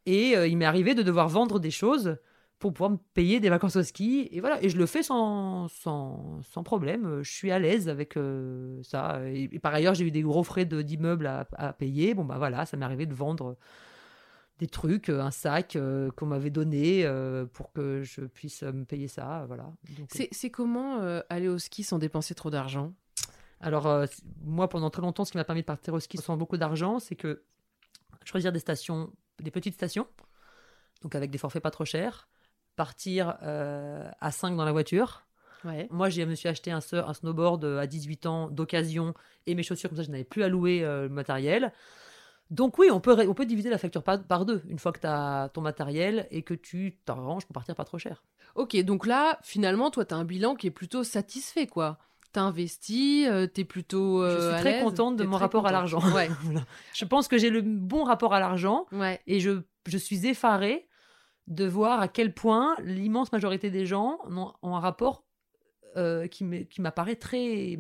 Et 0.06 0.36
euh, 0.38 0.48
il 0.48 0.58
m'est 0.58 0.66
arrivé 0.66 0.96
de 0.96 1.04
devoir 1.04 1.28
vendre 1.28 1.60
des 1.60 1.72
choses 1.72 2.18
pour 2.60 2.74
pouvoir 2.74 2.92
me 2.92 2.98
payer 3.14 3.40
des 3.40 3.50
vacances 3.50 3.76
au 3.76 3.84
ski. 3.84 4.30
Et 4.32 4.40
voilà, 4.40 4.64
et 4.64 4.70
je 4.70 4.78
le 4.78 4.86
fais 4.86 5.04
sans, 5.04 5.68
sans, 5.68 6.40
sans 6.42 6.64
problème. 6.64 7.22
Je 7.22 7.32
suis 7.32 7.52
à 7.52 7.60
l'aise 7.60 7.88
avec 7.88 8.18
euh, 8.18 8.82
ça. 8.84 9.22
Et, 9.28 9.60
par 9.60 9.74
ailleurs, 9.74 9.94
j'ai 9.94 10.06
eu 10.06 10.12
des 10.12 10.24
gros 10.24 10.44
frais 10.44 10.66
d'immeuble 10.66 11.28
à, 11.28 11.48
à 11.54 11.74
payer. 11.74 12.14
Bon, 12.14 12.24
bah 12.24 12.38
voilà, 12.38 12.66
ça 12.66 12.78
m'est 12.78 12.86
arrivé 12.86 13.06
de 13.06 13.14
vendre 13.14 13.58
des 14.58 14.68
trucs, 14.68 15.10
un 15.10 15.30
sac 15.30 15.76
euh, 15.76 16.10
qu'on 16.16 16.26
m'avait 16.26 16.50
donné 16.50 17.06
pour 17.54 17.72
que 17.74 18.02
je 18.02 18.22
puisse 18.22 18.64
me 18.64 18.86
payer 18.86 19.08
ça. 19.08 19.46
Voilà. 19.48 19.72
C'est 20.10 20.50
comment 20.50 21.00
aller 21.30 21.48
au 21.48 21.60
ski 21.60 21.84
sans 21.84 22.00
dépenser 22.00 22.34
trop 22.34 22.50
d'argent? 22.50 22.94
Alors, 23.60 23.88
euh, 23.88 24.06
moi, 24.44 24.70
pendant 24.70 24.90
très 24.90 25.02
longtemps, 25.02 25.26
ce 25.26 25.32
qui 25.32 25.38
m'a 25.38 25.44
permis 25.44 25.62
de 25.62 25.66
partir 25.66 25.94
au 25.94 26.00
ski 26.00 26.18
sans 26.18 26.38
beaucoup 26.38 26.58
d'argent, 26.58 27.00
c'est 27.00 27.16
que 27.16 27.44
choisir 28.24 28.52
des 28.52 28.60
stations, 28.60 29.12
des 29.40 29.52
petites 29.52 29.74
stations, 29.74 30.08
donc 31.02 31.16
avec 31.16 31.32
des 31.32 31.38
forfaits 31.38 31.64
pas 31.64 31.72
trop 31.72 31.86
chers, 31.86 32.28
partir 32.76 33.38
euh, 33.44 34.10
à 34.20 34.32
5 34.32 34.56
dans 34.56 34.66
la 34.66 34.72
voiture. 34.72 35.24
Ouais. 35.66 35.88
Moi, 35.90 36.10
je 36.10 36.22
me 36.22 36.36
suis 36.36 36.48
acheté 36.48 36.72
un, 36.72 36.80
un 36.94 37.14
snowboard 37.14 37.64
euh, 37.66 37.80
à 37.80 37.88
18 37.88 38.26
ans 38.28 38.50
d'occasion 38.50 39.14
et 39.48 39.56
mes 39.56 39.64
chaussures, 39.64 39.90
comme 39.90 39.98
ça, 39.98 40.04
je 40.04 40.12
n'avais 40.12 40.24
plus 40.24 40.44
à 40.44 40.48
louer 40.48 40.84
euh, 40.84 41.04
le 41.04 41.10
matériel. 41.10 41.74
Donc 42.50 42.78
oui, 42.78 42.90
on 42.92 43.02
peut, 43.02 43.28
on 43.28 43.34
peut 43.34 43.46
diviser 43.46 43.70
la 43.70 43.78
facture 43.78 44.04
par, 44.04 44.24
par 44.24 44.46
deux, 44.46 44.62
une 44.70 44.80
fois 44.80 44.94
que 44.94 45.02
tu 45.02 45.08
as 45.08 45.50
ton 45.54 45.62
matériel 45.62 46.28
et 46.32 46.44
que 46.44 46.54
tu 46.54 46.98
t'arranges 47.04 47.46
pour 47.46 47.54
partir 47.54 47.76
pas 47.76 47.84
trop 47.84 47.98
cher. 47.98 48.24
Ok, 48.56 48.78
donc 48.84 49.06
là, 49.06 49.40
finalement, 49.44 49.92
toi, 49.92 50.06
t'as 50.06 50.16
un 50.16 50.24
bilan 50.24 50.56
qui 50.56 50.68
est 50.68 50.72
plutôt 50.72 51.04
satisfait, 51.04 51.68
quoi. 51.68 51.98
T'as 52.34 52.42
investi, 52.42 53.26
euh, 53.28 53.48
t'es 53.48 53.64
plutôt. 53.64 54.22
Je 54.24 54.28
euh, 54.28 54.50
suis 54.50 54.56
à 54.58 54.60
très 54.60 54.84
contente 54.84 55.16
de 55.18 55.24
mon 55.24 55.38
rapport 55.38 55.66
à 55.66 55.72
l'argent. 55.72 56.02
Ouais. 56.14 56.30
Je 56.94 57.06
pense 57.06 57.28
que 57.28 57.38
j'ai 57.38 57.50
le 57.50 57.62
bon 57.62 58.04
rapport 58.04 58.34
à 58.34 58.40
l'argent 58.40 58.86
ouais. 58.92 59.22
Et 59.28 59.40
je, 59.40 59.62
je 59.88 59.98
suis 59.98 60.28
effarée 60.28 60.88
de 61.48 61.66
voir 61.66 62.00
à 62.02 62.08
quel 62.08 62.34
point 62.34 62.76
l'immense 62.84 63.32
majorité 63.32 63.72
des 63.72 63.86
gens 63.86 64.20
ont, 64.30 64.52
ont 64.62 64.76
un 64.76 64.80
rapport 64.80 65.24
euh, 65.96 66.28
qui 66.28 66.44
m'apparaît 66.80 67.16
très 67.16 67.78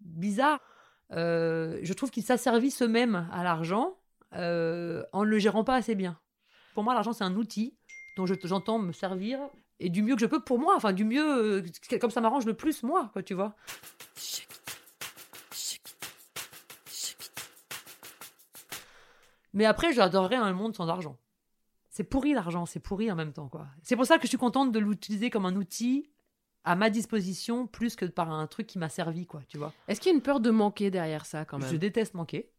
bizarre. 0.00 0.60
Euh, 1.12 1.78
je 1.82 1.92
trouve 1.92 2.10
qu'ils 2.10 2.22
s'asservissent 2.24 2.82
eux-mêmes 2.82 3.28
à 3.32 3.42
l'argent 3.44 3.96
euh, 4.34 5.04
en 5.12 5.24
ne 5.24 5.30
le 5.30 5.38
gérant 5.38 5.64
pas 5.64 5.74
assez 5.76 5.94
bien. 5.94 6.18
Pour 6.74 6.84
moi, 6.84 6.94
l'argent, 6.94 7.12
c'est 7.12 7.24
un 7.24 7.34
outil 7.36 7.76
dont 8.16 8.26
je- 8.26 8.34
j'entends 8.44 8.78
me 8.78 8.92
servir 8.92 9.40
et 9.80 9.88
du 9.88 10.02
mieux 10.02 10.14
que 10.14 10.20
je 10.20 10.26
peux 10.26 10.40
pour 10.40 10.58
moi, 10.58 10.74
enfin 10.76 10.92
du 10.92 11.04
mieux, 11.04 11.58
euh, 11.58 11.98
comme 12.00 12.10
ça 12.10 12.20
m'arrange 12.20 12.44
le 12.44 12.54
plus 12.54 12.82
moi, 12.82 13.10
quoi, 13.12 13.22
tu 13.22 13.34
vois. 13.34 13.56
Mais 19.52 19.64
après, 19.64 19.92
j'adorerais 19.92 20.36
un 20.36 20.52
monde 20.52 20.76
sans 20.76 20.88
argent. 20.88 21.18
C'est 21.88 22.04
pourri 22.04 22.34
l'argent, 22.34 22.66
c'est 22.66 22.78
pourri 22.78 23.10
en 23.10 23.16
même 23.16 23.32
temps, 23.32 23.48
quoi. 23.48 23.66
C'est 23.82 23.96
pour 23.96 24.06
ça 24.06 24.16
que 24.18 24.22
je 24.22 24.28
suis 24.28 24.38
contente 24.38 24.70
de 24.70 24.78
l'utiliser 24.78 25.28
comme 25.28 25.44
un 25.44 25.56
outil 25.56 26.08
à 26.62 26.76
ma 26.76 26.90
disposition 26.90 27.66
plus 27.66 27.96
que 27.96 28.04
par 28.04 28.30
un 28.30 28.46
truc 28.46 28.66
qui 28.66 28.78
m'a 28.78 28.88
servi, 28.88 29.26
quoi, 29.26 29.40
tu 29.48 29.58
vois. 29.58 29.72
Est-ce 29.88 30.00
qu'il 30.00 30.10
y 30.10 30.12
a 30.12 30.16
une 30.16 30.22
peur 30.22 30.40
de 30.40 30.50
manquer 30.50 30.90
derrière 30.90 31.26
ça, 31.26 31.44
quand 31.44 31.58
même? 31.58 31.68
Je 31.68 31.76
déteste 31.76 32.14
manquer. 32.14 32.52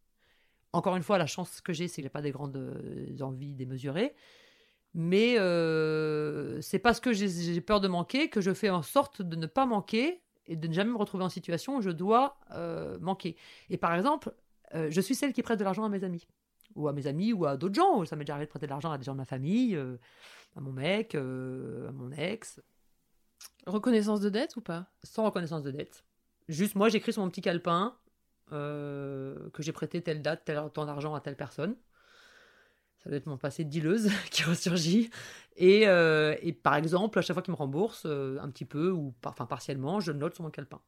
Encore 0.72 0.96
une 0.96 1.02
fois, 1.02 1.18
la 1.18 1.26
chance 1.26 1.60
que 1.60 1.72
j'ai, 1.72 1.88
c'est 1.88 2.02
que 2.02 2.06
j'ai 2.06 2.10
pas 2.10 2.22
des 2.22 2.32
grandes 2.32 2.56
euh, 2.56 3.20
envies 3.20 3.54
démesurées. 3.54 4.14
Mais 4.94 5.38
euh, 5.38 6.60
c'est 6.60 6.78
parce 6.78 7.00
que 7.00 7.12
j'ai- 7.12 7.60
peur 7.60 7.80
de 7.80 7.88
manquer 7.88 8.28
que 8.28 8.40
je 8.40 8.52
fais 8.52 8.70
en 8.70 8.82
sorte 8.82 9.22
de 9.22 9.36
ne 9.36 9.46
pas 9.46 9.64
manquer 9.64 10.20
et 10.46 10.56
de 10.56 10.68
ne 10.68 10.72
jamais 10.72 10.90
me 10.90 10.96
retrouver 10.98 11.24
en 11.24 11.28
situation 11.28 11.76
où 11.76 11.82
je 11.82 11.90
dois 11.90 12.36
euh, 12.50 12.98
manquer. 13.00 13.36
Et 13.70 13.78
par 13.78 13.94
exemple, 13.94 14.32
euh, 14.74 14.88
je 14.90 15.00
suis 15.00 15.14
celle 15.14 15.32
qui 15.32 15.42
prête 15.42 15.58
de 15.58 15.64
l'argent 15.64 15.84
à 15.84 15.88
mes 15.88 16.04
amis. 16.04 16.26
Ou 16.74 16.88
à 16.88 16.92
mes 16.92 17.06
amis 17.06 17.32
ou 17.32 17.46
à 17.46 17.56
d'autres 17.56 17.74
gens. 17.74 18.04
Ça 18.04 18.16
m'est 18.16 18.24
déjà 18.24 18.34
arrivé 18.34 18.46
de 18.46 18.50
prêter 18.50 18.66
de 18.66 18.70
l'argent 18.70 18.90
à 18.90 18.98
des 18.98 19.04
gens 19.04 19.12
de 19.12 19.18
ma 19.18 19.24
famille, 19.24 19.76
à 20.56 20.60
mon 20.60 20.72
mec, 20.72 21.14
à 21.14 21.20
mon 21.20 22.10
ex 22.12 22.60
Reconnaissance 23.66 24.20
de 24.20 24.28
dette 24.28 24.56
ou 24.56 24.60
pas? 24.60 24.86
Sans 25.02 25.24
reconnaissance 25.24 25.62
de 25.62 25.70
dette. 25.70 26.04
Juste, 26.48 26.74
moi, 26.74 26.88
j'écris 26.88 27.12
sur 27.12 27.22
mon 27.22 27.28
petit 27.28 27.42
calepin 27.42 27.96
que 28.50 29.50
j'ai 29.60 29.72
prêté 29.72 30.02
telle 30.02 30.22
date, 30.22 30.42
tel 30.44 30.62
temps 30.72 30.84
d'argent 30.86 31.14
à 31.14 31.20
telle 31.20 31.36
personne. 31.36 31.76
Ça 33.02 33.10
doit 33.10 33.16
être 33.18 33.26
mon 33.26 33.36
passé 33.38 33.64
de 33.64 33.70
qui 34.30 34.44
ressurgit. 34.44 35.10
Et, 35.56 35.88
euh, 35.88 36.36
et 36.42 36.52
par 36.52 36.76
exemple, 36.76 37.18
à 37.18 37.22
chaque 37.22 37.34
fois 37.34 37.42
qu'il 37.42 37.52
me 37.52 37.56
rembourse, 37.58 38.04
euh, 38.06 38.38
un 38.40 38.50
petit 38.50 38.64
peu 38.64 38.90
ou 38.90 39.12
par- 39.20 39.32
enfin 39.32 39.46
partiellement, 39.46 40.00
je 40.00 40.12
note 40.12 40.34
sur 40.34 40.44
mon 40.44 40.50
calepin. 40.50 40.80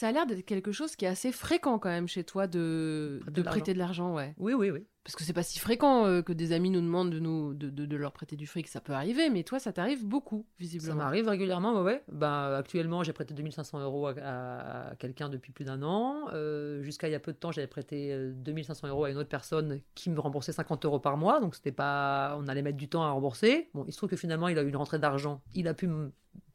Ça 0.00 0.08
a 0.08 0.12
l'air 0.12 0.24
d'être 0.24 0.46
quelque 0.46 0.72
chose 0.72 0.96
qui 0.96 1.04
est 1.04 1.08
assez 1.08 1.30
fréquent 1.30 1.78
quand 1.78 1.90
même 1.90 2.08
chez 2.08 2.24
toi 2.24 2.46
de, 2.46 3.18
Prêter 3.20 3.32
de 3.32 3.42
de 3.42 3.46
prêter 3.46 3.74
de 3.74 3.78
l'argent, 3.78 4.14
ouais. 4.14 4.34
Oui, 4.38 4.54
oui, 4.54 4.70
oui. 4.70 4.86
Parce 5.04 5.14
que 5.14 5.24
c'est 5.24 5.34
pas 5.34 5.42
si 5.42 5.58
fréquent 5.58 6.06
euh, 6.06 6.22
que 6.22 6.32
des 6.32 6.52
amis 6.52 6.70
nous 6.70 6.80
demandent 6.80 7.10
de, 7.10 7.18
nous, 7.18 7.52
de, 7.52 7.68
de- 7.68 7.84
de 7.84 7.96
leur 7.96 8.12
prêter 8.12 8.34
du 8.34 8.46
fric. 8.46 8.66
Ça 8.68 8.80
peut 8.80 8.94
arriver, 8.94 9.28
mais 9.28 9.42
toi, 9.44 9.58
ça 9.58 9.74
t'arrive 9.74 10.06
beaucoup, 10.06 10.46
Ça 10.48 10.54
visiblement. 10.58 10.94
m'arrive 10.96 11.28
régulièrement, 11.28 11.74
ouais, 11.74 11.82
ouais. 11.82 12.02
Ben, 12.12 12.54
actuellement, 12.54 13.02
j'ai 13.02 13.12
prêté 13.12 13.34
2500 13.34 13.78
euros 13.82 14.06
à, 14.06 14.12
à- 14.22 14.90
à 14.92 14.96
quelqu'un 14.96 15.28
depuis 15.28 15.52
plus 15.52 15.66
d'un 15.66 15.82
an. 15.82 16.28
Euh, 16.32 16.82
Jusqu'à 16.82 17.08
il 17.08 17.12
y 17.12 17.14
a 17.14 17.20
peu 17.20 17.32
de 17.34 17.36
temps, 17.38 17.52
j'avais 17.52 17.66
prêté 17.66 18.10
euh, 18.14 18.32
2500 18.34 18.88
euros 18.88 19.04
à 19.04 19.10
une 19.10 19.18
autre 19.18 19.28
personne 19.28 19.82
qui 19.94 20.08
me 20.08 20.18
remboursait 20.18 20.52
50 20.52 20.82
euros 20.86 20.98
par 21.00 21.18
mois. 21.18 21.40
Donc, 21.40 21.54
c'était 21.54 21.72
pas. 21.72 22.38
On 22.40 22.48
allait 22.48 22.62
mettre 22.62 22.78
du 22.78 22.88
temps 22.88 23.02
à 23.02 23.10
rembourser. 23.10 23.68
Bon, 23.74 23.84
il 23.86 23.92
se 23.92 23.98
trouve 23.98 24.08
que 24.08 24.16
finalement, 24.16 24.48
il 24.48 24.58
a 24.58 24.62
eu 24.62 24.68
une 24.68 24.76
rentrée 24.76 24.98
d'argent. 24.98 25.42
Il 25.54 25.68
a 25.68 25.74
pu 25.74 25.90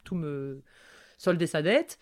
tout 0.04 0.16
me 0.16 0.64
solder 1.20 1.46
sa 1.46 1.62
dette. 1.62 2.00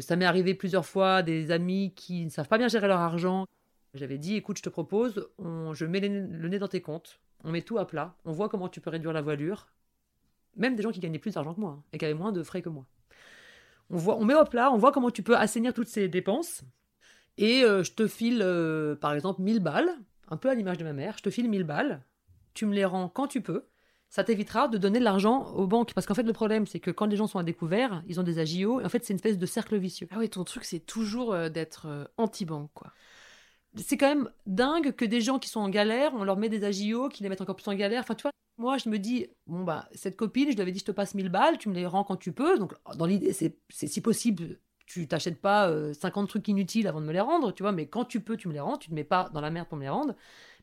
Ça 0.00 0.16
m'est 0.16 0.24
arrivé 0.24 0.54
plusieurs 0.54 0.84
fois 0.86 1.22
des 1.22 1.50
amis 1.50 1.92
qui 1.94 2.24
ne 2.24 2.30
savent 2.30 2.48
pas 2.48 2.58
bien 2.58 2.68
gérer 2.68 2.88
leur 2.88 3.00
argent. 3.00 3.46
J'avais 3.94 4.18
dit, 4.18 4.36
écoute, 4.36 4.58
je 4.58 4.62
te 4.62 4.68
propose, 4.68 5.28
on- 5.38 5.72
je 5.72 5.86
mets 5.86 6.00
le 6.00 6.48
nez 6.48 6.58
dans 6.58 6.68
tes 6.68 6.82
comptes, 6.82 7.20
on 7.44 7.50
met 7.50 7.62
tout 7.62 7.78
à 7.78 7.86
plat, 7.86 8.14
on 8.24 8.32
voit 8.32 8.48
comment 8.48 8.68
tu 8.68 8.80
peux 8.80 8.90
réduire 8.90 9.12
la 9.12 9.22
voilure. 9.22 9.68
Même 10.56 10.74
des 10.74 10.82
gens 10.82 10.90
qui 10.90 11.00
gagnaient 11.00 11.18
plus 11.18 11.34
d'argent 11.34 11.54
que 11.54 11.60
moi 11.60 11.78
hein, 11.78 11.82
et 11.92 11.98
qui 11.98 12.04
avaient 12.04 12.14
moins 12.14 12.32
de 12.32 12.42
frais 12.42 12.62
que 12.62 12.68
moi. 12.68 12.86
On, 13.90 13.96
voit, 13.96 14.16
on 14.16 14.24
met 14.24 14.34
au 14.34 14.44
plat, 14.44 14.70
on 14.72 14.76
voit 14.76 14.92
comment 14.92 15.10
tu 15.10 15.22
peux 15.22 15.36
assainir 15.36 15.72
toutes 15.72 15.88
ces 15.88 16.08
dépenses. 16.08 16.62
Et 17.38 17.62
euh, 17.62 17.82
je 17.82 17.92
te 17.92 18.06
file, 18.06 18.40
euh, 18.42 18.96
par 18.96 19.12
exemple, 19.14 19.42
1000 19.42 19.60
balles, 19.60 19.90
un 20.28 20.36
peu 20.36 20.50
à 20.50 20.54
l'image 20.54 20.78
de 20.78 20.84
ma 20.84 20.92
mère, 20.92 21.16
je 21.18 21.22
te 21.22 21.30
file 21.30 21.48
1000 21.48 21.64
balles, 21.64 22.02
tu 22.54 22.66
me 22.66 22.74
les 22.74 22.84
rends 22.84 23.08
quand 23.08 23.28
tu 23.28 23.40
peux. 23.42 23.66
Ça 24.08 24.24
t'évitera 24.24 24.68
de 24.68 24.78
donner 24.78 24.98
de 24.98 25.04
l'argent 25.04 25.52
aux 25.54 25.66
banques. 25.66 25.92
Parce 25.94 26.06
qu'en 26.06 26.14
fait, 26.14 26.22
le 26.22 26.32
problème, 26.32 26.66
c'est 26.66 26.80
que 26.80 26.90
quand 26.90 27.06
les 27.06 27.16
gens 27.16 27.26
sont 27.26 27.38
à 27.38 27.42
découvert, 27.42 28.02
ils 28.06 28.20
ont 28.20 28.22
des 28.22 28.38
agios. 28.38 28.80
Et 28.80 28.84
en 28.84 28.88
fait, 28.88 29.04
c'est 29.04 29.12
une 29.12 29.18
espèce 29.18 29.38
de 29.38 29.46
cercle 29.46 29.76
vicieux. 29.76 30.08
Ah 30.10 30.16
oui, 30.18 30.28
ton 30.28 30.44
truc, 30.44 30.64
c'est 30.64 30.80
toujours 30.80 31.34
euh, 31.34 31.48
d'être 31.48 31.86
euh, 31.86 32.04
anti-banque, 32.16 32.70
quoi. 32.74 32.92
c'est 33.76 33.96
quand 33.96 34.08
même 34.08 34.30
dingue 34.46 34.92
que 34.92 35.04
des 35.04 35.20
gens 35.20 35.38
qui 35.38 35.48
sont 35.48 35.60
en 35.60 35.68
galère, 35.68 36.12
on 36.14 36.24
leur 36.24 36.36
met 36.36 36.48
des 36.48 36.64
agios 36.64 37.08
qui 37.08 37.22
les 37.22 37.28
mettent 37.28 37.40
encore 37.40 37.56
plus 37.56 37.68
en 37.68 37.74
galère. 37.74 38.00
Enfin, 38.02 38.14
tu 38.14 38.22
vois, 38.22 38.32
moi, 38.58 38.78
je 38.78 38.88
me 38.88 38.98
dis, 38.98 39.26
bon, 39.46 39.64
bah, 39.64 39.88
cette 39.94 40.16
copine, 40.16 40.50
je 40.50 40.54
lui 40.54 40.62
avais 40.62 40.72
dit, 40.72 40.78
je 40.78 40.84
te 40.84 40.92
passe 40.92 41.14
1000 41.14 41.28
balles, 41.28 41.58
tu 41.58 41.68
me 41.68 41.74
les 41.74 41.86
rends 41.86 42.04
quand 42.04 42.16
tu 42.16 42.32
peux. 42.32 42.58
Donc, 42.58 42.74
dans 42.96 43.06
l'idée, 43.06 43.32
c'est 43.32 43.58
si 43.68 44.00
possible, 44.00 44.58
tu 44.86 45.06
t'achètes 45.08 45.40
pas 45.40 45.68
euh, 45.68 45.92
50 45.92 46.28
trucs 46.28 46.48
inutiles 46.48 46.86
avant 46.86 47.00
de 47.00 47.06
me 47.06 47.12
les 47.12 47.20
rendre, 47.20 47.52
tu 47.52 47.62
vois, 47.62 47.72
mais 47.72 47.86
quand 47.86 48.04
tu 48.06 48.20
peux, 48.20 48.36
tu 48.36 48.48
me 48.48 48.54
les 48.54 48.60
rends, 48.60 48.78
tu 48.78 48.88
te 48.88 48.94
mets 48.94 49.04
pas 49.04 49.28
dans 49.34 49.40
la 49.40 49.50
merde 49.50 49.68
pour 49.68 49.76
me 49.76 49.82
les 49.82 49.88
rendre. 49.90 50.14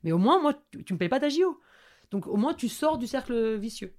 Mais 0.04 0.12
au 0.12 0.18
moins, 0.18 0.42
moi, 0.42 0.54
tu, 0.72 0.84
tu 0.84 0.94
me 0.94 1.00
payes 1.00 1.10
pas 1.10 1.28
JO. 1.30 1.60
Donc 2.14 2.28
au 2.28 2.38
moins, 2.38 2.54
tu 2.54 2.70
sors 2.70 3.00
du 3.00 3.08
cercle 3.08 3.56
vicieux. 3.56 3.92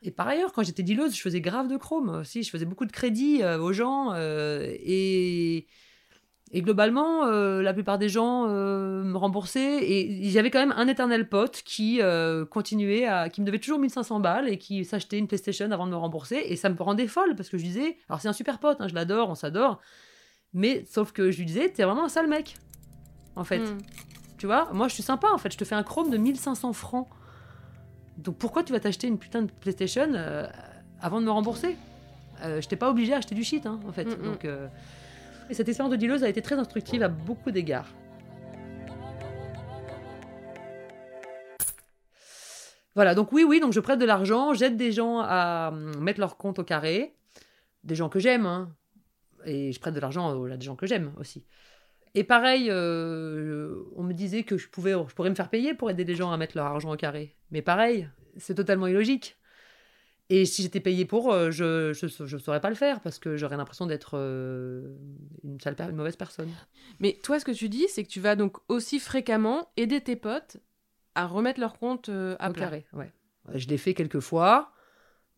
Et 0.00 0.12
par 0.12 0.28
ailleurs, 0.28 0.52
quand 0.52 0.62
j'étais 0.62 0.84
dealeuse, 0.84 1.16
je 1.16 1.20
faisais 1.20 1.40
grave 1.40 1.66
de 1.66 1.76
chrome 1.76 2.08
aussi. 2.20 2.44
Je 2.44 2.50
faisais 2.50 2.66
beaucoup 2.66 2.86
de 2.86 2.92
crédit 2.92 3.42
euh, 3.42 3.58
aux 3.58 3.72
gens. 3.72 4.12
euh, 4.14 4.64
et, 4.64 5.66
et 6.52 6.62
globalement, 6.62 7.26
euh, 7.26 7.62
la 7.62 7.74
plupart 7.74 7.98
des 7.98 8.08
gens 8.08 8.46
me 8.46 9.16
remboursaient. 9.16 9.82
Et 9.82 10.30
j'avais 10.30 10.52
quand 10.52 10.60
même 10.60 10.74
un 10.76 10.86
éternel 10.86 11.28
pote 11.28 11.62
qui 11.64 12.00
continuait 12.48 13.06
à. 13.06 13.28
qui 13.28 13.40
me 13.40 13.46
devait 13.46 13.58
toujours 13.58 13.80
1500 13.80 14.20
balles 14.20 14.48
et 14.48 14.56
qui 14.56 14.84
s'achetait 14.84 15.18
une 15.18 15.26
PlayStation 15.26 15.68
avant 15.72 15.86
de 15.86 15.90
me 15.90 15.96
rembourser. 15.96 16.44
Et 16.46 16.54
ça 16.54 16.68
me 16.68 16.80
rendait 16.80 17.08
folle 17.08 17.34
parce 17.34 17.48
que 17.48 17.58
je 17.58 17.64
disais. 17.64 17.98
Alors 18.08 18.20
c'est 18.20 18.28
un 18.28 18.32
super 18.32 18.60
pote, 18.60 18.80
hein, 18.80 18.86
je 18.86 18.94
l'adore, 18.94 19.30
on 19.30 19.34
s'adore. 19.34 19.80
Mais 20.52 20.84
sauf 20.88 21.10
que 21.10 21.32
je 21.32 21.38
lui 21.38 21.46
disais, 21.46 21.70
t'es 21.70 21.82
vraiment 21.82 22.04
un 22.04 22.08
sale 22.08 22.28
mec. 22.28 22.54
En 23.34 23.42
fait. 23.42 23.58
Hmm. 23.58 23.78
Tu 24.46 24.52
vois, 24.52 24.72
moi 24.72 24.86
je 24.86 24.94
suis 24.94 25.02
sympa 25.02 25.26
en 25.32 25.38
fait, 25.38 25.52
je 25.52 25.58
te 25.58 25.64
fais 25.64 25.74
un 25.74 25.82
chrome 25.82 26.08
de 26.08 26.16
1500 26.16 26.72
francs. 26.72 27.08
Donc 28.16 28.38
pourquoi 28.38 28.62
tu 28.62 28.72
vas 28.72 28.78
t'acheter 28.78 29.08
une 29.08 29.18
putain 29.18 29.42
de 29.42 29.50
PlayStation 29.50 30.06
euh, 30.14 30.46
avant 31.00 31.20
de 31.20 31.26
me 31.26 31.32
rembourser? 31.32 31.76
Euh, 32.44 32.60
Je 32.60 32.68
t'ai 32.68 32.76
pas 32.76 32.88
obligé 32.88 33.12
à 33.12 33.16
acheter 33.16 33.34
du 33.34 33.42
shit 33.42 33.66
hein, 33.66 33.80
en 33.88 33.90
fait. 33.90 34.04
Mm, 34.04 34.12
mm. 34.12 34.22
Donc, 34.22 34.44
euh, 34.44 34.68
Et 35.50 35.54
cette 35.54 35.68
expérience 35.68 35.90
de 35.90 35.96
dealeuse 35.96 36.22
a 36.22 36.28
été 36.28 36.42
très 36.42 36.54
instructive 36.54 37.02
à 37.02 37.08
beaucoup 37.08 37.50
d'égards. 37.50 37.88
Voilà, 42.94 43.16
donc 43.16 43.32
oui, 43.32 43.42
oui, 43.42 43.58
donc 43.58 43.72
je 43.72 43.80
prête 43.80 43.98
de 43.98 44.06
l'argent, 44.06 44.54
j'aide 44.54 44.76
des 44.76 44.92
gens 44.92 45.18
à 45.18 45.72
mettre 45.98 46.20
leur 46.20 46.36
compte 46.36 46.60
au 46.60 46.64
carré, 46.64 47.16
des 47.82 47.96
gens 47.96 48.08
que 48.08 48.20
j'aime, 48.20 48.46
hein, 48.46 48.70
et 49.44 49.72
je 49.72 49.80
prête 49.80 49.94
de 49.94 49.98
l'argent 49.98 50.44
à 50.44 50.56
des 50.56 50.64
gens 50.64 50.76
que 50.76 50.86
j'aime 50.86 51.10
aussi. 51.18 51.44
Et 52.16 52.24
pareil, 52.24 52.68
euh, 52.70 53.84
on 53.94 54.02
me 54.02 54.14
disait 54.14 54.42
que 54.42 54.56
je, 54.56 54.68
pouvais, 54.68 54.92
je 54.92 55.14
pourrais 55.14 55.30
me 55.30 55.34
faire 55.34 55.50
payer 55.50 55.74
pour 55.74 55.90
aider 55.90 56.02
les 56.02 56.16
gens 56.16 56.32
à 56.32 56.36
mettre 56.36 56.56
leur 56.56 56.66
argent 56.66 56.92
au 56.92 56.96
carré. 56.96 57.36
Mais 57.50 57.62
pareil, 57.62 58.08
c'est 58.38 58.54
totalement 58.54 58.86
illogique. 58.86 59.36
Et 60.28 60.44
si 60.44 60.62
j'étais 60.62 60.80
payé 60.80 61.04
pour, 61.04 61.32
euh, 61.32 61.50
je 61.52 61.90
ne 61.90 62.38
saurais 62.38 62.60
pas 62.60 62.70
le 62.70 62.74
faire 62.74 63.00
parce 63.00 63.18
que 63.18 63.36
j'aurais 63.36 63.56
l'impression 63.56 63.86
d'être 63.86 64.18
euh, 64.18 64.96
une, 65.44 65.60
sale 65.60 65.76
une 65.78 65.94
mauvaise 65.94 66.16
personne. 66.16 66.48
Mais 66.98 67.18
toi, 67.22 67.38
ce 67.38 67.44
que 67.44 67.52
tu 67.52 67.68
dis, 67.68 67.86
c'est 67.88 68.02
que 68.02 68.08
tu 68.08 68.20
vas 68.20 68.34
donc 68.34 68.56
aussi 68.68 68.98
fréquemment 68.98 69.70
aider 69.76 70.00
tes 70.00 70.16
potes 70.16 70.56
à 71.14 71.26
remettre 71.26 71.60
leur 71.60 71.78
compte 71.78 72.08
euh, 72.08 72.34
à 72.40 72.50
au 72.50 72.52
plat. 72.52 72.64
carré, 72.64 72.86
ouais. 72.94 73.12
Je 73.54 73.68
l'ai 73.68 73.78
fait 73.78 73.94
quelques 73.94 74.20
fois 74.20 74.72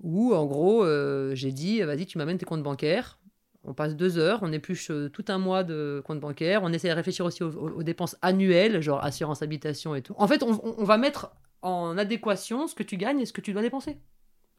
où, 0.01 0.33
en 0.33 0.47
gros, 0.47 0.85
euh, 0.85 1.35
j'ai 1.35 1.53
dit 1.53 1.83
vas-y, 1.83 2.07
tu 2.07 2.19
m'amènes 2.19 2.39
tes 2.39 2.47
comptes 2.47 2.63
bancaires. 2.63 3.19
On 3.65 3.75
passe 3.75 3.97
deux 3.97 4.19
heures, 4.19 4.39
on 4.43 4.53
épluche 4.53 4.91
euh, 4.91 5.09
tout 5.09 5.25
un 5.29 5.39
mois 5.39 5.65
de 5.65 6.03
comptes 6.05 6.21
bancaires. 6.21 6.63
On 6.63 6.73
essaie 6.73 6.89
de 6.89 6.95
réfléchir 6.95 7.25
aussi 7.25 7.43
aux, 7.43 7.83
dépenses 7.83 8.17
annuelles, 8.23 8.81
genre 8.81 9.05
assurance 9.05 9.43
habitation 9.43 9.95
et 9.95 10.03
tout. 10.03 10.15
En 10.17 10.29
fait, 10.29 10.43
on, 10.43 10.85
va 10.85 10.97
mettre 10.97 11.33
en 11.63 11.99
adéquation 11.99 12.67
ce 12.67 12.75
que 12.75 12.83
tu 12.83 12.97
gagnes 12.97 13.21
et 13.21 13.27
ce 13.27 13.33
que 13.33 13.41
tu 13.41 13.53
dois 13.53 13.63
dépenser. 13.63 13.99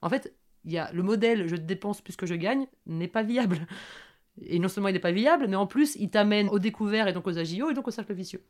En 0.02 0.10
fait, 0.10 0.36
il 0.66 0.74
y 0.74 0.78
a 0.78 0.92
le 0.92 1.02
modèle 1.04 1.48
je 1.48 1.56
dépense 1.56 2.02
plus 2.02 2.18
que 2.18 2.26
je 2.26 2.36
gagne 2.36 2.68
n'est 2.86 3.08
pas 3.08 3.24
viable. 3.24 3.60
Et 4.42 4.60
non 4.60 4.68
seulement 4.68 4.90
il 4.90 4.94
n'est 4.94 5.00
pas 5.00 5.12
viable, 5.12 5.48
mais 5.48 5.56
en 5.56 5.68
plus, 5.68 5.96
il 5.96 6.10
t'amène 6.10 6.50
au 6.50 6.60
découvert 6.60 7.08
et 7.08 7.14
donc 7.14 7.28
aux 7.28 7.38
AGO 7.38 7.72
et 7.72 7.74
donc 7.74 7.88
au 7.88 7.92
cercle 7.92 8.14
vicieux. 8.14 8.44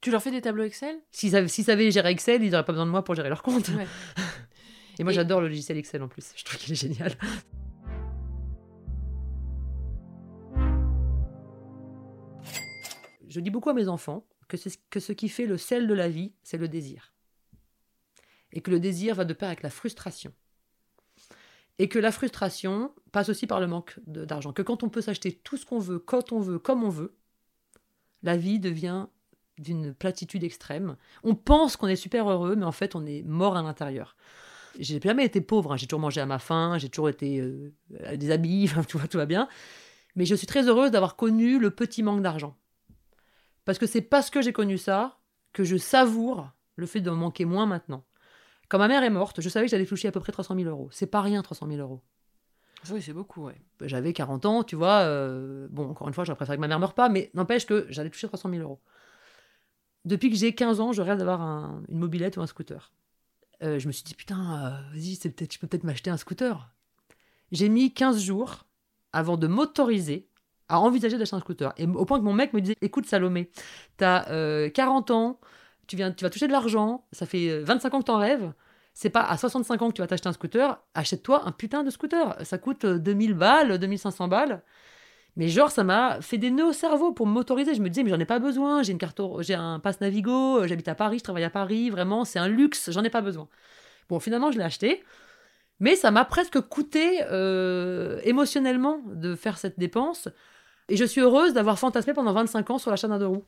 Tu 0.00 0.10
leur 0.10 0.22
fais 0.22 0.30
des 0.30 0.42
tableaux 0.42 0.64
Excel? 0.64 0.96
S'ils 1.10 1.36
avaient, 1.36 1.48
s'ils 1.48 1.64
savaient 1.64 1.90
gérer 1.90 2.10
Excel, 2.10 2.42
ils 2.42 2.50
n'auraient 2.50 2.64
pas 2.64 2.72
besoin 2.72 2.86
de 2.86 2.90
moi 2.90 3.02
pour 3.02 3.14
gérer 3.14 3.28
leur 3.28 3.42
compte. 3.42 3.68
Ouais. 3.70 3.86
Et 4.98 5.04
moi, 5.04 5.12
Et- 5.12 5.14
j'adore 5.14 5.40
le 5.40 5.48
logiciel 5.48 5.78
Excel 5.78 6.02
en 6.02 6.08
plus. 6.08 6.32
Je 6.36 6.44
trouve 6.44 6.58
qu'il 6.58 6.72
est 6.72 6.76
génial. 6.76 7.12
Je 13.36 13.42
dis 13.42 13.50
beaucoup 13.50 13.68
à 13.68 13.74
mes 13.74 13.88
enfants 13.88 14.26
que, 14.48 14.56
que 14.88 14.98
ce 14.98 15.12
qui 15.12 15.28
fait 15.28 15.44
le 15.44 15.58
sel 15.58 15.86
de 15.86 15.92
la 15.92 16.08
vie, 16.08 16.32
c'est 16.42 16.56
le 16.56 16.68
désir. 16.68 17.12
Et 18.54 18.62
que 18.62 18.70
le 18.70 18.80
désir 18.80 19.14
va 19.14 19.26
de 19.26 19.34
pair 19.34 19.48
avec 19.48 19.62
la 19.62 19.68
frustration. 19.68 20.32
Et 21.78 21.90
que 21.90 21.98
la 21.98 22.12
frustration 22.12 22.94
passe 23.12 23.28
aussi 23.28 23.46
par 23.46 23.60
le 23.60 23.66
manque 23.66 24.00
d'argent. 24.06 24.54
Que 24.54 24.62
quand 24.62 24.82
on 24.82 24.88
peut 24.88 25.02
s'acheter 25.02 25.32
tout 25.32 25.58
ce 25.58 25.66
qu'on 25.66 25.78
veut, 25.78 25.98
quand 25.98 26.32
on 26.32 26.40
veut, 26.40 26.58
comme 26.58 26.82
on 26.82 26.88
veut, 26.88 27.14
la 28.22 28.38
vie 28.38 28.58
devient 28.58 29.06
d'une 29.58 29.92
platitude 29.92 30.42
extrême. 30.42 30.96
On 31.22 31.34
pense 31.34 31.76
qu'on 31.76 31.88
est 31.88 31.96
super 31.96 32.30
heureux, 32.30 32.56
mais 32.56 32.64
en 32.64 32.72
fait, 32.72 32.94
on 32.94 33.04
est 33.04 33.22
mort 33.22 33.58
à 33.58 33.62
l'intérieur. 33.62 34.16
J'ai 34.78 34.98
jamais 34.98 35.26
été 35.26 35.42
pauvre, 35.42 35.74
hein. 35.74 35.76
j'ai 35.76 35.86
toujours 35.86 36.00
mangé 36.00 36.22
à 36.22 36.26
ma 36.26 36.38
faim, 36.38 36.78
j'ai 36.78 36.88
toujours 36.88 37.10
été 37.10 37.38
euh, 37.40 37.74
tout 38.88 39.18
va 39.18 39.26
bien. 39.26 39.46
Mais 40.14 40.24
je 40.24 40.34
suis 40.34 40.46
très 40.46 40.68
heureuse 40.68 40.90
d'avoir 40.90 41.16
connu 41.16 41.58
le 41.58 41.70
petit 41.70 42.02
manque 42.02 42.22
d'argent. 42.22 42.56
Parce 43.66 43.78
que 43.78 43.86
c'est 43.86 44.00
parce 44.00 44.30
que 44.30 44.40
j'ai 44.40 44.54
connu 44.54 44.78
ça 44.78 45.18
que 45.52 45.62
je 45.64 45.76
savoure 45.76 46.50
le 46.76 46.86
fait 46.86 47.00
de 47.02 47.10
manquer 47.10 47.44
moins 47.44 47.66
maintenant. 47.66 48.04
Quand 48.68 48.78
ma 48.78 48.88
mère 48.88 49.02
est 49.02 49.10
morte, 49.10 49.40
je 49.42 49.48
savais 49.48 49.66
que 49.66 49.70
j'allais 49.70 49.86
toucher 49.86 50.08
à 50.08 50.12
peu 50.12 50.20
près 50.20 50.32
300 50.32 50.54
000 50.56 50.68
euros. 50.68 50.88
C'est 50.90 51.06
pas 51.06 51.20
rien, 51.20 51.42
300 51.42 51.66
000 51.68 51.78
euros. 51.80 52.00
Oui, 52.90 53.02
c'est 53.02 53.12
beaucoup, 53.12 53.44
ouais. 53.46 53.60
J'avais 53.82 54.12
40 54.12 54.46
ans, 54.46 54.62
tu 54.62 54.76
vois. 54.76 55.00
euh, 55.00 55.66
bon, 55.70 55.90
encore 55.90 56.08
une 56.08 56.14
fois, 56.14 56.24
j'aurais 56.24 56.36
préféré 56.36 56.56
que 56.56 56.60
ma 56.60 56.68
mère 56.68 56.78
meure 56.78 56.94
pas, 56.94 57.08
mais 57.08 57.30
n'empêche 57.34 57.66
que 57.66 57.86
j'allais 57.90 58.10
toucher 58.10 58.28
300 58.28 58.50
000 58.50 58.62
euros. 58.62 58.80
Depuis 60.04 60.30
que 60.30 60.36
j'ai 60.36 60.54
15 60.54 60.80
ans, 60.80 60.92
je 60.92 61.02
rêve 61.02 61.18
d'avoir 61.18 61.40
un- 61.40 61.82
une 61.88 61.98
mobilette 61.98 62.36
ou 62.36 62.40
un 62.42 62.46
scooter. 62.46 62.92
Euh, 63.62 63.78
je 63.78 63.86
me 63.88 63.92
suis 63.92 64.04
dit, 64.04 64.14
putain, 64.14 64.38
euh, 64.66 64.90
vas-y, 64.92 65.14
je 65.16 65.58
peux 65.58 65.66
peut-être 65.66 65.84
m'acheter 65.84 66.10
un 66.10 66.16
scooter. 66.16 66.72
J'ai 67.50 67.68
mis 67.68 67.92
15 67.92 68.20
jours 68.22 68.66
avant 69.12 69.36
de 69.36 69.46
m'autoriser 69.46 70.28
à 70.68 70.80
envisager 70.80 71.18
d'acheter 71.18 71.36
un 71.36 71.40
scooter. 71.40 71.72
Et 71.76 71.86
au 71.86 72.04
point 72.04 72.18
que 72.18 72.24
mon 72.24 72.32
mec 72.32 72.52
me 72.52 72.60
disait, 72.60 72.76
écoute 72.80 73.06
Salomé, 73.06 73.50
t'as 73.96 74.28
euh, 74.30 74.68
40 74.70 75.10
ans, 75.10 75.40
tu, 75.86 75.96
viens, 75.96 76.12
tu 76.12 76.24
vas 76.24 76.30
toucher 76.30 76.46
de 76.46 76.52
l'argent, 76.52 77.04
ça 77.12 77.26
fait 77.26 77.48
euh, 77.48 77.64
25 77.64 77.94
ans 77.94 78.00
que 78.00 78.06
t'en 78.06 78.18
rêves, 78.18 78.52
c'est 78.94 79.10
pas 79.10 79.22
à 79.22 79.36
65 79.36 79.82
ans 79.82 79.88
que 79.88 79.94
tu 79.94 80.00
vas 80.00 80.06
t'acheter 80.06 80.28
un 80.28 80.32
scooter, 80.32 80.82
achète-toi 80.94 81.46
un 81.46 81.52
putain 81.52 81.84
de 81.84 81.90
scooter. 81.90 82.34
Ça 82.44 82.56
coûte 82.56 82.86
euh, 82.86 82.98
2000 82.98 83.34
balles, 83.34 83.78
2500 83.78 84.28
balles. 84.28 84.62
Mais 85.36 85.48
genre, 85.48 85.70
ça 85.70 85.84
m'a 85.84 86.22
fait 86.22 86.38
des 86.38 86.50
nœuds 86.50 86.68
au 86.68 86.72
cerveau 86.72 87.12
pour 87.12 87.26
m'autoriser. 87.26 87.74
Je 87.74 87.82
me 87.82 87.90
disais, 87.90 88.02
mais 88.02 88.10
j'en 88.10 88.18
ai 88.18 88.24
pas 88.24 88.38
besoin. 88.38 88.82
J'ai 88.82 88.92
une 88.92 88.98
carte, 88.98 89.20
j'ai 89.40 89.54
un 89.54 89.80
passe 89.80 90.00
Navigo, 90.00 90.60
euh, 90.60 90.66
j'habite 90.66 90.88
à 90.88 90.94
Paris, 90.94 91.18
je 91.18 91.24
travaille 91.24 91.44
à 91.44 91.50
Paris. 91.50 91.90
Vraiment, 91.90 92.24
c'est 92.24 92.38
un 92.38 92.48
luxe, 92.48 92.90
j'en 92.90 93.04
ai 93.04 93.10
pas 93.10 93.20
besoin. 93.20 93.48
Bon, 94.08 94.18
finalement, 94.18 94.50
je 94.50 94.58
l'ai 94.58 94.64
acheté. 94.64 95.04
Mais 95.78 95.94
ça 95.94 96.10
m'a 96.10 96.24
presque 96.24 96.58
coûté 96.62 97.20
euh, 97.30 98.20
émotionnellement 98.24 99.02
de 99.06 99.34
faire 99.34 99.58
cette 99.58 99.78
dépense. 99.78 100.28
Et 100.88 100.96
je 100.96 101.04
suis 101.04 101.20
heureuse 101.20 101.52
d'avoir 101.52 101.78
fantasmé 101.78 102.14
pendant 102.14 102.32
25 102.32 102.70
ans 102.70 102.78
sur 102.78 102.90
l'achat 102.90 103.08
d'un 103.08 103.18
deux 103.18 103.26
roues. 103.26 103.44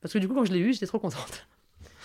Parce 0.00 0.12
que 0.12 0.18
du 0.18 0.28
coup, 0.28 0.34
quand 0.34 0.44
je 0.44 0.52
l'ai 0.52 0.58
eu, 0.58 0.72
j'étais 0.72 0.86
trop 0.86 0.98
contente. 0.98 1.46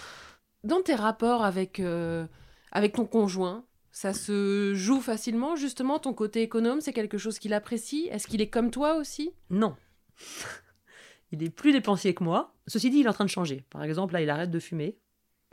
Dans 0.64 0.82
tes 0.82 0.96
rapports 0.96 1.44
avec, 1.44 1.80
euh, 1.80 2.26
avec 2.72 2.94
ton 2.94 3.06
conjoint, 3.06 3.66
ça 3.92 4.14
se 4.14 4.74
joue 4.74 5.02
facilement, 5.02 5.56
justement, 5.56 6.00
ton 6.00 6.14
côté 6.14 6.42
économe, 6.42 6.82
c'est 6.82 6.94
quelque 6.94 7.18
chose 7.18 7.40
qu'il 7.40 7.54
apprécie? 7.54 8.08
Est-ce 8.12 8.28
qu'il 8.28 8.42
est 8.42 8.50
comme 8.50 8.72
toi 8.72 8.96
aussi? 8.96 9.34
Non. 9.50 9.76
il 11.32 11.44
est 11.44 11.50
plus 11.50 11.74
dépensier 11.74 12.14
que 12.14 12.24
moi. 12.24 12.54
Ceci 12.68 12.90
dit, 12.90 13.00
il 13.00 13.06
est 13.06 13.10
en 13.10 13.14
train 13.14 13.26
de 13.26 13.30
changer. 13.30 13.66
Par 13.70 13.84
exemple, 13.84 14.14
là, 14.14 14.22
il 14.22 14.30
arrête 14.30 14.52
de 14.52 14.60
fumer 14.60 14.98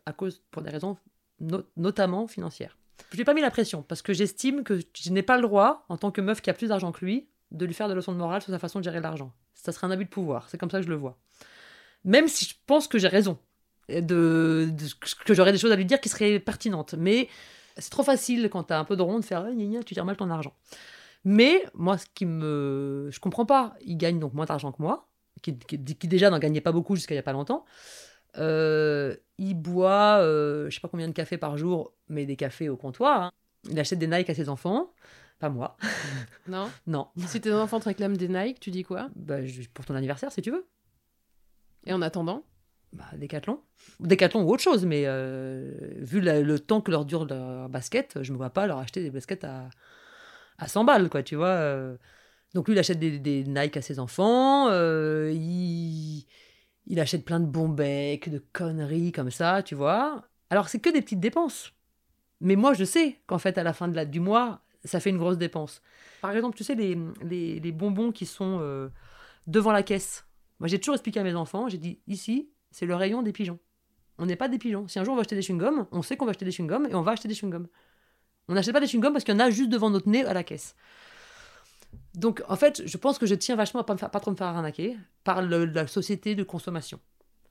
à 0.06 0.12
cause, 0.12 0.42
pour 0.50 0.62
des 0.62 0.70
raisons 0.70 0.96
no- 1.40 1.64
notamment 1.76 2.26
financières. 2.26 2.78
Je 3.10 3.16
lui 3.16 3.22
ai 3.22 3.24
pas 3.24 3.34
mis 3.34 3.40
la 3.40 3.50
pression 3.50 3.82
parce 3.82 4.02
que 4.02 4.12
j'estime 4.12 4.64
que 4.64 4.80
je 4.94 5.10
n'ai 5.10 5.22
pas 5.22 5.36
le 5.36 5.42
droit, 5.42 5.84
en 5.88 5.96
tant 5.96 6.10
que 6.10 6.20
meuf 6.20 6.40
qui 6.40 6.50
a 6.50 6.54
plus 6.54 6.68
d'argent 6.68 6.92
que 6.92 7.04
lui, 7.04 7.28
de 7.50 7.64
lui 7.66 7.74
faire 7.74 7.88
des 7.88 7.94
leçons 7.94 8.12
de 8.12 8.18
morale 8.18 8.42
sur 8.42 8.52
sa 8.52 8.58
façon 8.58 8.78
de 8.78 8.84
gérer 8.84 9.00
l'argent. 9.00 9.32
Ça 9.54 9.72
serait 9.72 9.86
un 9.86 9.90
abus 9.90 10.04
de 10.04 10.10
pouvoir. 10.10 10.48
C'est 10.48 10.58
comme 10.58 10.70
ça 10.70 10.78
que 10.78 10.84
je 10.84 10.90
le 10.90 10.96
vois. 10.96 11.18
Même 12.04 12.28
si 12.28 12.44
je 12.44 12.54
pense 12.66 12.88
que 12.88 12.98
j'ai 12.98 13.08
raison, 13.08 13.38
de, 13.88 14.68
que 15.24 15.34
j'aurais 15.34 15.52
des 15.52 15.58
choses 15.58 15.72
à 15.72 15.76
lui 15.76 15.84
dire 15.84 16.00
qui 16.00 16.08
seraient 16.08 16.38
pertinentes. 16.38 16.94
Mais 16.94 17.28
c'est 17.76 17.90
trop 17.90 18.02
facile 18.02 18.48
quand 18.50 18.64
t'as 18.64 18.78
un 18.78 18.84
peu 18.84 18.96
de 18.96 19.02
rond 19.02 19.18
de 19.18 19.24
faire 19.24 19.44
gna, 19.52 19.82
tu 19.82 19.94
gères 19.94 20.04
mal 20.04 20.16
ton 20.16 20.30
argent. 20.30 20.54
Mais 21.24 21.64
moi, 21.74 21.98
ce 21.98 22.06
qui 22.14 22.26
me. 22.26 23.08
Je 23.10 23.20
comprends 23.20 23.46
pas. 23.46 23.74
Il 23.84 23.96
gagne 23.96 24.18
donc 24.18 24.34
moins 24.34 24.46
d'argent 24.46 24.72
que 24.72 24.80
moi, 24.80 25.08
qui 25.42 25.52
déjà 25.52 26.30
n'en 26.30 26.38
gagnait 26.38 26.60
pas 26.60 26.72
beaucoup 26.72 26.96
jusqu'à 26.96 27.14
il 27.14 27.16
y 27.16 27.20
a 27.20 27.24
pas 27.24 27.32
longtemps. 27.32 27.64
Euh, 28.36 29.16
il 29.38 29.54
boit, 29.54 30.18
euh, 30.20 30.68
je 30.68 30.74
sais 30.74 30.80
pas 30.80 30.88
combien 30.88 31.08
de 31.08 31.12
cafés 31.12 31.38
par 31.38 31.56
jour, 31.56 31.92
mais 32.08 32.26
des 32.26 32.36
cafés 32.36 32.68
au 32.68 32.76
comptoir. 32.76 33.22
hein. 33.22 33.32
Il 33.70 33.78
achète 33.80 33.98
des 33.98 34.06
Nike 34.06 34.30
à 34.30 34.34
ses 34.34 34.48
enfants, 34.48 34.92
pas 35.38 35.48
moi. 35.48 35.76
Non 36.48 36.70
Non. 36.86 37.08
Si 37.26 37.40
tes 37.40 37.52
enfants 37.52 37.80
te 37.80 37.84
réclament 37.86 38.16
des 38.16 38.28
Nike, 38.28 38.60
tu 38.60 38.70
dis 38.70 38.82
quoi? 38.84 39.08
Bah, 39.16 39.36
pour 39.74 39.84
ton 39.84 39.94
anniversaire, 39.94 40.32
si 40.32 40.40
tu 40.42 40.50
veux. 40.50 40.66
Et 41.84 41.92
en 41.92 42.02
attendant? 42.02 42.42
Bah, 42.92 43.04
Décathlon. 43.16 43.60
Décathlon 44.00 44.42
ou 44.44 44.50
autre 44.52 44.62
chose, 44.62 44.86
mais 44.86 45.02
euh, 45.06 45.74
vu 45.98 46.20
la- 46.20 46.40
le 46.40 46.58
temps 46.58 46.80
que 46.80 46.90
leur 46.90 47.04
dure 47.04 47.26
leur 47.26 47.68
basket, 47.68 48.22
je 48.22 48.32
me 48.32 48.38
vois 48.38 48.50
pas 48.50 48.66
leur 48.66 48.78
acheter 48.78 49.02
des 49.02 49.10
baskets 49.10 49.44
à, 49.44 49.68
à 50.58 50.68
100 50.68 50.84
balles, 50.84 51.10
quoi, 51.10 51.22
tu 51.22 51.36
vois. 51.36 51.48
euh. 51.48 51.96
Donc 52.54 52.66
lui, 52.68 52.74
il 52.74 52.78
achète 52.78 52.98
des, 52.98 53.18
des 53.18 53.44
Nike 53.44 53.76
à 53.76 53.82
ses 53.82 53.98
enfants, 53.98 54.68
euh, 54.70 55.30
il, 55.34 56.26
il 56.86 56.98
achète 57.00 57.24
plein 57.26 57.40
de 57.40 57.46
bons 57.46 57.68
becs, 57.68 58.30
de 58.30 58.38
conneries 58.54 59.12
comme 59.12 59.30
ça, 59.30 59.62
tu 59.62 59.74
vois. 59.74 60.24
Alors 60.50 60.68
c'est 60.70 60.80
que 60.80 60.88
des 60.90 61.02
petites 61.02 61.20
dépenses. 61.20 61.72
Mais 62.40 62.56
moi, 62.56 62.72
je 62.72 62.84
sais 62.84 63.20
qu'en 63.26 63.38
fait, 63.38 63.58
à 63.58 63.62
la 63.62 63.74
fin 63.74 63.88
de 63.88 63.96
la, 63.96 64.06
du 64.06 64.20
mois, 64.20 64.62
ça 64.84 65.00
fait 65.00 65.10
une 65.10 65.18
grosse 65.18 65.38
dépense. 65.38 65.82
Par 66.20 66.34
exemple, 66.34 66.56
tu 66.56 66.64
sais, 66.64 66.74
les, 66.74 66.96
les, 67.22 67.72
bonbons 67.72 68.12
qui 68.12 68.26
sont 68.26 68.58
euh, 68.60 68.88
devant 69.46 69.72
la 69.72 69.82
caisse. 69.82 70.26
Moi, 70.60 70.68
j'ai 70.68 70.78
toujours 70.78 70.94
expliqué 70.94 71.20
à 71.20 71.24
mes 71.24 71.34
enfants, 71.34 71.68
j'ai 71.68 71.78
dit, 71.78 72.00
ici, 72.06 72.50
c'est 72.70 72.86
le 72.86 72.94
rayon 72.94 73.22
des 73.22 73.32
pigeons. 73.32 73.58
On 74.18 74.26
n'est 74.26 74.36
pas 74.36 74.48
des 74.48 74.58
pigeons. 74.58 74.88
Si 74.88 74.98
un 74.98 75.04
jour 75.04 75.12
on 75.12 75.16
va 75.16 75.20
acheter 75.20 75.36
des 75.36 75.42
chewing-gums, 75.42 75.86
on 75.92 76.02
sait 76.02 76.16
qu'on 76.16 76.24
va 76.24 76.30
acheter 76.30 76.44
des 76.44 76.50
chewing-gums 76.50 76.88
et 76.90 76.94
on 76.94 77.02
va 77.02 77.12
acheter 77.12 77.28
des 77.28 77.34
chewing-gums. 77.34 77.66
On 78.48 78.54
n'achète 78.54 78.72
pas 78.72 78.80
des 78.80 78.86
chewing-gums 78.86 79.12
parce 79.12 79.24
qu'il 79.24 79.34
y 79.34 79.36
en 79.36 79.40
a 79.40 79.50
juste 79.50 79.70
devant 79.70 79.90
notre 79.90 80.08
nez 80.08 80.24
à 80.24 80.34
la 80.34 80.42
caisse. 80.42 80.74
Donc, 82.14 82.42
en 82.48 82.56
fait, 82.56 82.82
je 82.84 82.96
pense 82.96 83.18
que 83.18 83.26
je 83.26 83.34
tiens 83.34 83.54
vachement 83.54 83.80
à 83.80 83.84
pas, 83.84 83.94
pas 83.94 84.20
trop 84.20 84.30
me 84.32 84.36
faire 84.36 84.48
arnaquer 84.48 84.96
par 85.22 85.42
la 85.42 85.86
société 85.86 86.34
de 86.34 86.42
consommation. 86.42 86.98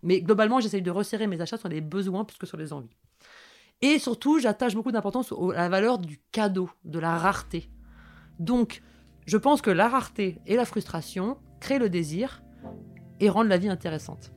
Mais 0.03 0.21
globalement, 0.21 0.59
j'essaye 0.59 0.81
de 0.81 0.91
resserrer 0.91 1.27
mes 1.27 1.39
achats 1.39 1.57
sur 1.57 1.69
les 1.69 1.81
besoins 1.81 2.25
plus 2.25 2.37
que 2.37 2.45
sur 2.45 2.57
les 2.57 2.73
envies. 2.73 2.95
Et 3.81 3.99
surtout, 3.99 4.39
j'attache 4.39 4.73
beaucoup 4.75 4.91
d'importance 4.91 5.31
à 5.55 5.57
la 5.61 5.69
valeur 5.69 5.99
du 5.99 6.19
cadeau, 6.31 6.69
de 6.83 6.99
la 6.99 7.17
rareté. 7.17 7.69
Donc, 8.39 8.81
je 9.25 9.37
pense 9.37 9.61
que 9.61 9.69
la 9.69 9.87
rareté 9.87 10.39
et 10.47 10.55
la 10.55 10.65
frustration 10.65 11.37
créent 11.59 11.79
le 11.79 11.89
désir 11.89 12.41
et 13.19 13.29
rendent 13.29 13.49
la 13.49 13.57
vie 13.57 13.69
intéressante. 13.69 14.31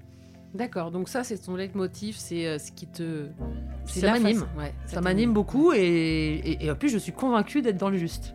D'accord, 0.52 0.90
donc 0.90 1.08
ça, 1.08 1.22
c'est 1.22 1.38
ton 1.38 1.54
leitmotiv, 1.54 2.16
c'est 2.18 2.46
euh, 2.46 2.58
ce 2.58 2.72
qui 2.72 2.86
te. 2.88 3.28
Ça 3.86 4.12
m'anime. 4.12 4.46
ouais, 4.58 4.74
Ça 4.86 5.00
m'anime 5.00 5.32
beaucoup 5.32 5.72
et, 5.72 5.78
et- 5.78 6.64
et 6.64 6.70
en 6.70 6.74
plus, 6.74 6.88
je 6.88 6.98
suis 6.98 7.12
convaincue 7.12 7.62
d'être 7.62 7.76
dans 7.76 7.88
le 7.90 7.96
juste. 7.98 8.34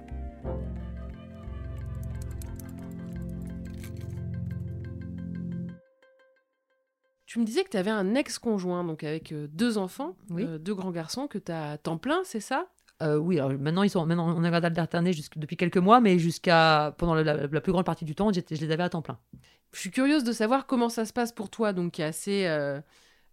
Tu 7.36 7.42
me 7.42 7.46
disais 7.46 7.66
que 7.66 7.70
tu 7.70 7.76
avais 7.76 7.92
un 7.92 8.16
ex-conjoint, 8.16 8.86
donc 8.86 9.04
avec 9.04 9.34
euh, 9.34 9.48
deux 9.52 9.78
enfants, 9.78 10.16
Oui. 10.30 10.46
euh, 10.48 10.58
deux 10.58 10.74
grands 10.74 10.92
garçons 10.92 11.28
que 11.28 11.38
tu 11.38 11.52
as 11.52 11.72
à 11.72 11.78
temps 11.78 11.98
plein, 11.98 12.22
c'est 12.24 12.40
ça? 12.40 12.68
Euh, 13.04 13.18
oui, 13.18 13.38
alors 13.40 13.52
maintenant, 13.60 13.84
ils 13.84 13.90
sont, 13.90 14.06
maintenant 14.06 14.34
on 14.38 14.42
est 14.42 15.12
jusqu'- 15.12 15.38
depuis 15.38 15.58
quelques 15.58 15.76
mois, 15.76 16.00
mais 16.00 16.18
jusqu'à 16.18 16.96
pendant 16.98 17.14
la, 17.14 17.24
la- 17.24 17.48
la 17.48 17.60
plus 17.60 17.74
grande 17.74 17.84
partie 17.84 18.06
du 18.06 18.16
temps, 18.16 18.32
je 18.32 18.40
les 18.40 18.72
avais 18.72 18.84
à 18.84 18.88
temps 18.88 19.02
plein. 19.02 19.20
Je 19.74 19.80
suis 19.82 19.92
curieuse 19.92 20.24
de 20.24 20.32
savoir 20.32 20.66
comment 20.66 20.88
ça 20.88 21.04
se 21.04 21.12
passe 21.12 21.34
pour 21.34 21.50
toi, 21.50 21.74
donc 21.74 21.92
qui 21.92 22.04
est 22.04 22.06
assez 22.06 22.46
euh, 22.48 22.80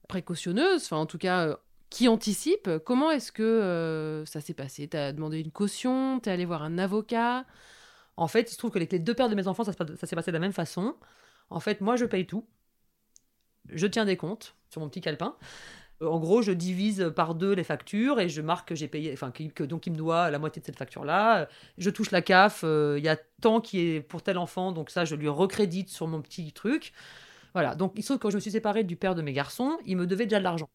précautionneuse, 0.09 0.83
enfin 0.83 0.97
en 0.97 1.07
tout 1.07 1.19
cas 1.19 1.57
qui 1.89 2.09
anticipe. 2.09 2.69
Comment 2.85 3.13
est-ce 3.13 3.31
que 3.31 4.25
ça 4.27 4.41
s'est 4.41 4.53
passé? 4.53 4.89
T'as 4.89 5.13
demandé 5.13 5.39
une 5.39 5.53
caution? 5.53 6.19
T'es 6.19 6.33
allé 6.33 6.45
voir 6.45 6.65
un 6.65 6.77
avocat? 6.79 7.45
En 8.17 8.27
fait, 8.27 8.51
il 8.51 8.53
se 8.53 8.59
trouve 8.59 8.73
que 8.73 8.81
les 8.81 8.99
deux 8.99 9.15
pères 9.15 9.29
de 9.29 9.37
mes 9.37 9.47
enfants, 9.47 9.63
ça, 9.63 9.73
ça 9.73 10.07
s'est 10.09 10.17
passé 10.17 10.33
de 10.33 10.37
la 10.37 10.41
même 10.41 10.53
façon. 10.53 10.97
En 11.51 11.61
fait, 11.61 11.81
moi, 11.81 11.95
je 11.95 12.05
paye 12.05 12.27
tout. 12.27 12.45
Je 13.69 13.87
tiens 13.87 14.05
des 14.05 14.17
comptes 14.17 14.55
sur 14.69 14.81
mon 14.81 14.89
petit 14.89 15.01
calepin. 15.01 15.37
Euh, 16.03 16.07
En 16.09 16.19
gros, 16.19 16.43
je 16.43 16.53
divise 16.53 17.13
par 17.15 17.35
deux 17.35 17.53
les 17.53 17.65
factures 17.65 18.21
et 18.21 18.29
je 18.29 18.43
marque 18.43 18.69
que 18.69 18.75
j'ai 18.75 18.89
payé, 18.89 19.13
enfin, 19.13 19.31
que, 19.31 19.65
donc 19.65 19.87
il 19.87 19.93
me 19.93 19.97
doit 19.97 20.31
la 20.31 20.39
moitié 20.39 20.61
de 20.61 20.67
cette 20.67 20.79
facture-là. 20.79 21.49
Je 21.79 21.91
touche 21.91 22.11
la 22.11 22.23
CAF, 22.23 22.63
euh, 22.65 22.97
il 22.99 23.05
y 23.05 23.09
a 23.09 23.17
tant 23.41 23.61
qui 23.61 23.81
est 23.81 24.01
pour 24.01 24.23
tel 24.23 24.39
enfant, 24.39 24.73
donc 24.73 24.91
ça, 24.91 25.05
je 25.05 25.15
lui 25.15 25.29
recrédite 25.29 25.89
sur 25.91 26.07
mon 26.09 26.21
petit 26.23 26.53
truc. 26.53 26.93
Voilà, 27.55 27.75
donc 27.75 27.93
il 27.97 28.03
se 28.03 28.09
trouve 28.09 28.19
que 28.19 28.23
quand 28.23 28.31
je 28.31 28.37
me 28.37 28.41
suis 28.41 28.51
séparée 28.51 28.85
du 28.85 28.97
père 28.97 29.15
de 29.15 29.23
mes 29.23 29.33
garçons, 29.33 29.79
il 29.85 29.97
me 29.97 30.07
devait 30.07 30.25
déjà 30.27 30.39
de 30.39 30.45
l'argent. 30.45 30.71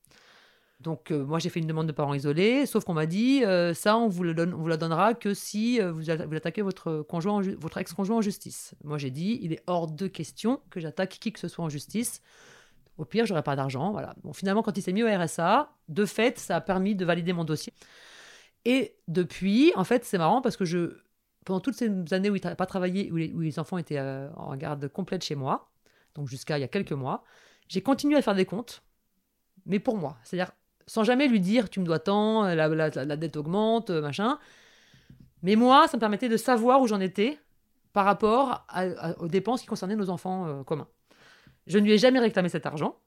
Donc 0.80 1.10
euh, 1.10 1.26
moi 1.26 1.40
j'ai 1.40 1.50
fait 1.50 1.60
une 1.60 1.66
demande 1.66 1.88
de 1.88 1.92
parents 1.92 2.14
isolés, 2.14 2.68
sauf 2.68 2.84
qu'on 2.84 2.94
m'a 2.94 3.08
dit 3.08 3.42
ça 3.74 3.98
on 3.98 4.08
vous, 4.08 4.24
vous 4.24 4.68
la 4.68 4.78
donnera 4.78 5.16
que 5.16 5.34
si 5.34 5.80
vous, 5.80 6.02
vous 6.02 6.12
attaquez 6.12 6.62
votre 6.62 7.02
conjoint, 7.02 7.42
votre 7.60 7.80
ex-conjoint 7.80 8.18
en 8.18 8.22
justice. 8.22 8.76
Moi 8.84 9.00
j'ai 9.00 9.10
dit 9.10 9.40
il 9.42 9.54
est 9.54 9.64
hors 9.66 9.88
de 9.90 10.06
question 10.06 10.62
que 10.70 10.80
j'attaque 10.80 11.18
qui 11.20 11.34
que 11.34 11.40
ce 11.40 11.48
soit 11.48 11.66
en 11.66 11.70
justice. 11.70 12.22
Au 12.98 13.06
pire 13.06 13.26
j'aurai 13.26 13.44
pas 13.44 13.56
d'argent, 13.56 13.92
voilà. 13.92 14.16
Finalement 14.34 14.64
quand 14.64 14.78
il 14.78 14.82
s'est 14.82 14.94
mis 14.94 15.04
au 15.04 15.08
RSA, 15.08 15.72
de 15.90 16.06
fait 16.06 16.40
ça 16.40 16.58
a 16.58 16.62
permis 16.62 16.96
de 16.96 17.06
valider 17.06 17.34
mon 17.34 17.44
dossier. 17.44 17.74
Et 18.66 18.96
depuis, 19.08 19.72
en 19.76 19.84
fait 19.84 20.04
c'est 20.06 20.18
marrant 20.18 20.42
parce 20.42 20.58
que 20.58 20.98
pendant 21.46 21.60
toutes 21.60 21.76
ces 21.76 21.90
années 22.14 22.30
où 22.30 22.36
il 22.36 22.42
n'a 22.44 22.56
pas 22.56 22.66
travaillé, 22.66 23.12
où 23.12 23.16
les, 23.16 23.60
enfants 23.60 23.78
étaient 23.78 24.00
euh, 24.00 24.30
en 24.36 24.56
garde 24.58 24.88
complète 24.90 25.24
chez 25.24 25.36
moi, 25.36 25.72
donc 26.16 26.28
jusqu'à 26.28 26.58
il 26.58 26.62
y 26.62 26.66
a 26.66 26.68
quelques 26.68 26.92
mois, 26.92 27.24
j'ai 27.70 27.82
continué 27.82 28.18
à 28.18 28.22
faire 28.22 28.36
des 28.36 28.46
comptes, 28.46 28.84
mais 29.66 29.80
pour 29.80 29.98
moi. 29.98 30.18
C'est-à-dire 30.24 30.52
sans 30.88 31.04
jamais 31.04 31.28
lui 31.28 31.40
dire 31.40 31.70
tu 31.70 31.80
me 31.80 31.86
dois 31.86 32.00
tant, 32.00 32.44
la, 32.44 33.18
dette 33.18 33.38
augmente, 33.38 33.90
euh, 33.90 34.02
machin. 34.02 34.40
Mais 35.44 35.56
moi, 35.56 35.88
ça 35.88 35.98
me 35.98 36.00
permettait 36.00 36.30
de 36.30 36.38
savoir 36.38 36.82
où 36.82 36.88
j'en 36.88 37.00
étais 37.00 37.38
par 37.94 38.06
rapport 38.06 38.66
aux 39.20 39.28
dépenses 39.28 39.62
qui 39.62 39.68
concernaient 39.68 39.96
nos 39.96 40.10
enfants 40.10 40.48
euh, 40.48 40.64
communs. 40.64 40.88
Je 41.68 41.78
ne 41.78 41.86
lui 41.86 41.94
ai 41.94 41.98
jamais 41.98 42.20
réclamé 42.20 42.50
cet 42.50 42.66
argent. 42.66 42.98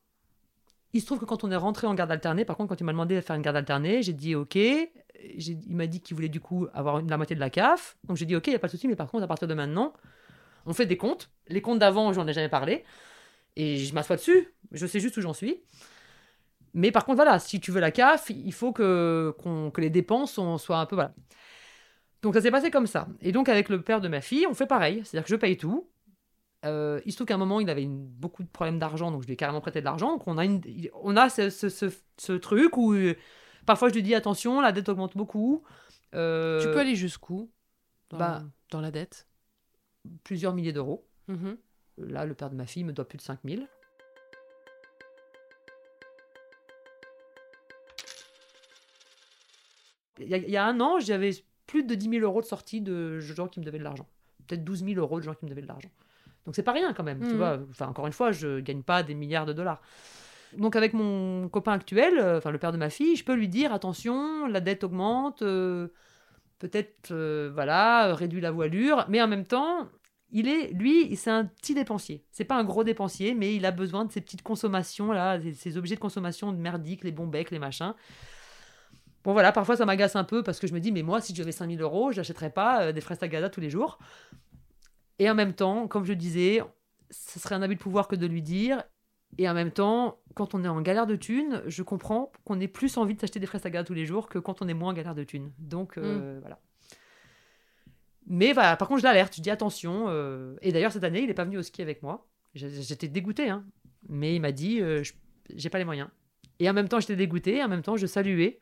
Il 0.93 1.01
se 1.01 1.07
trouve 1.07 1.19
que 1.19 1.25
quand 1.25 1.45
on 1.45 1.51
est 1.51 1.57
rentré 1.57 1.87
en 1.87 1.95
garde 1.95 2.11
alternée, 2.11 2.45
par 2.45 2.57
contre, 2.57 2.69
quand 2.71 2.81
il 2.81 2.85
m'a 2.85 2.93
demandé 2.93 3.15
de 3.15 3.21
faire 3.21 3.37
une 3.37 3.43
garde 3.43 3.57
alternée, 3.57 4.03
j'ai 4.03 4.13
dit 4.13 4.35
OK. 4.35 4.57
Il 4.57 5.77
m'a 5.77 5.87
dit 5.87 6.01
qu'il 6.01 6.15
voulait 6.15 6.29
du 6.29 6.41
coup 6.41 6.67
avoir 6.75 7.03
la 7.03 7.17
moitié 7.17 7.37
de 7.37 7.41
la 7.41 7.51
CAF. 7.51 7.97
Donc 8.05 8.17
j'ai 8.17 8.27
dit 8.27 8.37
OK, 8.37 8.47
il 8.47 8.51
n'y 8.51 8.57
a 8.57 8.59
pas 8.59 8.67
de 8.67 8.73
souci, 8.73 8.89
mais 8.89 8.97
par 8.97 9.11
contre, 9.11 9.25
à 9.25 9.27
partir 9.29 9.47
de 9.49 9.55
maintenant, 9.55 9.93
on 10.67 10.73
fait 10.73 10.87
des 10.87 10.97
comptes. 10.97 11.31
Les 11.49 11.63
comptes 11.63 11.79
d'avant, 11.79 12.13
j'en 12.13 12.27
ai 12.27 12.33
jamais 12.33 12.49
parlé. 12.49 12.85
Et 13.57 13.77
je 13.77 13.95
m'assois 13.95 14.17
dessus. 14.17 14.49
Je 14.73 14.87
sais 14.87 15.01
juste 15.01 15.17
où 15.17 15.21
j'en 15.21 15.33
suis. 15.33 15.61
Mais 16.75 16.91
par 16.91 17.05
contre, 17.05 17.17
voilà, 17.17 17.39
si 17.39 17.61
tu 17.61 17.71
veux 17.71 17.81
la 17.81 17.91
CAF, 17.91 18.31
il 18.31 18.53
faut 18.53 18.73
que, 18.73 19.35
les 19.79 19.91
dépenses 19.91 20.41
soient 20.59 20.79
un 20.79 20.87
peu. 20.87 20.97
Voilà. 20.97 21.15
Donc 22.23 22.35
ça 22.35 22.41
s'est 22.41 22.51
passé 22.51 22.71
comme 22.71 22.87
ça. 22.87 23.09
Et 23.21 23.33
donc 23.33 23.49
avec 23.49 23.69
le 23.69 23.81
père 23.83 24.01
de 24.01 24.09
ma 24.09 24.21
fille, 24.21 24.47
on 24.49 24.55
fait 24.55 24.67
pareil. 24.67 25.03
C'est-à-dire 25.05 25.25
que 25.25 25.31
je 25.31 25.37
paye 25.37 25.57
tout. 25.57 25.89
Euh, 26.67 27.01
il 27.07 27.13
se 27.13 27.17
trouve 27.17 27.27
qu'à 27.27 27.35
un 27.35 27.39
moment, 27.39 27.59
il 27.61 27.71
avait 27.71 27.83
une- 27.83 28.07
beaucoup 28.07 28.43
de 28.43 28.49
problèmes 28.49 28.79
d'argent, 28.79 29.11
donc 29.11 29.23
je 29.23 29.27
lui 29.27 29.33
ai 29.35 29.37
carrément 29.37 29.61
prêté 29.63 29.81
de 29.81 29.85
l'argent. 29.87 30.13
Donc 30.13 30.27
on 30.27 30.37
a, 30.37 30.45
une, 30.45 30.61
on 30.95 31.17
a 31.17 31.31
ce, 31.31 31.49
ce- 31.49 31.69
ce- 31.71 31.87
ce 32.19 32.33
truc 32.35 32.77
où 32.77 32.93
euh, 32.93 33.17
parfois 33.67 33.89
je 33.89 33.95
lui 33.95 34.03
dis 34.03 34.15
attention, 34.15 34.61
la 34.61 34.73
dette 34.73 34.89
augmente 34.91 35.17
beaucoup. 35.17 35.63
Euh, 36.15 36.61
Tu 36.61 36.67
peux 36.67 36.79
aller 36.81 36.97
jusqu'où 36.97 37.51
dans, 38.11 38.19
bah- 38.19 38.43
dans 38.71 38.81
la 38.83 38.91
dette? 38.91 39.27
Plusieurs 40.25 40.53
milliers 40.55 40.73
d'euros. 40.73 41.07
Mhm. 41.29 41.57
Là, 41.99 42.25
le 42.27 42.35
père 42.35 42.51
de 42.51 42.57
ma 42.57 42.67
fille 42.67 42.85
me 42.85 42.93
doit 42.93 43.07
plus 43.09 43.17
de 43.19 43.23
5000. 43.23 43.67
Il 50.19 50.29
y, 50.29 50.35
a, 50.35 50.37
il 50.37 50.51
y 50.51 50.57
a 50.57 50.67
un 50.67 50.81
an, 50.81 50.99
j'avais 51.01 51.31
plus 51.67 51.85
de 51.85 51.95
10 51.95 52.09
000 52.11 52.23
euros 52.23 52.41
de 52.41 52.47
sortie 52.47 52.81
de 52.81 53.21
gens 53.21 53.49
qui 53.49 53.61
me 53.61 53.65
devaient 53.65 53.79
de 53.79 53.85
l'argent. 53.85 54.07
Peut-être 54.47 54.65
12 54.65 54.85
000 54.85 54.99
euros 55.01 55.19
de 55.19 55.25
gens 55.25 55.35
qui 55.35 55.45
me 55.45 55.51
devaient 55.51 55.63
de 55.63 55.67
l'argent. 55.69 55.91
Donc 56.47 56.57
c'est 56.57 56.63
pas 56.63 56.73
rien 56.73 56.93
quand 56.93 57.03
même, 57.05 57.21
tu 57.21 57.33
Mhm. 57.33 57.37
vois. 57.37 57.59
Enfin, 57.71 57.87
encore 57.89 58.07
une 58.07 58.13
fois, 58.13 58.33
je 58.33 58.61
gagne 58.61 58.83
pas 58.83 59.03
des 59.03 59.15
milliards 59.15 59.47
de 59.47 59.53
dollars. 59.53 59.81
Donc 60.57 60.75
avec 60.75 60.95
mon 60.95 61.49
copain 61.49 61.73
actuel, 61.73 62.19
euh, 62.19 62.39
enfin 62.39 62.51
le 62.51 62.59
père 62.59 62.73
de 62.73 62.77
ma 62.79 62.91
fille, 62.91 63.15
je 63.17 63.25
peux 63.25 63.35
lui 63.35 63.49
dire 63.49 63.73
attention, 63.73 64.47
la 64.49 64.61
dette 64.61 64.83
augmente, 64.83 65.43
euh, 65.43 65.89
peut-être 66.59 67.13
euh, 67.13 67.51
voilà, 67.55 68.09
euh, 68.09 68.15
réduit 68.15 68.41
la 68.41 68.51
voilure, 68.51 69.05
mais 69.09 69.23
en 69.23 69.29
même 69.29 69.45
temps, 69.47 69.89
il 70.33 70.49
est 70.49 70.73
lui, 70.73 71.15
c'est 71.17 71.31
un 71.31 71.45
petit 71.45 71.75
dépensier. 71.75 72.25
C'est 72.33 72.45
pas 72.45 72.57
un 72.57 72.65
gros 72.65 72.83
dépensier, 72.85 73.35
mais 73.35 73.55
il 73.55 73.65
a 73.65 73.71
besoin 73.71 74.05
de 74.05 74.11
ces 74.13 74.21
petites 74.21 74.43
consommations 74.43 75.13
là, 75.13 75.41
ces, 75.41 75.53
ces 75.55 75.77
objets 75.77 75.95
de 75.95 76.01
consommation 76.01 76.51
merdiques, 76.53 77.05
les 77.05 77.13
bons 77.13 77.27
becs, 77.29 77.51
les 77.53 77.59
machins. 77.61 77.95
Bon 79.23 79.33
voilà, 79.35 79.53
parfois 79.53 79.77
ça 79.77 79.85
m'agace 79.85 80.17
un 80.17 80.25
peu 80.25 80.43
parce 80.43 80.59
que 80.59 80.67
je 80.67 80.73
me 80.73 80.81
dis 80.81 80.93
mais 80.93 81.03
moi 81.03 81.21
si 81.21 81.35
j'avais 81.35 81.53
5000 81.53 81.81
euros, 81.83 82.11
j'achèterais 82.11 82.51
pas 82.51 82.91
des 82.93 83.01
fraises 83.01 83.19
tagada 83.19 83.51
tous 83.51 83.61
les 83.61 83.71
jours. 83.71 83.99
Et 85.21 85.31
en 85.31 85.35
même 85.37 85.53
temps, 85.53 85.87
comme 85.87 86.05
je 86.05 86.11
le 86.11 86.17
disais, 86.17 86.61
ce 87.11 87.39
serait 87.39 87.55
un 87.55 87.63
abus 87.63 87.77
de 87.77 87.81
pouvoir 87.81 88.09
que 88.09 88.17
de 88.17 88.27
lui 88.27 88.43
dire. 88.43 88.83
Et 89.39 89.49
en 89.49 89.55
même 89.55 89.71
temps, 89.71 90.19
quand 90.35 90.55
on 90.55 90.65
est 90.65 90.69
en 90.69 90.81
galère 90.81 91.07
de 91.07 91.15
thunes, 91.15 91.63
je 91.67 91.83
comprends 91.85 92.33
qu'on 92.45 92.59
ait 92.59 92.67
plus 92.67 92.97
envie 92.97 93.15
de 93.15 93.21
s'acheter 93.21 93.39
des 93.39 93.47
fraises 93.47 93.63
tagada 93.63 93.85
tous 93.85 93.95
les 93.95 94.07
jours 94.07 94.29
que 94.29 94.39
quand 94.41 94.61
on 94.63 94.67
est 94.67 94.75
moins 94.75 94.91
en 94.91 94.93
galère 94.95 95.15
de 95.15 95.23
thunes. 95.23 95.53
Donc 95.59 95.99
euh, 95.99 96.39
voilà. 96.41 96.59
Mais 98.27 98.53
voilà, 98.53 98.77
par 98.77 98.89
contre, 98.89 99.01
je 99.01 99.05
l'alerte, 99.07 99.35
je 99.37 99.41
dis 99.43 99.51
attention. 99.51 100.07
euh, 100.09 100.57
Et 100.63 100.73
d'ailleurs, 100.73 100.93
cette 100.93 101.05
année, 101.05 101.21
il 101.21 101.27
n'est 101.27 101.35
pas 101.35 101.45
venu 101.45 101.59
au 101.59 101.63
ski 101.63 101.83
avec 101.83 102.03
moi. 102.03 102.27
J'étais 102.55 103.09
dégoûtée, 103.09 103.49
hein. 103.49 103.65
mais 104.09 104.35
il 104.35 104.41
m'a 104.41 104.53
dit 104.53 104.81
euh, 104.81 105.03
je- 105.05 105.13
j'ai 105.55 105.71
pas 105.71 105.79
les 105.79 105.85
moyens. 105.85 106.09
Et 106.59 106.69
en 106.69 106.73
même 106.73 106.89
temps, 106.89 106.99
j'étais 107.01 107.17
dégoûtée, 107.17 107.57
et 107.59 107.63
en 107.65 107.69
même 107.69 107.83
temps, 107.83 107.97
je 107.97 108.07
saluais 108.07 108.61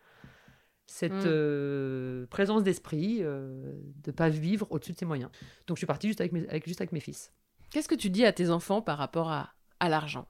cette 0.90 1.12
Mm. 1.12 1.22
euh, 1.26 2.26
présence 2.30 2.62
d'esprit 2.62 3.18
euh, 3.20 3.74
de 4.02 4.10
pas 4.10 4.30
vivre 4.30 4.66
au-dessus 4.70 4.94
de 4.94 4.98
ses 4.98 5.04
moyens. 5.04 5.30
Donc, 5.66 5.76
je 5.76 5.80
suis 5.80 5.86
partie 5.86 6.08
juste 6.08 6.20
avec 6.20 6.32
mes, 6.32 6.48
avec, 6.48 6.66
juste 6.66 6.80
avec 6.80 6.92
mes 6.92 7.00
fils. 7.00 7.30
Qu'est-ce 7.70 7.88
que 7.88 7.94
tu 7.94 8.08
dis 8.08 8.24
à 8.24 8.32
tes 8.32 8.48
enfants 8.48 8.80
par 8.80 8.96
rapport 8.96 9.30
à, 9.30 9.50
à 9.80 9.88
l'argent? 9.90 10.26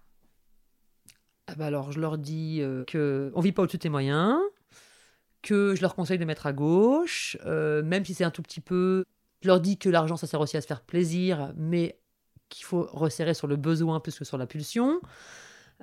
Ah 1.47 1.55
bah 1.57 1.67
alors, 1.67 1.93
je 1.93 2.01
leur 2.01 2.19
dis 2.19 2.59
euh, 2.61 2.85
que 2.85 3.31
on 3.35 3.41
vit 3.41 3.53
pas 3.53 3.63
au-dessus 3.63 3.79
de 3.79 3.83
ses 3.85 3.89
moyens, 3.89 4.37
que 5.43 5.75
je 5.77 5.81
leur 5.81 5.95
conseille 5.95 6.19
de 6.19 6.25
mettre 6.25 6.47
à 6.47 6.53
gauche, 6.53 7.39
euh, 7.47 7.83
même 7.83 8.05
si 8.05 8.13
c'est 8.13 8.25
un 8.25 8.31
tout 8.33 8.43
petit 8.43 8.61
peu. 8.61 9.05
Je 9.41 9.47
leur 9.49 9.61
dis 9.61 9.79
que 9.79 9.89
l'argent, 9.89 10.17
ça 10.17 10.27
sert 10.27 10.41
aussi 10.41 10.57
à 10.57 10.61
se 10.61 10.67
faire 10.67 10.83
plaisir, 10.83 11.55
mais 11.57 12.01
qu'il 12.49 12.65
faut 12.65 12.89
resserrer 12.93 13.35
sur 13.35 13.47
le 13.47 13.57
besoin 13.57 14.01
plus 14.01 14.19
que 14.19 14.25
sur 14.25 14.37
la 14.37 14.47
pulsion. 14.49 15.01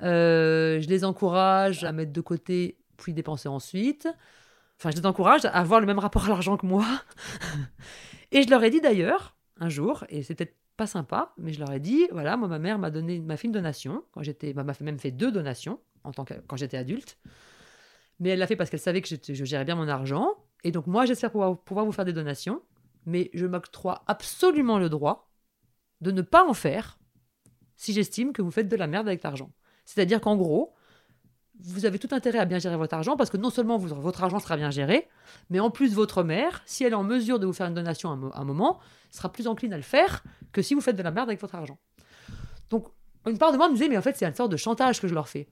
Euh, 0.04 0.82
je 0.82 0.90
les 0.90 1.06
encourage 1.06 1.86
à 1.86 1.94
mettre 1.94 2.12
de 2.12 2.22
côté, 2.22 2.78
puis 2.98 3.14
dépenser 3.14 3.48
ensuite. 3.48 4.10
Enfin, 4.80 4.92
je 4.92 4.98
les 4.98 5.06
encourage 5.06 5.46
à 5.46 5.52
avoir 5.52 5.80
le 5.80 5.86
même 5.86 6.00
rapport 6.00 6.26
à 6.26 6.30
l'argent 6.30 6.58
que 6.58 6.66
moi. 6.66 6.86
et 8.32 8.44
je 8.44 8.50
leur 8.50 8.64
ai 8.64 8.70
dit 8.70 8.82
d'ailleurs, 8.82 9.36
un 9.60 9.70
jour, 9.70 10.04
et 10.10 10.24
c'est 10.24 10.36
peut-être 10.36 10.56
pas 10.78 10.88
sympa, 10.88 11.34
mais 11.38 11.54
je 11.54 11.60
leur 11.60 11.72
ai 11.72 11.80
dit, 11.80 12.08
voilà, 12.12 12.36
moi, 12.36 12.48
ma 12.48 12.60
mère 12.60 12.78
m'a 12.78 12.92
donné, 12.92 13.20
m'a 13.20 13.38
fait 13.38 13.48
une 13.48 13.54
donation, 13.54 14.04
quand 14.12 14.22
j'étais, 14.22 14.54
bah, 14.54 14.64
m'a 14.64 14.74
même 14.82 15.00
fait 15.00 15.12
deux 15.12 15.32
donations, 15.32 15.80
en 16.04 16.12
tant 16.12 16.26
que, 16.26 16.34
quand 16.48 16.58
j'étais 16.58 16.78
adulte. 16.78 17.18
Mais 18.20 18.30
elle 18.30 18.40
l'a 18.40 18.48
fait 18.48 18.56
parce 18.56 18.70
qu'elle 18.70 18.80
savait 18.80 19.02
que 19.02 19.10
je 19.10 19.46
gérais 19.46 19.66
bien 19.66 19.76
mon 19.76 19.88
argent. 19.88 20.36
Et 20.64 20.72
donc 20.72 20.88
moi, 20.88 21.06
j'espère 21.06 21.32
pouvoir 21.32 21.86
vous 21.86 21.92
faire 21.92 22.06
des 22.06 22.14
donations, 22.14 22.62
mais 23.06 23.30
je 23.34 23.46
m'octroie 23.46 24.04
absolument 24.08 24.80
le 24.80 24.90
droit 24.90 25.32
de 26.02 26.12
ne 26.12 26.22
pas 26.22 26.46
en 26.46 26.54
faire 26.54 26.98
si 27.76 27.94
j'estime 27.94 28.34
que 28.34 28.42
vous 28.42 28.52
faites 28.52 28.70
de 28.70 28.76
la 28.76 28.88
merde 28.88 29.08
avec 29.08 29.24
l'argent. 29.24 29.52
C'est-à-dire 29.86 30.22
qu'en 30.22 30.36
gros, 30.38 30.74
vous 31.64 31.86
avez 31.86 32.00
tout 32.00 32.10
intérêt 32.12 32.40
à 32.40 32.46
bien 32.46 32.60
gérer 32.60 32.78
votre 32.78 32.94
argent 32.94 33.16
parce 33.16 33.30
que 33.30 33.38
non 33.38 33.50
seulement 33.50 33.78
votre 33.78 34.24
argent 34.24 34.40
sera 34.40 34.58
bien 34.58 34.72
géré, 34.72 35.08
mais 35.50 35.60
en 35.60 35.70
plus 35.70 35.94
votre 35.94 36.24
mère, 36.24 36.62
si 36.66 36.84
elle 36.84 36.92
est 36.94 36.96
en 36.96 37.04
mesure 37.04 37.40
de 37.40 37.46
vous 37.46 37.54
faire 37.54 37.68
une 37.68 37.74
donation 37.74 38.10
à 38.10 38.14
un, 38.14 38.18
mo- 38.18 38.32
un 38.34 38.44
moment, 38.44 38.80
sera 39.10 39.32
plus 39.32 39.48
encline 39.48 39.74
à 39.74 39.78
le 39.78 39.84
faire 39.84 40.24
que 40.52 40.62
si 40.62 40.74
vous 40.74 40.82
faites 40.82 40.96
de 40.96 41.04
la 41.04 41.12
merde 41.12 41.30
avec 41.30 41.42
votre 41.42 41.56
argent. 41.56 41.80
Donc 42.70 42.88
une 43.26 43.38
part 43.38 43.52
de 43.52 43.58
moi 43.58 43.70
me 43.70 43.74
disait 43.74 43.88
mais 43.88 43.98
en 43.98 44.02
fait 44.02 44.16
c'est 44.18 44.26
une 44.26 44.36
sorte 44.36 44.52
de 44.52 44.58
chantage 44.58 45.00
que 45.00 45.08
je 45.08 45.14
leur 45.14 45.30
fais. 45.30 45.48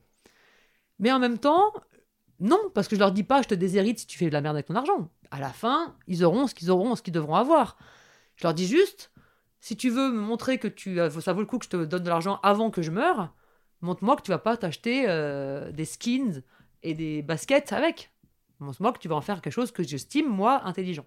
Mais 0.99 1.11
en 1.11 1.19
même 1.19 1.37
temps, 1.37 1.73
non, 2.39 2.59
parce 2.73 2.87
que 2.87 2.95
je 2.95 2.99
leur 2.99 3.11
dis 3.11 3.23
pas 3.23 3.41
je 3.41 3.47
te 3.47 3.55
déshérite 3.55 3.99
si 3.99 4.07
tu 4.07 4.17
fais 4.17 4.27
de 4.27 4.33
la 4.33 4.41
merde 4.41 4.55
avec 4.55 4.67
ton 4.67 4.75
argent. 4.75 5.09
À 5.31 5.39
la 5.39 5.49
fin, 5.49 5.95
ils 6.07 6.23
auront 6.23 6.47
ce 6.47 6.53
qu'ils 6.53 6.69
auront, 6.69 6.95
ce 6.95 7.01
qu'ils 7.01 7.13
devront 7.13 7.35
avoir. 7.35 7.77
Je 8.35 8.43
leur 8.43 8.53
dis 8.53 8.67
juste 8.67 9.11
si 9.61 9.77
tu 9.77 9.89
veux 9.89 10.11
me 10.11 10.19
montrer 10.19 10.57
que 10.57 10.67
tu, 10.67 10.99
ça 11.21 11.31
vaut 11.33 11.39
le 11.39 11.45
coup 11.45 11.57
que 11.57 11.65
je 11.65 11.69
te 11.69 11.85
donne 11.85 12.03
de 12.03 12.09
l'argent 12.09 12.39
avant 12.43 12.69
que 12.69 12.81
je 12.81 12.91
meure, 12.91 13.33
montre-moi 13.83 14.15
que 14.15 14.21
tu 14.23 14.31
vas 14.31 14.39
pas 14.39 14.57
t'acheter 14.57 15.05
euh, 15.07 15.71
des 15.71 15.85
skins 15.85 16.41
et 16.81 16.93
des 16.95 17.21
baskets 17.21 17.71
avec. 17.73 18.09
Montre-moi 18.59 18.93
que 18.93 18.99
tu 18.99 19.07
vas 19.07 19.15
en 19.15 19.21
faire 19.21 19.41
quelque 19.41 19.53
chose 19.53 19.71
que 19.71 19.83
j'estime, 19.83 20.27
moi, 20.27 20.61
intelligent. 20.65 21.05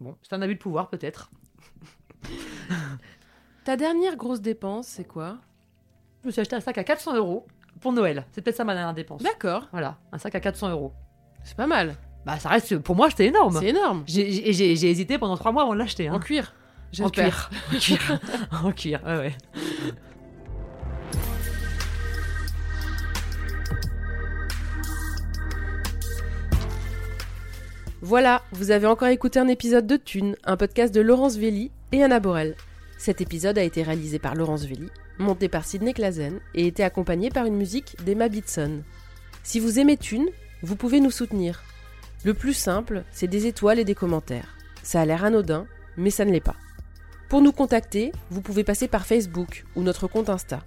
Bon, 0.00 0.16
c'est 0.22 0.34
un 0.34 0.42
abus 0.42 0.54
de 0.54 0.60
pouvoir, 0.60 0.88
peut-être. 0.88 1.30
Ta 3.64 3.76
dernière 3.76 4.16
grosse 4.16 4.40
dépense, 4.40 4.86
c'est 4.86 5.04
quoi? 5.06 5.38
Je 6.22 6.28
me 6.28 6.32
suis 6.32 6.40
acheté 6.40 6.56
un 6.56 6.60
sac 6.60 6.78
à 6.78 6.84
400 6.84 7.16
euros 7.16 7.46
pour 7.80 7.92
Noël. 7.92 8.24
C'est 8.32 8.40
peut-être 8.42 8.56
ça 8.56 8.64
ma 8.64 8.74
dernière 8.74 8.94
dépense. 8.94 9.22
D'accord, 9.22 9.68
Voilà, 9.72 9.98
un 10.12 10.18
sac 10.18 10.34
à 10.34 10.40
400 10.40 10.70
euros. 10.70 10.92
c'est 11.44 11.56
pas 11.56 11.66
mal. 11.66 11.96
Bah, 12.24 12.38
ça 12.38 12.48
reste, 12.48 12.78
pour 12.78 12.96
moi, 12.96 13.10
c'était 13.10 13.26
énorme. 13.26 13.56
C'est 13.58 13.68
énorme. 13.68 14.04
J'ai 14.06 14.90
hésité 14.90 15.18
pendant 15.18 15.36
trois 15.36 15.52
mois 15.52 15.62
avant 15.62 15.74
de 15.74 15.78
l'acheter. 15.78 16.08
hein. 16.08 16.14
En 16.14 16.18
cuir. 16.20 16.54
En 17.00 17.10
cuir. 17.10 17.50
En 17.72 17.78
cuir. 17.78 18.20
en 18.64 18.72
cuir, 18.72 19.00
ouais, 19.04 19.16
ouais. 19.18 19.36
Voilà, 28.08 28.40
vous 28.52 28.70
avez 28.70 28.86
encore 28.86 29.08
écouté 29.08 29.38
un 29.38 29.48
épisode 29.48 29.86
de 29.86 29.98
Thune, 29.98 30.34
un 30.42 30.56
podcast 30.56 30.94
de 30.94 31.02
Laurence 31.02 31.36
Velli 31.36 31.70
et 31.92 32.02
Anna 32.02 32.20
Borel. 32.20 32.56
Cet 32.96 33.20
épisode 33.20 33.58
a 33.58 33.62
été 33.62 33.82
réalisé 33.82 34.18
par 34.18 34.34
Laurence 34.34 34.64
Velli, 34.64 34.88
monté 35.18 35.50
par 35.50 35.66
Sidney 35.66 35.92
Clazen 35.92 36.40
et 36.54 36.66
été 36.66 36.82
accompagné 36.82 37.28
par 37.28 37.44
une 37.44 37.56
musique 37.56 38.02
d'Emma 38.06 38.30
Bitson. 38.30 38.80
Si 39.42 39.60
vous 39.60 39.78
aimez 39.78 39.98
Thune, 39.98 40.24
vous 40.62 40.74
pouvez 40.74 41.00
nous 41.00 41.10
soutenir. 41.10 41.62
Le 42.24 42.32
plus 42.32 42.54
simple, 42.54 43.04
c'est 43.12 43.26
des 43.26 43.44
étoiles 43.44 43.78
et 43.78 43.84
des 43.84 43.94
commentaires. 43.94 44.56
Ça 44.82 45.02
a 45.02 45.04
l'air 45.04 45.22
anodin, 45.22 45.66
mais 45.98 46.08
ça 46.08 46.24
ne 46.24 46.32
l'est 46.32 46.40
pas. 46.40 46.56
Pour 47.28 47.42
nous 47.42 47.52
contacter, 47.52 48.12
vous 48.30 48.40
pouvez 48.40 48.64
passer 48.64 48.88
par 48.88 49.04
Facebook 49.04 49.66
ou 49.76 49.82
notre 49.82 50.06
compte 50.06 50.30
Insta. 50.30 50.64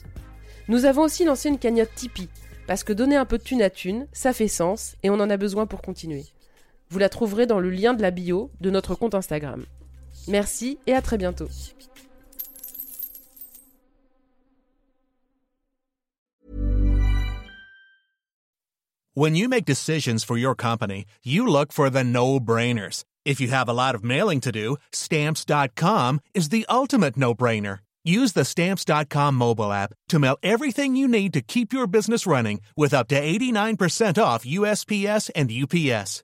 Nous 0.68 0.86
avons 0.86 1.02
aussi 1.02 1.26
lancé 1.26 1.50
une 1.50 1.58
cagnotte 1.58 1.96
Tipeee, 1.96 2.30
parce 2.68 2.84
que 2.84 2.94
donner 2.94 3.16
un 3.16 3.26
peu 3.26 3.40
de 3.40 3.44
thune 3.44 3.64
à 3.64 3.72
thune, 3.72 4.06
ça 4.14 4.32
fait 4.32 4.48
sens 4.48 4.96
et 5.02 5.10
on 5.10 5.20
en 5.20 5.32
a 5.32 5.38
besoin 5.38 5.66
pour 5.66 5.82
continuer. 5.82 6.26
Vous 6.92 7.00
la 7.00 7.10
trouverez 7.10 7.46
dans 7.46 7.60
le 7.60 7.70
lien 7.70 7.94
de 7.94 8.02
la 8.02 8.12
bio 8.12 8.52
de 8.60 8.70
notre 8.70 8.96
compte 8.96 9.16
Instagram. 9.16 9.64
Merci 10.28 10.78
et 10.88 10.94
à 10.94 11.02
très 11.02 11.18
bientôt. 11.18 11.48
When 19.14 19.36
you 19.36 19.50
make 19.50 19.66
decisions 19.66 20.24
for 20.24 20.38
your 20.38 20.56
company, 20.56 21.06
you 21.24 21.46
look 21.46 21.74
for 21.74 21.90
the 21.90 22.04
no 22.04 22.40
brainers. 22.40 23.04
If 23.26 23.40
you 23.40 23.50
have 23.50 23.70
a 23.70 23.74
lot 23.74 23.94
of 23.94 24.04
mailing 24.04 24.40
to 24.42 24.52
do, 24.52 24.78
stamps.com 24.92 26.22
is 26.34 26.50
the 26.50 26.66
ultimate 26.70 27.18
no 27.18 27.36
brainer. 27.36 27.80
Use 28.04 28.34
the 28.34 28.46
stamps.com 28.46 29.36
mobile 29.36 29.72
app 29.72 29.94
to 30.10 30.18
mail 30.18 30.38
everything 30.42 30.96
you 30.96 31.08
need 31.08 31.34
to 31.34 31.42
keep 31.42 31.72
your 31.72 31.88
business 31.88 32.26
running 32.26 32.62
with 32.76 32.94
up 32.94 33.08
to 33.10 33.22
89% 33.22 34.22
off 34.22 34.44
USPS 34.44 35.30
and 35.36 35.52
UPS. 35.52 36.24